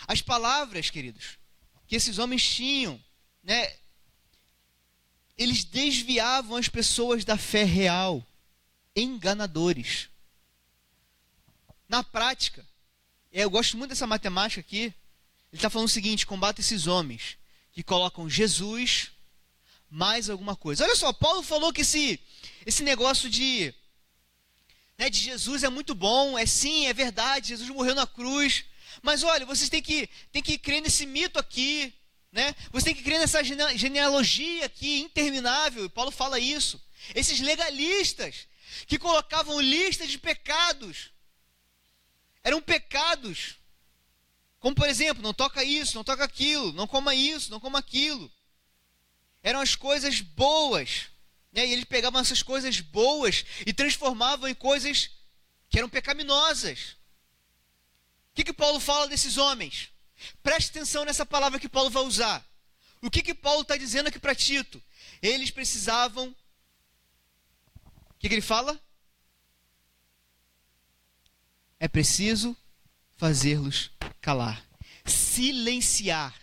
As 0.07 0.21
palavras, 0.21 0.91
queridos, 0.91 1.39
que 1.87 1.97
esses 1.97 2.19
homens 2.19 2.47
tinham, 2.47 3.03
né? 3.43 3.75
Eles 5.37 5.65
desviavam 5.65 6.57
as 6.57 6.69
pessoas 6.69 7.25
da 7.25 7.37
fé 7.37 7.65
real, 7.65 8.25
enganadores. 8.95 10.09
Na 11.89 12.03
prática, 12.05 12.65
eu 13.33 13.51
gosto 13.51 13.77
muito 13.77 13.91
dessa 13.91 14.07
matemática 14.07 14.61
aqui. 14.61 14.85
Ele 14.85 14.95
está 15.55 15.69
falando 15.69 15.89
o 15.89 15.91
seguinte: 15.91 16.27
combate 16.27 16.61
esses 16.61 16.87
homens 16.87 17.37
que 17.73 17.83
colocam 17.83 18.31
Jesus 18.31 19.11
mais 19.91 20.29
alguma 20.29 20.57
coisa. 20.57 20.85
Olha 20.85 20.97
só, 20.97 21.13
Paulo 21.13 21.43
falou 21.43 21.73
que 21.73 21.83
esse, 21.83 22.21
esse 22.67 22.83
negócio 22.83 23.31
de, 23.31 23.73
né, 24.99 25.11
de 25.11 25.19
Jesus 25.19 25.63
é 25.63 25.69
muito 25.69 25.95
bom, 25.95 26.39
é 26.39 26.47
sim, 26.47 26.87
é 26.87 26.93
verdade, 26.93 27.49
Jesus 27.49 27.69
morreu 27.71 27.95
na 27.95 28.07
cruz. 28.07 28.65
Mas 29.03 29.23
olha, 29.23 29.45
vocês 29.45 29.69
têm 29.69 29.83
que, 29.83 30.09
têm 30.33 30.43
que 30.43 30.59
crer 30.59 30.81
nesse 30.81 31.05
mito 31.05 31.39
aqui, 31.39 31.93
né? 32.31 32.55
Você 32.71 32.87
tem 32.87 32.95
que 32.95 33.03
crer 33.03 33.19
nessa 33.19 33.43
genealogia 33.43 34.67
aqui 34.67 35.01
interminável. 35.01 35.89
Paulo 35.91 36.11
fala 36.11 36.39
isso. 36.39 36.81
Esses 37.15 37.41
legalistas 37.41 38.47
que 38.87 38.99
colocavam 38.99 39.61
listas 39.61 40.09
de 40.09 40.19
pecados 40.19 41.11
eram 42.43 42.61
pecados. 42.61 43.57
Como 44.61 44.75
por 44.75 44.89
exemplo, 44.89 45.23
não 45.23 45.35
toca 45.35 45.63
isso, 45.63 45.97
não 45.97 46.05
toca 46.05 46.25
aquilo, 46.25 46.73
não 46.73 46.87
coma 46.87 47.15
isso, 47.15 47.51
não 47.51 47.61
coma 47.61 47.79
aquilo 47.79 48.31
eram 49.45 49.61
as 49.61 49.77
coisas 49.77 50.23
boas. 50.23 51.11
Né? 51.55 51.67
E 51.67 51.73
eles 51.73 51.85
pegavam 51.85 52.21
essas 52.21 52.43
coisas 52.43 52.81
boas 52.81 53.45
e 53.65 53.73
transformavam 53.73 54.49
em 54.49 54.55
coisas 54.55 55.11
que 55.71 55.79
eram 55.79 55.89
pecaminosas. 55.89 56.97
O 58.33 58.35
que, 58.35 58.45
que 58.45 58.53
Paulo 58.53 58.81
fala 58.81 59.07
desses 59.07 59.39
homens? 59.39 59.91
Preste 60.43 60.71
atenção 60.71 61.05
nessa 61.05 61.25
palavra 61.25 61.61
que 61.61 61.69
Paulo 61.69 61.89
vai 61.91 62.03
usar. 62.03 62.45
O 63.01 63.11
que, 63.11 63.23
que 63.23 63.35
Paulo 63.35 63.63
está 63.63 63.77
dizendo 63.77 64.09
aqui 64.09 64.19
para 64.19 64.35
Tito? 64.35 64.83
Eles 65.23 65.51
precisavam. 65.51 66.35
O 68.11 68.19
que, 68.19 68.29
que 68.29 68.35
ele 68.35 68.43
fala? 68.43 68.81
É 71.79 71.87
preciso 71.87 72.57
fazê-los 73.17 73.91
calar, 74.21 74.67
silenciar, 75.05 76.35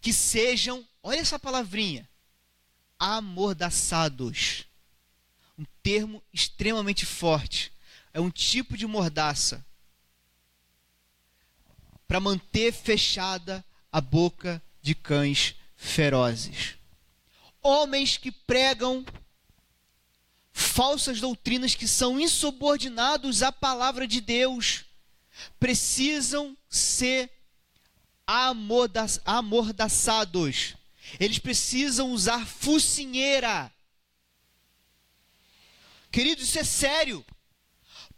que 0.00 0.12
sejam, 0.12 0.86
olha 1.02 1.20
essa 1.20 1.38
palavrinha, 1.38 2.08
amordaçados. 3.02 4.64
Um 5.58 5.64
termo 5.82 6.22
extremamente 6.32 7.04
forte. 7.04 7.72
É 8.14 8.20
um 8.20 8.30
tipo 8.30 8.76
de 8.76 8.86
mordaça 8.86 9.66
para 12.06 12.20
manter 12.20 12.72
fechada 12.72 13.64
a 13.90 14.00
boca 14.00 14.62
de 14.80 14.94
cães 14.94 15.56
ferozes. 15.74 16.76
Homens 17.60 18.16
que 18.16 18.30
pregam 18.30 19.04
falsas 20.52 21.20
doutrinas 21.20 21.74
que 21.74 21.88
são 21.88 22.20
insubordinados 22.20 23.42
à 23.42 23.50
palavra 23.50 24.06
de 24.06 24.20
Deus 24.20 24.84
precisam 25.58 26.56
ser 26.68 27.32
amordaçados 29.26 30.76
eles 31.18 31.38
precisam 31.38 32.10
usar 32.10 32.46
focinheira. 32.46 33.72
Queridos, 36.10 36.44
isso 36.44 36.58
é 36.58 36.64
sério. 36.64 37.24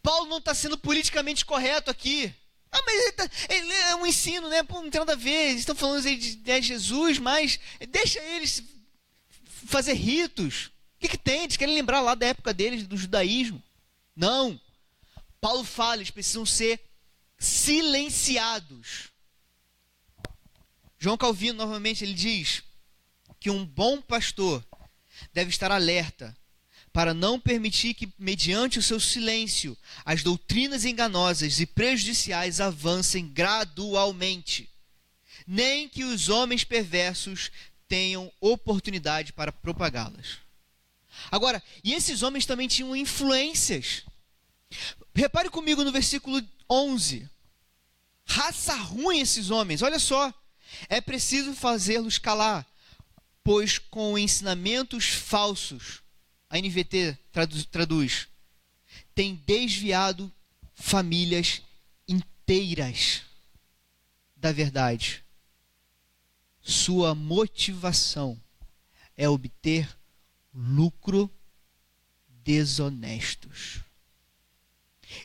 Paulo 0.02 0.28
não 0.28 0.38
está 0.38 0.52
sendo 0.54 0.76
politicamente 0.76 1.44
correto 1.44 1.90
aqui. 1.90 2.34
Ah, 2.74 2.82
mas 2.84 3.02
ele, 3.02 3.12
tá, 3.12 3.30
ele 3.48 3.72
é 3.72 3.94
um 3.94 4.04
ensino, 4.04 4.48
né? 4.48 4.64
Pô, 4.64 4.82
não 4.82 4.90
tem 4.90 4.98
nada 4.98 5.12
a 5.12 5.16
ver. 5.16 5.50
Eles 5.50 5.60
estão 5.60 5.76
falando 5.76 6.02
de, 6.02 6.34
de 6.34 6.62
Jesus, 6.62 7.18
mas 7.18 7.60
deixa 7.88 8.20
eles 8.20 8.64
fazer 9.66 9.92
ritos. 9.92 10.66
O 10.66 10.72
que, 10.98 11.08
que 11.10 11.18
tem? 11.18 11.44
Eles 11.44 11.56
querem 11.56 11.74
lembrar 11.74 12.00
lá 12.00 12.16
da 12.16 12.26
época 12.26 12.52
deles, 12.52 12.84
do 12.84 12.96
judaísmo. 12.96 13.62
Não. 14.16 14.60
Paulo 15.40 15.62
fala, 15.62 15.98
eles 15.98 16.10
precisam 16.10 16.44
ser 16.44 16.80
silenciados. 17.38 19.10
João 20.98 21.16
Calvino, 21.16 21.58
novamente, 21.58 22.02
ele 22.02 22.14
diz: 22.14 22.63
que 23.44 23.50
um 23.50 23.62
bom 23.62 24.00
pastor 24.00 24.64
deve 25.34 25.50
estar 25.50 25.70
alerta 25.70 26.34
para 26.94 27.12
não 27.12 27.38
permitir 27.38 27.92
que, 27.92 28.10
mediante 28.18 28.78
o 28.78 28.82
seu 28.82 28.98
silêncio, 28.98 29.76
as 30.02 30.22
doutrinas 30.22 30.86
enganosas 30.86 31.60
e 31.60 31.66
prejudiciais 31.66 32.58
avancem 32.58 33.28
gradualmente, 33.28 34.70
nem 35.46 35.86
que 35.90 36.04
os 36.04 36.30
homens 36.30 36.64
perversos 36.64 37.50
tenham 37.86 38.32
oportunidade 38.40 39.34
para 39.34 39.52
propagá-las. 39.52 40.38
Agora, 41.30 41.62
e 41.84 41.92
esses 41.92 42.22
homens 42.22 42.46
também 42.46 42.66
tinham 42.66 42.96
influências. 42.96 44.04
Repare 45.14 45.50
comigo 45.50 45.84
no 45.84 45.92
versículo 45.92 46.42
11. 46.70 47.28
Raça 48.24 48.74
ruim 48.74 49.20
esses 49.20 49.50
homens, 49.50 49.82
olha 49.82 49.98
só. 49.98 50.32
É 50.88 50.98
preciso 50.98 51.52
fazê-los 51.52 52.16
calar, 52.16 52.66
pois 53.44 53.78
com 53.78 54.18
ensinamentos 54.18 55.04
falsos, 55.10 56.02
a 56.48 56.58
NVT 56.58 57.18
traduz, 57.30 57.64
traduz 57.66 58.28
tem 59.14 59.36
desviado 59.46 60.32
famílias 60.74 61.62
inteiras 62.08 63.22
da 64.34 64.50
verdade. 64.50 65.24
Sua 66.60 67.14
motivação 67.14 68.40
é 69.16 69.28
obter 69.28 69.88
lucro 70.52 71.30
desonestos. 72.28 73.80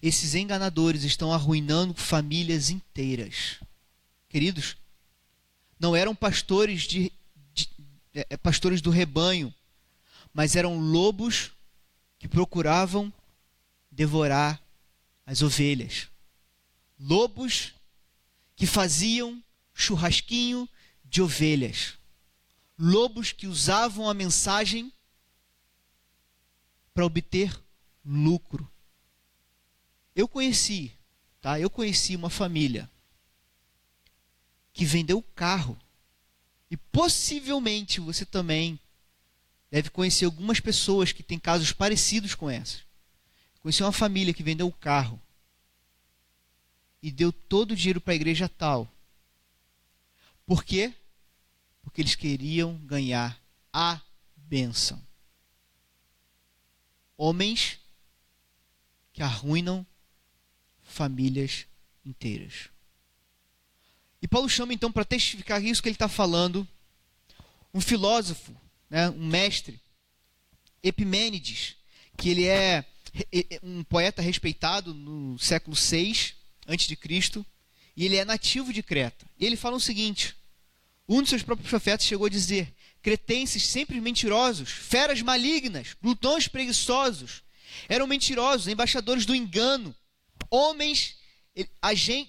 Esses 0.02 0.36
enganadores 0.36 1.04
estão 1.04 1.34
arruinando 1.34 1.94
famílias 1.94 2.70
inteiras. 2.70 3.60
Queridos, 4.28 4.78
não 5.80 5.96
eram 5.96 6.14
pastores 6.14 6.84
de 6.84 7.12
é, 8.20 8.26
é, 8.32 8.38
pastores 8.38 8.82
do 8.82 8.90
rebanho, 8.90 9.54
mas 10.34 10.58
eram 10.58 10.78
lobos 10.78 11.52
que 12.18 12.28
procuravam 12.28 13.14
devorar 13.90 14.62
as 15.26 15.42
ovelhas. 15.42 16.10
Lobos 17.00 17.74
que 18.58 18.68
faziam 18.68 19.42
churrasquinho 19.74 20.68
de 21.06 21.22
ovelhas. 21.22 21.98
Lobos 22.78 23.32
que 23.32 23.48
usavam 23.48 24.10
a 24.10 24.14
mensagem 24.14 24.92
para 26.94 27.06
obter 27.06 27.58
lucro. 28.04 28.70
Eu 30.14 30.28
conheci, 30.28 30.92
tá? 31.40 31.58
Eu 31.58 31.70
conheci 31.70 32.18
uma 32.18 32.30
família 32.30 32.90
que 34.74 34.84
vendeu 34.84 35.22
carro 35.22 35.80
e 36.70 36.78
possivelmente 36.78 38.00
você 38.00 38.26
também 38.26 38.80
deve 39.72 39.90
conhecer 39.90 40.26
algumas 40.26 40.60
pessoas 40.60 41.12
que 41.12 41.24
têm 41.24 41.40
casos 41.40 41.72
parecidos 41.72 42.36
com 42.36 42.50
essas. 42.50 42.84
Conheci 43.62 43.84
uma 43.84 43.92
família 43.92 44.34
que 44.34 44.44
vendeu 44.44 44.68
o 44.68 44.74
carro 44.74 45.22
e 47.02 47.12
deu 47.12 47.32
todo 47.32 47.72
o 47.72 47.76
dinheiro 47.76 48.02
para 48.02 48.14
a 48.14 48.16
igreja 48.16 48.48
tal. 48.48 48.92
Por 50.46 50.64
quê? 50.64 50.94
Porque 51.82 52.02
eles 52.02 52.16
queriam 52.16 52.78
ganhar 52.78 53.40
a 53.72 54.02
bênção. 54.36 55.02
Homens 57.16 57.80
que 59.12 59.22
arruinam 59.22 59.86
famílias 60.82 61.68
inteiras. 62.06 62.70
E 64.22 64.28
Paulo 64.28 64.50
chama 64.50 64.74
então 64.74 64.92
para 64.92 65.06
testificar 65.06 65.64
isso 65.64 65.82
que 65.82 65.90
ele 65.90 65.96
está 65.96 66.10
falando 66.10 66.68
um 67.74 67.80
filósofo, 67.80 68.56
né, 68.90 69.10
um 69.10 69.28
mestre, 69.28 69.80
Epimênides, 70.82 71.76
que 72.18 72.30
ele 72.30 72.46
é 72.46 72.86
um 73.62 73.84
poeta 73.84 74.22
respeitado 74.22 74.94
no 74.94 75.38
século 75.38 75.76
6 75.76 76.36
antes 76.68 76.88
de 76.88 76.96
Cristo, 76.96 77.46
e 77.96 78.06
ele 78.06 78.16
é 78.16 78.26
nativo 78.26 78.72
de 78.72 78.82
Creta. 78.82 79.26
E 79.38 79.46
ele 79.46 79.56
fala 79.56 79.76
o 79.76 79.80
seguinte: 79.80 80.36
um 81.08 81.22
dos 81.22 81.30
seus 81.30 81.44
próprios 81.44 81.70
profetas 81.70 82.06
chegou 82.06 82.28
a 82.28 82.30
dizer: 82.30 82.74
cretenses 83.02 83.64
sempre 83.64 84.00
mentirosos, 84.00 84.70
feras 84.70 85.22
malignas, 85.22 85.96
glutões 86.02 86.48
preguiçosos, 86.48 87.44
eram 87.88 88.08
mentirosos, 88.08 88.68
embaixadores 88.68 89.26
do 89.26 89.36
engano, 89.36 89.96
homens 90.50 91.18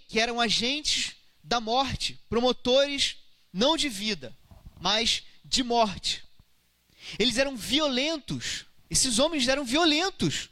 que 0.09 0.19
eram 0.19 0.41
agentes 0.41 1.15
da 1.51 1.59
morte, 1.61 2.17
promotores 2.29 3.17
não 3.53 3.77
de 3.77 3.89
vida, 3.89 4.33
mas 4.81 5.25
de 5.45 5.65
morte. 5.65 6.23
Eles 7.19 7.39
eram 7.39 7.57
violentos, 7.57 8.67
esses 8.89 9.19
homens 9.19 9.49
eram 9.49 9.65
violentos, 9.65 10.49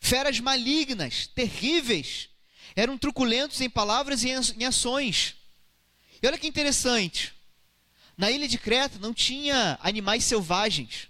feras 0.00 0.40
malignas, 0.40 1.26
terríveis, 1.26 2.30
eram 2.74 2.96
truculentos 2.96 3.60
em 3.60 3.68
palavras 3.68 4.24
e 4.24 4.30
em 4.30 4.64
ações. 4.64 5.34
E 6.22 6.26
olha 6.26 6.38
que 6.38 6.48
interessante, 6.48 7.34
na 8.16 8.30
ilha 8.30 8.48
de 8.48 8.56
Creta 8.56 8.98
não 8.98 9.12
tinha 9.12 9.78
animais 9.82 10.24
selvagens. 10.24 11.08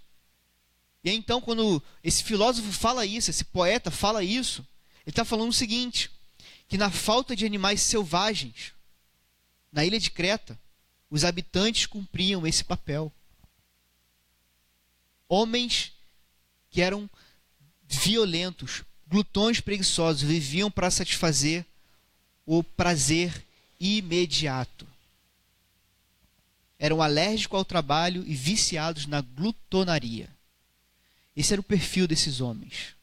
E 1.05 1.11
aí, 1.11 1.15
então, 1.17 1.41
quando 1.41 1.81
esse 2.03 2.25
filósofo 2.25 2.73
fala 2.73 3.07
isso, 3.07 3.31
esse 3.31 3.45
poeta 3.45 3.93
fala 3.93 4.25
isso, 4.25 4.67
ele 5.03 5.13
está 5.13 5.25
falando 5.25 5.51
o 5.51 5.53
seguinte: 5.53 6.11
que 6.69 6.77
na 6.77 6.91
falta 6.91 7.37
de 7.37 7.47
animais 7.47 7.81
selvagens, 7.81 8.73
na 9.73 9.85
ilha 9.85 10.01
de 10.01 10.11
Creta, 10.11 10.59
os 11.11 11.25
habitantes 11.25 11.87
cumpriam 11.87 12.47
esse 12.47 12.65
papel. 12.65 13.13
Homens 15.29 15.93
que 16.71 16.81
eram 16.81 17.09
violentos, 17.89 18.83
glutões 19.07 19.61
preguiçosos, 19.61 20.23
viviam 20.23 20.71
para 20.71 20.91
satisfazer 20.91 21.65
o 22.45 22.63
prazer 22.63 23.45
imediato. 23.79 24.87
Eram 26.79 27.01
alérgicos 27.01 27.57
ao 27.57 27.65
trabalho 27.65 28.25
e 28.27 28.35
viciados 28.35 29.07
na 29.07 29.21
glutonaria. 29.21 30.29
Esse 31.35 31.53
era 31.53 31.61
o 31.61 31.65
perfil 31.65 32.07
desses 32.07 32.41
homens. 32.41 32.96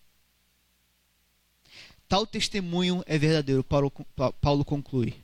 Tal 2.13 2.27
testemunho 2.27 3.03
é 3.07 3.17
verdadeiro, 3.17 3.63
Paulo, 3.63 3.91
Paulo 4.39 4.63
conclui. 4.63 5.15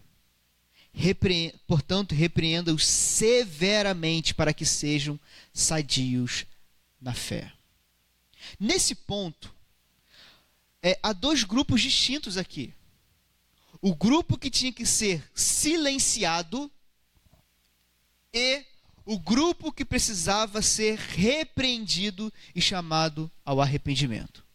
portanto, 1.67 2.15
repreenda-os 2.15 2.83
severamente 2.83 4.33
para 4.33 4.51
que 4.55 4.65
sejam 4.65 5.19
sadios 5.53 6.47
na 6.99 7.13
fé. 7.13 7.53
Nesse 8.59 8.95
ponto, 8.95 9.53
é, 10.81 10.97
há 11.03 11.13
dois 11.13 11.43
grupos 11.43 11.79
distintos 11.79 12.37
aqui. 12.37 12.73
O 13.79 13.93
grupo 13.93 14.35
que 14.35 14.49
tinha 14.49 14.73
que 14.73 14.83
ser 14.83 15.23
silenciado 15.35 16.71
e 18.33 18.65
o 19.05 19.19
grupo 19.19 19.71
que 19.71 19.85
precisava 19.85 20.59
ser 20.63 20.97
repreendido 20.97 22.33
e 22.55 22.59
chamado 22.59 23.29
ao 23.45 23.61
arrependimento. 23.61 24.48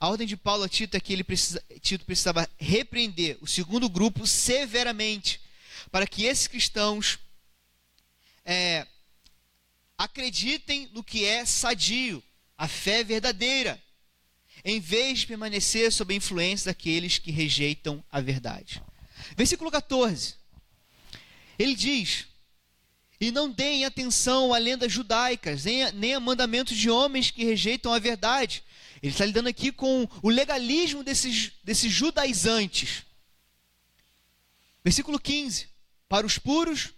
A 0.00 0.08
ordem 0.08 0.26
de 0.26 0.36
Paulo 0.36 0.62
a 0.62 0.68
Tito 0.68 0.96
é 0.96 1.00
que 1.00 1.12
ele 1.12 1.24
precisa, 1.24 1.62
Tito 1.80 2.04
precisava 2.04 2.48
repreender 2.56 3.36
o 3.40 3.46
segundo 3.46 3.88
grupo 3.88 4.26
severamente, 4.26 5.40
para 5.90 6.06
que 6.06 6.24
esses 6.24 6.46
cristãos 6.46 7.18
é, 8.44 8.86
acreditem 9.96 10.88
no 10.92 11.02
que 11.02 11.24
é 11.24 11.44
sadio, 11.44 12.22
a 12.56 12.68
fé 12.68 13.02
verdadeira, 13.02 13.82
em 14.64 14.78
vez 14.78 15.20
de 15.20 15.26
permanecer 15.26 15.92
sob 15.92 16.14
a 16.14 16.16
influência 16.16 16.70
daqueles 16.70 17.18
que 17.18 17.32
rejeitam 17.32 18.02
a 18.10 18.20
verdade. 18.20 18.82
Versículo 19.36 19.70
14. 19.70 20.36
Ele 21.58 21.74
diz: 21.74 22.26
E 23.20 23.32
não 23.32 23.50
deem 23.50 23.84
atenção 23.84 24.54
a 24.54 24.58
lendas 24.58 24.92
judaicas, 24.92 25.64
nem 25.64 25.82
a, 25.84 25.92
nem 25.92 26.14
a 26.14 26.20
mandamentos 26.20 26.76
de 26.76 26.88
homens 26.88 27.32
que 27.32 27.44
rejeitam 27.44 27.92
a 27.92 27.98
verdade. 27.98 28.62
Ele 29.02 29.12
está 29.12 29.24
lidando 29.24 29.48
aqui 29.48 29.70
com 29.70 30.08
o 30.22 30.28
legalismo 30.28 31.04
desses, 31.04 31.52
desses 31.62 31.92
judaizantes. 31.92 33.04
Versículo 34.84 35.18
15: 35.18 35.68
Para 36.08 36.26
os 36.26 36.38
puros, 36.38 36.90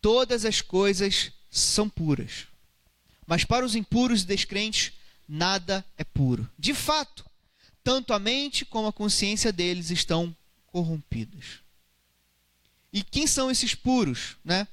todas 0.00 0.44
as 0.44 0.60
coisas 0.60 1.32
são 1.50 1.88
puras. 1.88 2.46
Mas 3.26 3.44
para 3.44 3.64
os 3.64 3.74
impuros 3.74 4.22
e 4.22 4.26
descrentes, 4.26 4.92
nada 5.28 5.84
é 5.96 6.04
puro. 6.04 6.48
De 6.58 6.74
fato, 6.74 7.24
tanto 7.82 8.12
a 8.12 8.18
mente 8.18 8.64
como 8.64 8.88
a 8.88 8.92
consciência 8.92 9.52
deles 9.52 9.90
estão 9.90 10.34
corrompidas. 10.66 11.60
E 12.92 13.02
quem 13.02 13.26
são 13.26 13.50
esses 13.50 13.74
puros, 13.74 14.36
né? 14.44 14.68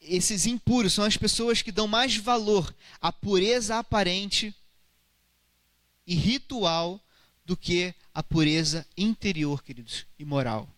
Esses 0.00 0.46
impuros 0.46 0.92
são 0.92 1.04
as 1.04 1.16
pessoas 1.16 1.62
que 1.62 1.72
dão 1.72 1.86
mais 1.86 2.16
valor 2.16 2.74
à 3.00 3.12
pureza 3.12 3.78
aparente 3.78 4.54
e 6.06 6.14
ritual 6.14 7.00
do 7.44 7.56
que 7.56 7.94
a 8.14 8.22
pureza 8.22 8.86
interior, 8.96 9.62
queridos, 9.62 10.06
e 10.18 10.24
moral. 10.24 10.68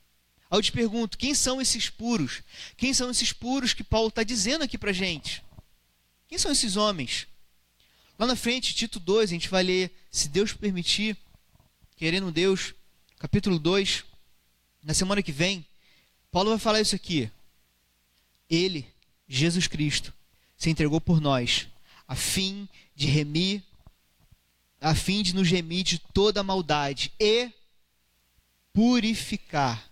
Aí 0.50 0.58
eu 0.58 0.62
te 0.62 0.72
pergunto, 0.72 1.18
quem 1.18 1.34
são 1.34 1.60
esses 1.60 1.90
puros? 1.90 2.42
Quem 2.76 2.94
são 2.94 3.10
esses 3.10 3.32
puros 3.32 3.74
que 3.74 3.84
Paulo 3.84 4.08
está 4.08 4.22
dizendo 4.22 4.64
aqui 4.64 4.78
para 4.78 4.92
gente? 4.92 5.42
Quem 6.26 6.38
são 6.38 6.50
esses 6.50 6.76
homens? 6.76 7.26
Lá 8.18 8.26
na 8.26 8.34
frente, 8.34 8.74
Tito 8.74 8.98
2, 8.98 9.30
a 9.30 9.32
gente 9.32 9.48
vai 9.48 9.62
ler, 9.62 9.92
se 10.10 10.28
Deus 10.28 10.52
permitir, 10.52 11.16
querendo 11.96 12.32
Deus, 12.32 12.74
capítulo 13.18 13.58
2, 13.58 14.04
na 14.82 14.94
semana 14.94 15.22
que 15.22 15.32
vem, 15.32 15.64
Paulo 16.30 16.50
vai 16.50 16.58
falar 16.58 16.80
isso 16.80 16.96
aqui. 16.96 17.30
Ele, 18.48 18.86
Jesus 19.28 19.66
Cristo, 19.66 20.12
se 20.56 20.70
entregou 20.70 21.00
por 21.00 21.20
nós, 21.20 21.68
a 22.06 22.14
fim 22.16 22.68
de 22.96 23.06
remir, 23.06 23.62
a 24.80 24.94
fim 24.94 25.22
de 25.22 25.34
nos 25.34 25.48
remir 25.48 25.84
de 25.84 25.98
toda 25.98 26.42
maldade 26.42 27.12
e 27.18 27.50
purificar 28.72 29.90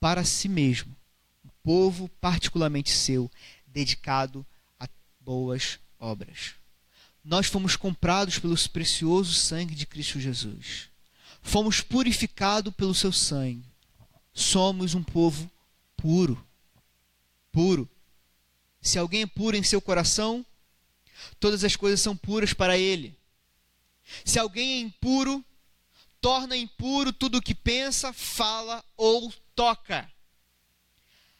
para 0.00 0.24
si 0.24 0.48
mesmo, 0.48 0.96
um 1.44 1.50
povo 1.62 2.08
particularmente 2.20 2.90
seu, 2.90 3.30
dedicado 3.66 4.44
a 4.78 4.88
boas 5.20 5.78
obras. 5.98 6.54
Nós 7.22 7.46
fomos 7.46 7.76
comprados 7.76 8.38
pelo 8.38 8.56
precioso 8.70 9.34
sangue 9.34 9.74
de 9.74 9.86
Cristo 9.86 10.18
Jesus. 10.18 10.88
Fomos 11.42 11.80
purificados 11.80 12.74
pelo 12.74 12.94
seu 12.94 13.12
sangue. 13.12 13.68
Somos 14.32 14.94
um 14.94 15.02
povo 15.02 15.50
puro. 15.96 16.42
Puro. 17.52 17.88
Se 18.80 18.98
alguém 18.98 19.22
é 19.22 19.26
puro 19.26 19.56
em 19.56 19.62
seu 19.62 19.80
coração, 19.80 20.44
todas 21.38 21.62
as 21.62 21.76
coisas 21.76 22.00
são 22.00 22.16
puras 22.16 22.54
para 22.54 22.78
ele. 22.78 23.19
Se 24.24 24.38
alguém 24.38 24.72
é 24.72 24.80
impuro, 24.80 25.44
torna 26.20 26.56
impuro 26.56 27.12
tudo 27.12 27.38
o 27.38 27.42
que 27.42 27.54
pensa, 27.54 28.12
fala 28.12 28.84
ou 28.96 29.32
toca. 29.54 30.10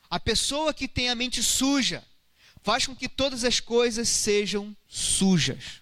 A 0.08 0.18
pessoa 0.18 0.74
que 0.74 0.88
tem 0.88 1.08
a 1.08 1.14
mente 1.14 1.42
suja 1.42 2.04
faz 2.62 2.86
com 2.86 2.96
que 2.96 3.08
todas 3.08 3.44
as 3.44 3.60
coisas 3.60 4.08
sejam 4.08 4.76
sujas. 4.88 5.80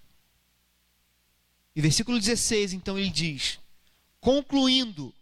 E 1.75 1.81
versículo 1.81 2.19
16, 2.19 2.73
então, 2.73 2.99
ele 2.99 3.11
diz: 3.11 3.59
concluindo 4.21 5.15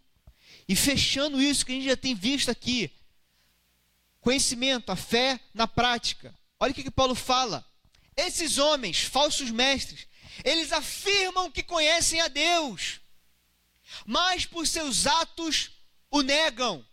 e 0.67 0.75
fechando 0.75 1.41
isso 1.41 1.65
que 1.65 1.71
a 1.71 1.75
gente 1.75 1.85
já 1.85 1.95
tem 1.95 2.13
visto 2.13 2.49
aqui, 2.49 2.91
conhecimento, 4.19 4.91
a 4.91 4.95
fé 4.95 5.39
na 5.53 5.67
prática. 5.67 6.33
Olha 6.59 6.71
o 6.71 6.73
que, 6.73 6.83
que 6.83 6.91
Paulo 6.91 7.15
fala. 7.15 7.65
Esses 8.15 8.57
homens, 8.57 9.03
falsos 9.03 9.51
mestres, 9.51 10.07
eles 10.47 10.71
afirmam 10.71 11.51
que 11.51 11.61
conhecem 11.61 12.21
a 12.21 12.29
Deus, 12.29 13.01
mas 14.05 14.45
por 14.45 14.65
seus 14.65 15.05
atos 15.05 15.71
o 16.09 16.21
negam 16.21 16.85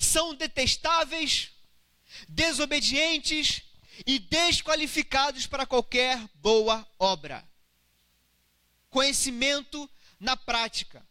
são 0.00 0.34
detestáveis, 0.34 1.52
desobedientes 2.28 3.62
e 4.04 4.18
desqualificados 4.18 5.46
para 5.46 5.64
qualquer 5.64 6.18
boa 6.34 6.84
obra. 6.98 7.48
Conhecimento 8.90 9.88
na 10.18 10.36
prática. 10.36 11.06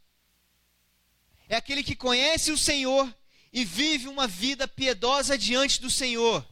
É 1.47 1.55
aquele 1.55 1.83
que 1.83 1.95
conhece 1.95 2.51
o 2.51 2.57
Senhor 2.57 3.15
e 3.53 3.63
vive 3.63 4.09
uma 4.09 4.27
vida 4.27 4.67
piedosa 4.67 5.37
diante 5.37 5.79
do 5.79 5.89
Senhor. 5.89 6.45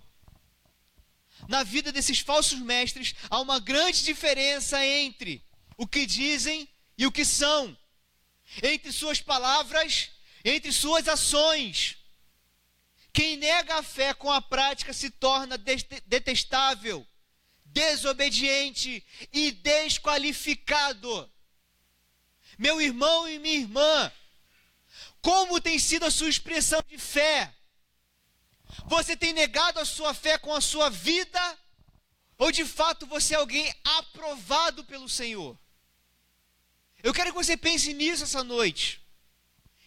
Na 1.50 1.64
vida 1.64 1.92
desses 1.92 2.20
falsos 2.20 2.60
mestres 2.60 3.14
há 3.30 3.42
uma 3.42 3.60
grande 3.60 4.06
diferença 4.06 4.86
entre 4.86 5.44
o 5.76 5.86
que 5.86 6.06
dizem 6.06 6.70
e 6.96 7.06
o 7.06 7.12
que 7.12 7.26
são, 7.26 7.76
entre 8.62 8.92
suas 8.94 9.20
palavras 9.20 10.12
entre 10.44 10.72
suas 10.72 11.08
ações. 11.08 11.98
Quem 13.12 13.38
nega 13.38 13.76
a 13.76 13.84
fé 13.84 14.14
com 14.14 14.32
a 14.32 14.42
prática 14.42 14.94
se 14.94 15.10
torna 15.10 15.58
detestável, 16.06 17.06
desobediente 17.66 19.04
e 19.34 19.52
desqualificado. 19.52 21.30
Meu 22.58 22.82
irmão 22.82 23.28
e 23.28 23.40
minha 23.40 23.60
irmã, 23.60 24.12
como 25.22 25.60
tem 25.60 25.80
sido 25.80 26.06
a 26.06 26.12
sua 26.12 26.30
expressão 26.30 26.82
de 26.88 26.98
fé? 26.98 27.54
Você 28.86 29.16
tem 29.16 29.34
negado 29.34 29.80
a 29.80 29.86
sua 29.86 30.14
fé 30.14 30.38
com 30.38 30.54
a 30.54 30.62
sua 30.62 30.90
vida? 30.90 31.58
Ou 32.38 32.52
de 32.52 32.66
fato 32.66 33.06
você 33.06 33.34
é 33.34 33.38
alguém 33.38 33.74
aprovado 33.84 34.84
pelo 34.86 35.10
Senhor? 35.10 35.58
Eu 37.02 37.14
quero 37.14 37.32
que 37.32 37.38
você 37.38 37.58
pense 37.58 37.94
nisso 37.94 38.24
essa 38.24 38.44
noite. 38.44 39.02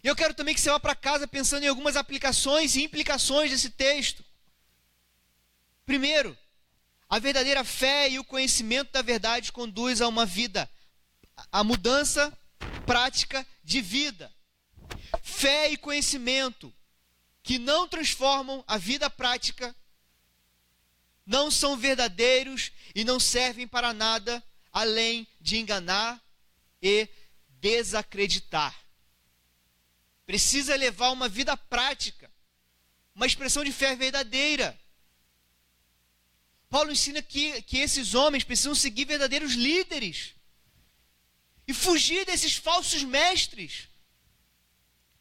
Eu 0.02 0.16
quero 0.16 0.34
também 0.34 0.54
que 0.54 0.60
você 0.60 0.70
vá 0.70 0.80
para 0.80 0.94
casa 0.94 1.28
pensando 1.28 1.64
em 1.64 1.68
algumas 1.68 1.96
aplicações 1.96 2.74
e 2.74 2.82
implicações 2.82 3.50
desse 3.50 3.70
texto. 3.70 4.24
Primeiro, 5.86 6.36
a 7.08 7.18
verdadeira 7.18 7.62
fé 7.62 8.08
e 8.08 8.18
o 8.18 8.24
conhecimento 8.24 8.90
da 8.90 9.02
verdade 9.02 9.52
conduz 9.52 10.00
a 10.00 10.08
uma 10.08 10.26
vida, 10.26 10.68
a 11.50 11.62
mudança 11.62 12.36
prática 12.84 13.46
de 13.62 13.80
vida. 13.80 14.32
Fé 15.22 15.70
e 15.70 15.76
conhecimento 15.76 16.72
que 17.42 17.58
não 17.58 17.88
transformam 17.88 18.64
a 18.66 18.78
vida 18.78 19.10
prática 19.10 19.74
não 21.26 21.50
são 21.50 21.76
verdadeiros 21.76 22.72
e 22.94 23.04
não 23.04 23.18
servem 23.18 23.66
para 23.66 23.92
nada 23.92 24.42
além 24.72 25.26
de 25.40 25.58
enganar 25.58 26.22
e 26.80 27.08
desacreditar. 27.60 28.76
Precisa 30.26 30.74
levar 30.76 31.10
uma 31.10 31.28
vida 31.28 31.56
prática, 31.56 32.30
uma 33.14 33.26
expressão 33.26 33.62
de 33.62 33.72
fé 33.72 33.94
verdadeira. 33.94 34.78
Paulo 36.68 36.90
ensina 36.90 37.20
que, 37.22 37.60
que 37.62 37.78
esses 37.78 38.14
homens 38.14 38.44
precisam 38.44 38.74
seguir 38.74 39.04
verdadeiros 39.04 39.52
líderes 39.52 40.34
e 41.66 41.74
fugir 41.74 42.24
desses 42.24 42.56
falsos 42.56 43.02
mestres. 43.02 43.88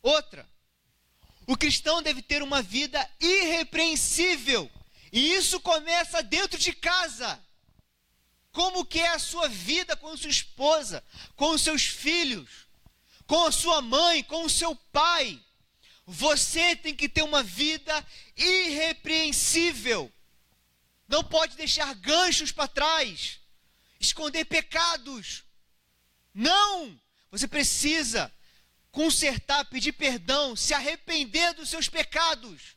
Outra, 0.02 0.50
o 1.48 1.58
cristão 1.58 2.02
deve 2.02 2.22
ter 2.22 2.44
uma 2.44 2.62
vida 2.62 3.10
irrepreensível, 3.20 4.72
e 5.12 5.34
isso 5.34 5.60
começa 5.60 6.22
dentro 6.24 6.58
de 6.58 6.74
casa. 6.74 7.42
Como 8.52 8.86
que 8.86 9.00
é 9.00 9.10
a 9.10 9.20
sua 9.20 9.48
vida 9.48 9.96
com 9.96 10.16
sua 10.16 10.30
esposa, 10.30 11.04
com 11.36 11.52
os 11.52 11.62
seus 11.62 11.84
filhos, 11.84 12.68
com 13.26 13.46
a 13.46 13.52
sua 13.52 13.82
mãe, 13.82 14.24
com 14.24 14.44
o 14.44 14.50
seu 14.50 14.76
pai? 14.76 15.40
Você 16.06 16.76
tem 16.76 16.94
que 16.94 17.08
ter 17.08 17.24
uma 17.24 17.42
vida 17.42 18.06
irrepreensível. 18.36 20.12
Não 21.08 21.24
pode 21.24 21.56
deixar 21.56 21.94
ganchos 21.96 22.52
para 22.52 22.68
trás, 22.68 23.40
esconder 24.00 24.46
pecados. 24.46 25.44
Não! 26.34 27.00
Você 27.30 27.48
precisa 27.48 28.32
consertar, 28.92 29.66
pedir 29.66 29.94
perdão, 29.94 30.56
se 30.56 30.74
arrepender 30.74 31.54
dos 31.54 31.70
seus 31.70 31.88
pecados. 31.88 32.76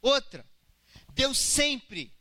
Outra, 0.00 0.46
Deus 1.14 1.36
sempre 1.38 2.16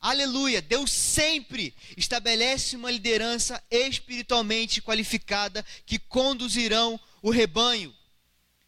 Aleluia! 0.00 0.62
Deus 0.62 0.92
sempre 0.92 1.74
estabelece 1.96 2.76
uma 2.76 2.90
liderança 2.90 3.62
espiritualmente 3.68 4.80
qualificada 4.80 5.64
que 5.84 5.98
conduzirão 5.98 7.00
o 7.20 7.30
rebanho. 7.30 7.94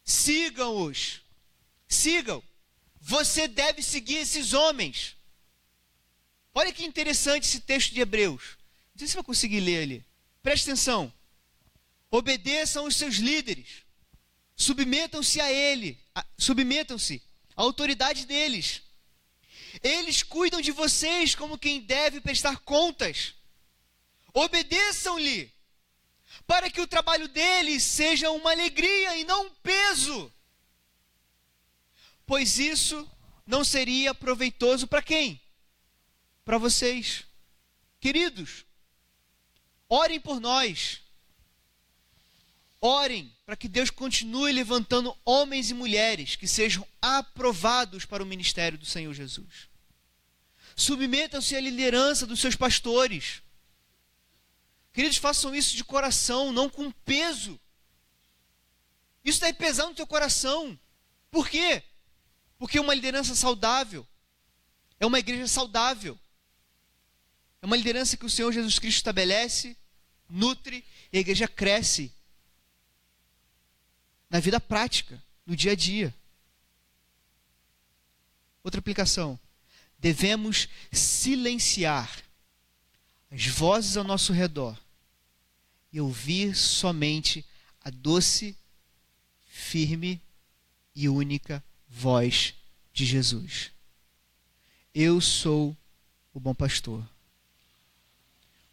Sigam-os. 0.03 1.21
Sigam. 1.87 2.43
Você 2.99 3.47
deve 3.47 3.81
seguir 3.81 4.17
esses 4.17 4.53
homens. 4.53 5.15
Olha 6.53 6.73
que 6.73 6.85
interessante 6.85 7.45
esse 7.45 7.61
texto 7.61 7.93
de 7.93 8.01
Hebreus. 8.01 8.57
Não 8.93 8.99
sei 8.99 9.07
se 9.07 9.13
você 9.13 9.17
vai 9.17 9.23
conseguir 9.23 9.61
ler 9.61 9.83
ali. 9.83 10.05
Preste 10.43 10.69
atenção. 10.69 11.11
Obedeçam 12.11 12.85
os 12.85 12.95
seus 12.95 13.15
líderes. 13.15 13.83
Submetam-se 14.55 15.41
a 15.41 15.51
ele. 15.51 15.99
Submetam-se 16.37 17.23
à 17.55 17.61
autoridade 17.63 18.27
deles 18.27 18.83
eles 19.81 20.21
cuidam 20.23 20.59
de 20.59 20.71
vocês 20.71 21.35
como 21.35 21.57
quem 21.57 21.79
deve 21.79 22.19
prestar 22.19 22.57
contas. 22.59 23.33
Obedeçam-lhe, 24.33 25.53
para 26.45 26.69
que 26.69 26.81
o 26.81 26.87
trabalho 26.87 27.27
deles 27.27 27.83
seja 27.83 28.31
uma 28.31 28.51
alegria 28.51 29.17
e 29.17 29.23
não 29.23 29.45
um 29.45 29.49
peso. 29.55 30.31
Pois 32.25 32.57
isso 32.59 33.09
não 33.45 33.63
seria 33.63 34.13
proveitoso 34.13 34.87
para 34.87 35.01
quem? 35.01 35.39
Para 36.43 36.57
vocês. 36.57 37.25
Queridos, 37.99 38.65
orem 39.87 40.19
por 40.19 40.39
nós. 40.39 41.01
Orem 42.81 43.31
para 43.45 43.55
que 43.55 43.67
Deus 43.67 43.91
continue 43.91 44.51
levantando 44.51 45.15
homens 45.23 45.69
e 45.69 45.73
mulheres 45.75 46.35
que 46.35 46.47
sejam 46.47 46.85
aprovados 46.99 48.05
para 48.05 48.23
o 48.23 48.25
ministério 48.25 48.75
do 48.75 48.87
Senhor 48.87 49.13
Jesus. 49.13 49.69
Submetam-se 50.75 51.55
à 51.55 51.61
liderança 51.61 52.25
dos 52.25 52.39
seus 52.39 52.55
pastores. 52.55 53.43
Queridos, 54.91 55.17
façam 55.17 55.53
isso 55.53 55.77
de 55.77 55.83
coração, 55.83 56.51
não 56.51 56.67
com 56.67 56.89
peso. 56.89 57.59
Isso 59.23 59.39
deve 59.39 59.53
pesar 59.53 59.85
no 59.85 59.93
teu 59.93 60.07
coração. 60.07 60.77
Por 61.29 61.47
quê? 61.47 61.83
Porque 62.57 62.79
uma 62.79 62.95
liderança 62.95 63.35
saudável 63.35 64.07
é 64.99 65.05
uma 65.05 65.19
igreja 65.19 65.47
saudável. 65.47 66.19
É 67.61 67.65
uma 67.67 67.77
liderança 67.77 68.17
que 68.17 68.25
o 68.25 68.29
Senhor 68.29 68.51
Jesus 68.51 68.79
Cristo 68.79 68.97
estabelece, 68.97 69.77
nutre 70.27 70.83
e 71.13 71.17
a 71.17 71.21
igreja 71.21 71.47
cresce 71.47 72.11
na 74.31 74.39
vida 74.39 74.61
prática, 74.61 75.21
no 75.45 75.57
dia 75.57 75.73
a 75.73 75.75
dia. 75.75 76.15
Outra 78.63 78.79
aplicação. 78.79 79.37
Devemos 79.99 80.69
silenciar 80.89 82.23
as 83.29 83.45
vozes 83.45 83.97
ao 83.97 84.05
nosso 84.05 84.31
redor 84.31 84.79
e 85.91 85.99
ouvir 85.99 86.55
somente 86.55 87.45
a 87.81 87.89
doce, 87.89 88.55
firme 89.47 90.21
e 90.95 91.09
única 91.09 91.61
voz 91.89 92.55
de 92.93 93.05
Jesus. 93.05 93.71
Eu 94.95 95.19
sou 95.19 95.75
o 96.33 96.39
bom 96.39 96.55
pastor. 96.55 97.05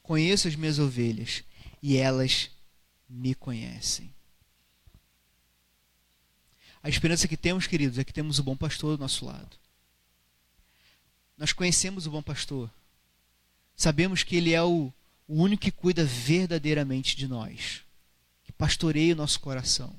Conheço 0.05 0.47
as 0.47 0.55
minhas 0.55 0.79
ovelhas 0.79 1.43
e 1.83 1.97
elas 1.97 2.49
me 3.09 3.35
conhecem. 3.35 4.18
A 6.83 6.89
esperança 6.89 7.27
que 7.27 7.37
temos, 7.37 7.67
queridos, 7.67 7.99
é 7.99 8.05
que 8.05 8.13
temos 8.13 8.39
o 8.39 8.43
bom 8.43 8.57
pastor 8.57 8.97
do 8.97 9.01
nosso 9.01 9.25
lado. 9.25 9.57
Nós 11.37 11.53
conhecemos 11.53 12.07
o 12.07 12.11
bom 12.11 12.23
pastor. 12.23 12.71
Sabemos 13.77 14.23
que 14.23 14.37
ele 14.37 14.53
é 14.53 14.63
o, 14.63 14.93
o 15.27 15.43
único 15.43 15.63
que 15.63 15.71
cuida 15.71 16.05
verdadeiramente 16.05 17.17
de 17.17 17.27
nós, 17.27 17.83
que 18.45 18.53
pastoreia 18.53 19.15
o 19.15 19.17
nosso 19.17 19.41
coração. 19.41 19.95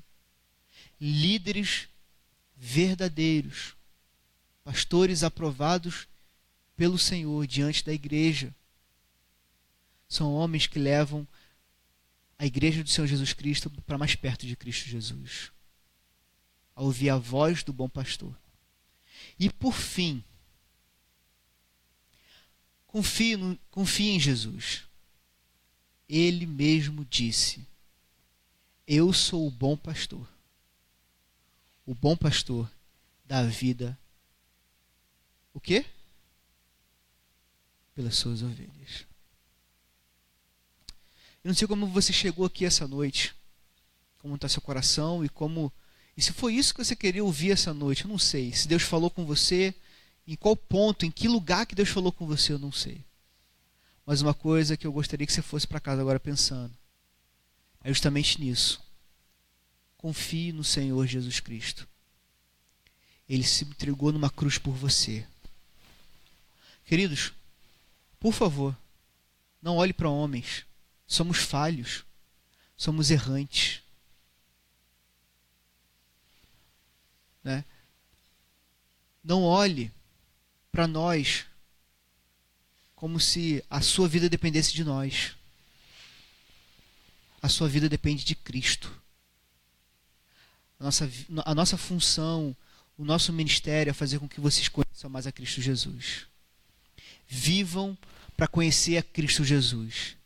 Líderes 1.00 1.88
verdadeiros, 2.56 3.74
pastores 4.62 5.22
aprovados 5.22 6.06
pelo 6.76 6.98
Senhor 6.98 7.46
diante 7.46 7.84
da 7.84 7.92
igreja. 7.92 8.54
São 10.08 10.32
homens 10.34 10.66
que 10.66 10.78
levam 10.78 11.26
a 12.38 12.44
igreja 12.46 12.82
do 12.82 12.90
Senhor 12.90 13.06
Jesus 13.06 13.32
Cristo 13.32 13.70
para 13.86 13.98
mais 13.98 14.14
perto 14.14 14.46
de 14.46 14.56
Cristo 14.56 14.88
Jesus 14.88 15.50
a 16.80 16.82
ouvir 16.82 17.10
a 17.10 17.18
voz 17.18 17.62
do 17.62 17.74
bom 17.74 17.90
pastor. 17.90 18.34
E 19.38 19.50
por 19.50 19.74
fim, 19.74 20.24
confie, 22.86 23.36
no, 23.36 23.54
confie 23.70 24.08
em 24.08 24.18
Jesus. 24.18 24.84
Ele 26.08 26.46
mesmo 26.46 27.04
disse: 27.04 27.66
Eu 28.86 29.12
sou 29.12 29.46
o 29.46 29.50
bom 29.50 29.76
pastor. 29.76 30.26
O 31.84 31.94
bom 31.94 32.16
pastor 32.16 32.70
dá 33.26 33.42
vida. 33.42 33.98
O 35.52 35.60
quê? 35.60 35.84
Pelas 37.94 38.16
suas 38.16 38.40
ovelhas. 38.42 39.04
Eu 41.44 41.48
não 41.48 41.54
sei 41.54 41.68
como 41.68 41.86
você 41.88 42.10
chegou 42.10 42.46
aqui 42.46 42.64
essa 42.64 42.88
noite, 42.88 43.34
como 44.18 44.34
está 44.34 44.48
seu 44.48 44.62
coração 44.62 45.22
e 45.22 45.28
como 45.28 45.70
e 46.20 46.22
se 46.22 46.34
foi 46.34 46.52
isso 46.52 46.74
que 46.74 46.84
você 46.84 46.94
queria 46.94 47.24
ouvir 47.24 47.50
essa 47.50 47.72
noite, 47.72 48.04
eu 48.04 48.10
não 48.10 48.18
sei. 48.18 48.52
Se 48.52 48.68
Deus 48.68 48.82
falou 48.82 49.08
com 49.08 49.24
você, 49.24 49.74
em 50.26 50.36
qual 50.36 50.54
ponto, 50.54 51.06
em 51.06 51.10
que 51.10 51.26
lugar 51.26 51.64
que 51.64 51.74
Deus 51.74 51.88
falou 51.88 52.12
com 52.12 52.26
você, 52.26 52.52
eu 52.52 52.58
não 52.58 52.70
sei. 52.70 53.02
Mas 54.04 54.20
uma 54.20 54.34
coisa 54.34 54.76
que 54.76 54.86
eu 54.86 54.92
gostaria 54.92 55.26
que 55.26 55.32
você 55.32 55.40
fosse 55.40 55.66
para 55.66 55.80
casa 55.80 56.02
agora 56.02 56.20
pensando 56.20 56.76
é 57.82 57.88
justamente 57.88 58.38
nisso. 58.38 58.82
confie 59.96 60.52
no 60.52 60.62
Senhor 60.62 61.06
Jesus 61.06 61.40
Cristo. 61.40 61.88
Ele 63.26 63.42
se 63.42 63.64
entregou 63.64 64.12
numa 64.12 64.28
cruz 64.28 64.58
por 64.58 64.74
você. 64.74 65.26
Queridos, 66.84 67.32
por 68.18 68.34
favor, 68.34 68.76
não 69.62 69.78
olhe 69.78 69.94
para 69.94 70.10
homens. 70.10 70.66
Somos 71.06 71.38
falhos. 71.38 72.04
Somos 72.76 73.10
errantes. 73.10 73.79
Né? 77.42 77.64
Não 79.22 79.42
olhe 79.42 79.92
para 80.70 80.86
nós 80.86 81.46
como 82.94 83.18
se 83.18 83.64
a 83.70 83.80
sua 83.80 84.06
vida 84.06 84.28
dependesse 84.28 84.72
de 84.74 84.84
nós. 84.84 85.34
A 87.42 87.48
sua 87.48 87.68
vida 87.68 87.88
depende 87.88 88.24
de 88.24 88.34
Cristo. 88.34 88.92
A 90.78 90.84
nossa, 90.84 91.10
a 91.44 91.54
nossa 91.54 91.76
função, 91.76 92.54
o 92.98 93.04
nosso 93.04 93.32
ministério 93.32 93.90
é 93.90 93.94
fazer 93.94 94.18
com 94.18 94.28
que 94.28 94.40
vocês 94.40 94.68
conheçam 94.68 95.08
mais 95.08 95.26
a 95.26 95.32
Cristo 95.32 95.62
Jesus. 95.62 96.26
Vivam 97.26 97.96
para 98.36 98.46
conhecer 98.46 98.98
a 98.98 99.02
Cristo 99.02 99.44
Jesus. 99.44 100.16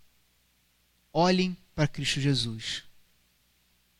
Olhem 1.13 1.57
para 1.75 1.87
Cristo 1.87 2.21
Jesus. 2.21 2.83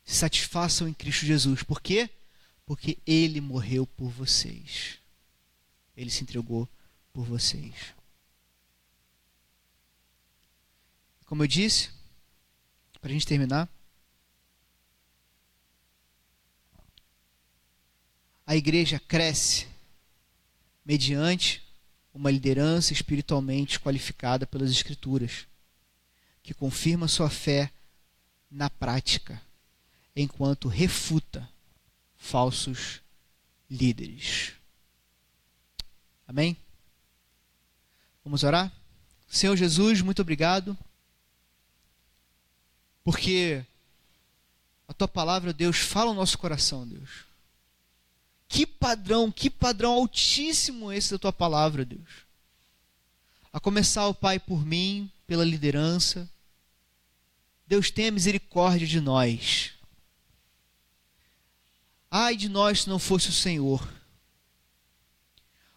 Se 0.05 0.17
satisfaçam 0.17 0.89
em 0.89 0.93
Cristo 0.93 1.25
Jesus. 1.25 1.63
Por 1.63 1.81
quê? 1.81 2.09
Porque 2.09 2.24
Ele 3.07 3.41
morreu 3.41 3.87
por 3.87 4.09
vocês. 4.11 4.99
Ele 5.97 6.11
se 6.11 6.23
entregou 6.23 6.69
por 7.13 7.25
vocês. 7.25 7.95
Como 11.27 11.43
eu 11.43 11.47
disse, 11.47 11.91
para 13.01 13.11
a 13.11 13.13
gente 13.13 13.27
terminar, 13.27 13.69
a 18.47 18.57
igreja 18.57 18.99
cresce 18.99 19.67
mediante 20.85 21.63
uma 22.13 22.31
liderança 22.31 22.93
espiritualmente 22.93 23.81
qualificada 23.81 24.47
pelas 24.47 24.71
Escrituras, 24.71 25.47
que 26.43 26.55
confirma 26.55 27.09
sua 27.09 27.31
fé 27.31 27.73
na 28.51 28.71
prática, 28.71 29.41
enquanto 30.15 30.69
refuta 30.69 31.49
falsos 32.25 33.03
líderes. 33.71 34.53
Amém? 36.27 36.57
Vamos 38.25 38.43
orar? 38.43 38.73
Senhor 39.29 39.55
Jesus, 39.57 40.01
muito 40.01 40.23
obrigado, 40.23 40.77
porque 43.05 43.63
a 44.89 44.95
tua 44.95 45.07
palavra, 45.07 45.53
Deus, 45.53 45.77
fala 45.77 46.13
o 46.13 46.15
nosso 46.15 46.39
coração, 46.39 46.89
Deus. 46.89 47.27
Que 48.49 48.65
padrão, 48.67 49.31
que 49.31 49.51
padrão 49.51 49.93
altíssimo 49.93 50.91
esse 50.91 51.11
da 51.11 51.19
tua 51.19 51.33
palavra, 51.33 51.85
Deus. 51.85 52.25
A 53.53 53.61
começar, 53.61 54.07
o 54.07 54.15
Pai, 54.15 54.39
por 54.39 54.65
mim, 54.65 55.11
pela 55.27 55.45
liderança. 55.45 56.29
Deus 57.67 57.91
tenha 57.91 58.11
misericórdia 58.11 58.87
de 58.87 59.01
nós. 59.01 59.74
Ai 62.17 62.37
de 62.37 62.49
nós 62.49 62.83
se 62.83 62.89
não 62.89 63.01
fosse 63.01 63.31
o 63.31 63.33
Senhor. 63.33 63.85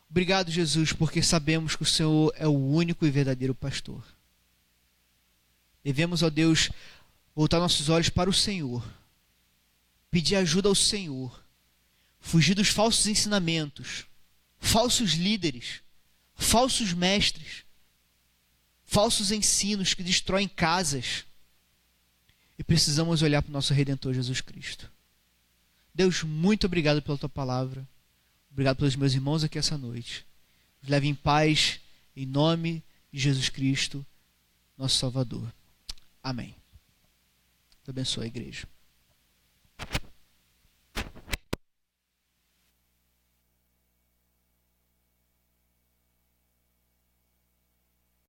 Obrigado, 0.08 0.52
Jesus, 0.52 0.94
porque 0.94 1.24
sabemos 1.24 1.76
que 1.76 1.82
o 1.82 1.86
Senhor 1.86 2.32
é 2.36 2.48
o 2.48 2.52
único 2.52 3.08
e 3.08 3.10
verdadeiro 3.10 3.56
pastor. 3.56 4.06
Devemos, 5.84 6.22
ó 6.22 6.30
Deus, 6.30 6.70
voltar 7.36 7.58
nossos 7.58 7.90
olhos 7.90 8.10
para 8.10 8.30
o 8.30 8.34
Senhor, 8.34 8.88
pedir 10.12 10.36
ajuda 10.36 10.70
ao 10.70 10.76
Senhor 10.76 11.44
fugir 12.20 12.54
dos 12.54 12.68
falsos 12.68 13.08
ensinamentos, 13.08 14.06
falsos 14.60 15.14
líderes, 15.14 15.82
falsos 16.36 16.94
mestres, 16.94 17.64
falsos 18.86 19.32
ensinos 19.32 19.96
que 19.96 20.04
destroem 20.04 20.48
casas. 20.48 21.26
E 22.60 22.64
precisamos 22.64 23.24
olhar 23.24 23.42
para 23.42 23.50
o 23.50 23.54
nosso 23.54 23.74
Redentor 23.74 24.14
Jesus 24.14 24.42
Cristo. 24.42 24.92
Deus, 25.98 26.22
muito 26.22 26.68
obrigado 26.68 27.02
pela 27.02 27.18
tua 27.18 27.28
palavra. 27.28 27.84
Obrigado 28.52 28.78
pelos 28.78 28.95
meus 28.95 29.16
irmãos 29.16 29.43
aqui 29.43 29.58
essa 29.58 29.80
noite. 29.80 30.24
Nos 30.80 30.91
leve 30.91 31.08
em 31.08 31.16
paz, 31.16 31.80
em 32.16 32.24
nome 32.24 32.84
de 33.12 33.20
Jesus 33.20 33.50
Cristo, 33.50 34.06
nosso 34.78 34.95
Salvador. 34.95 35.52
Amém. 36.22 36.54
Deus 37.84 37.89
abençoe 37.89 38.26
a 38.26 38.28
igreja. 38.28 38.68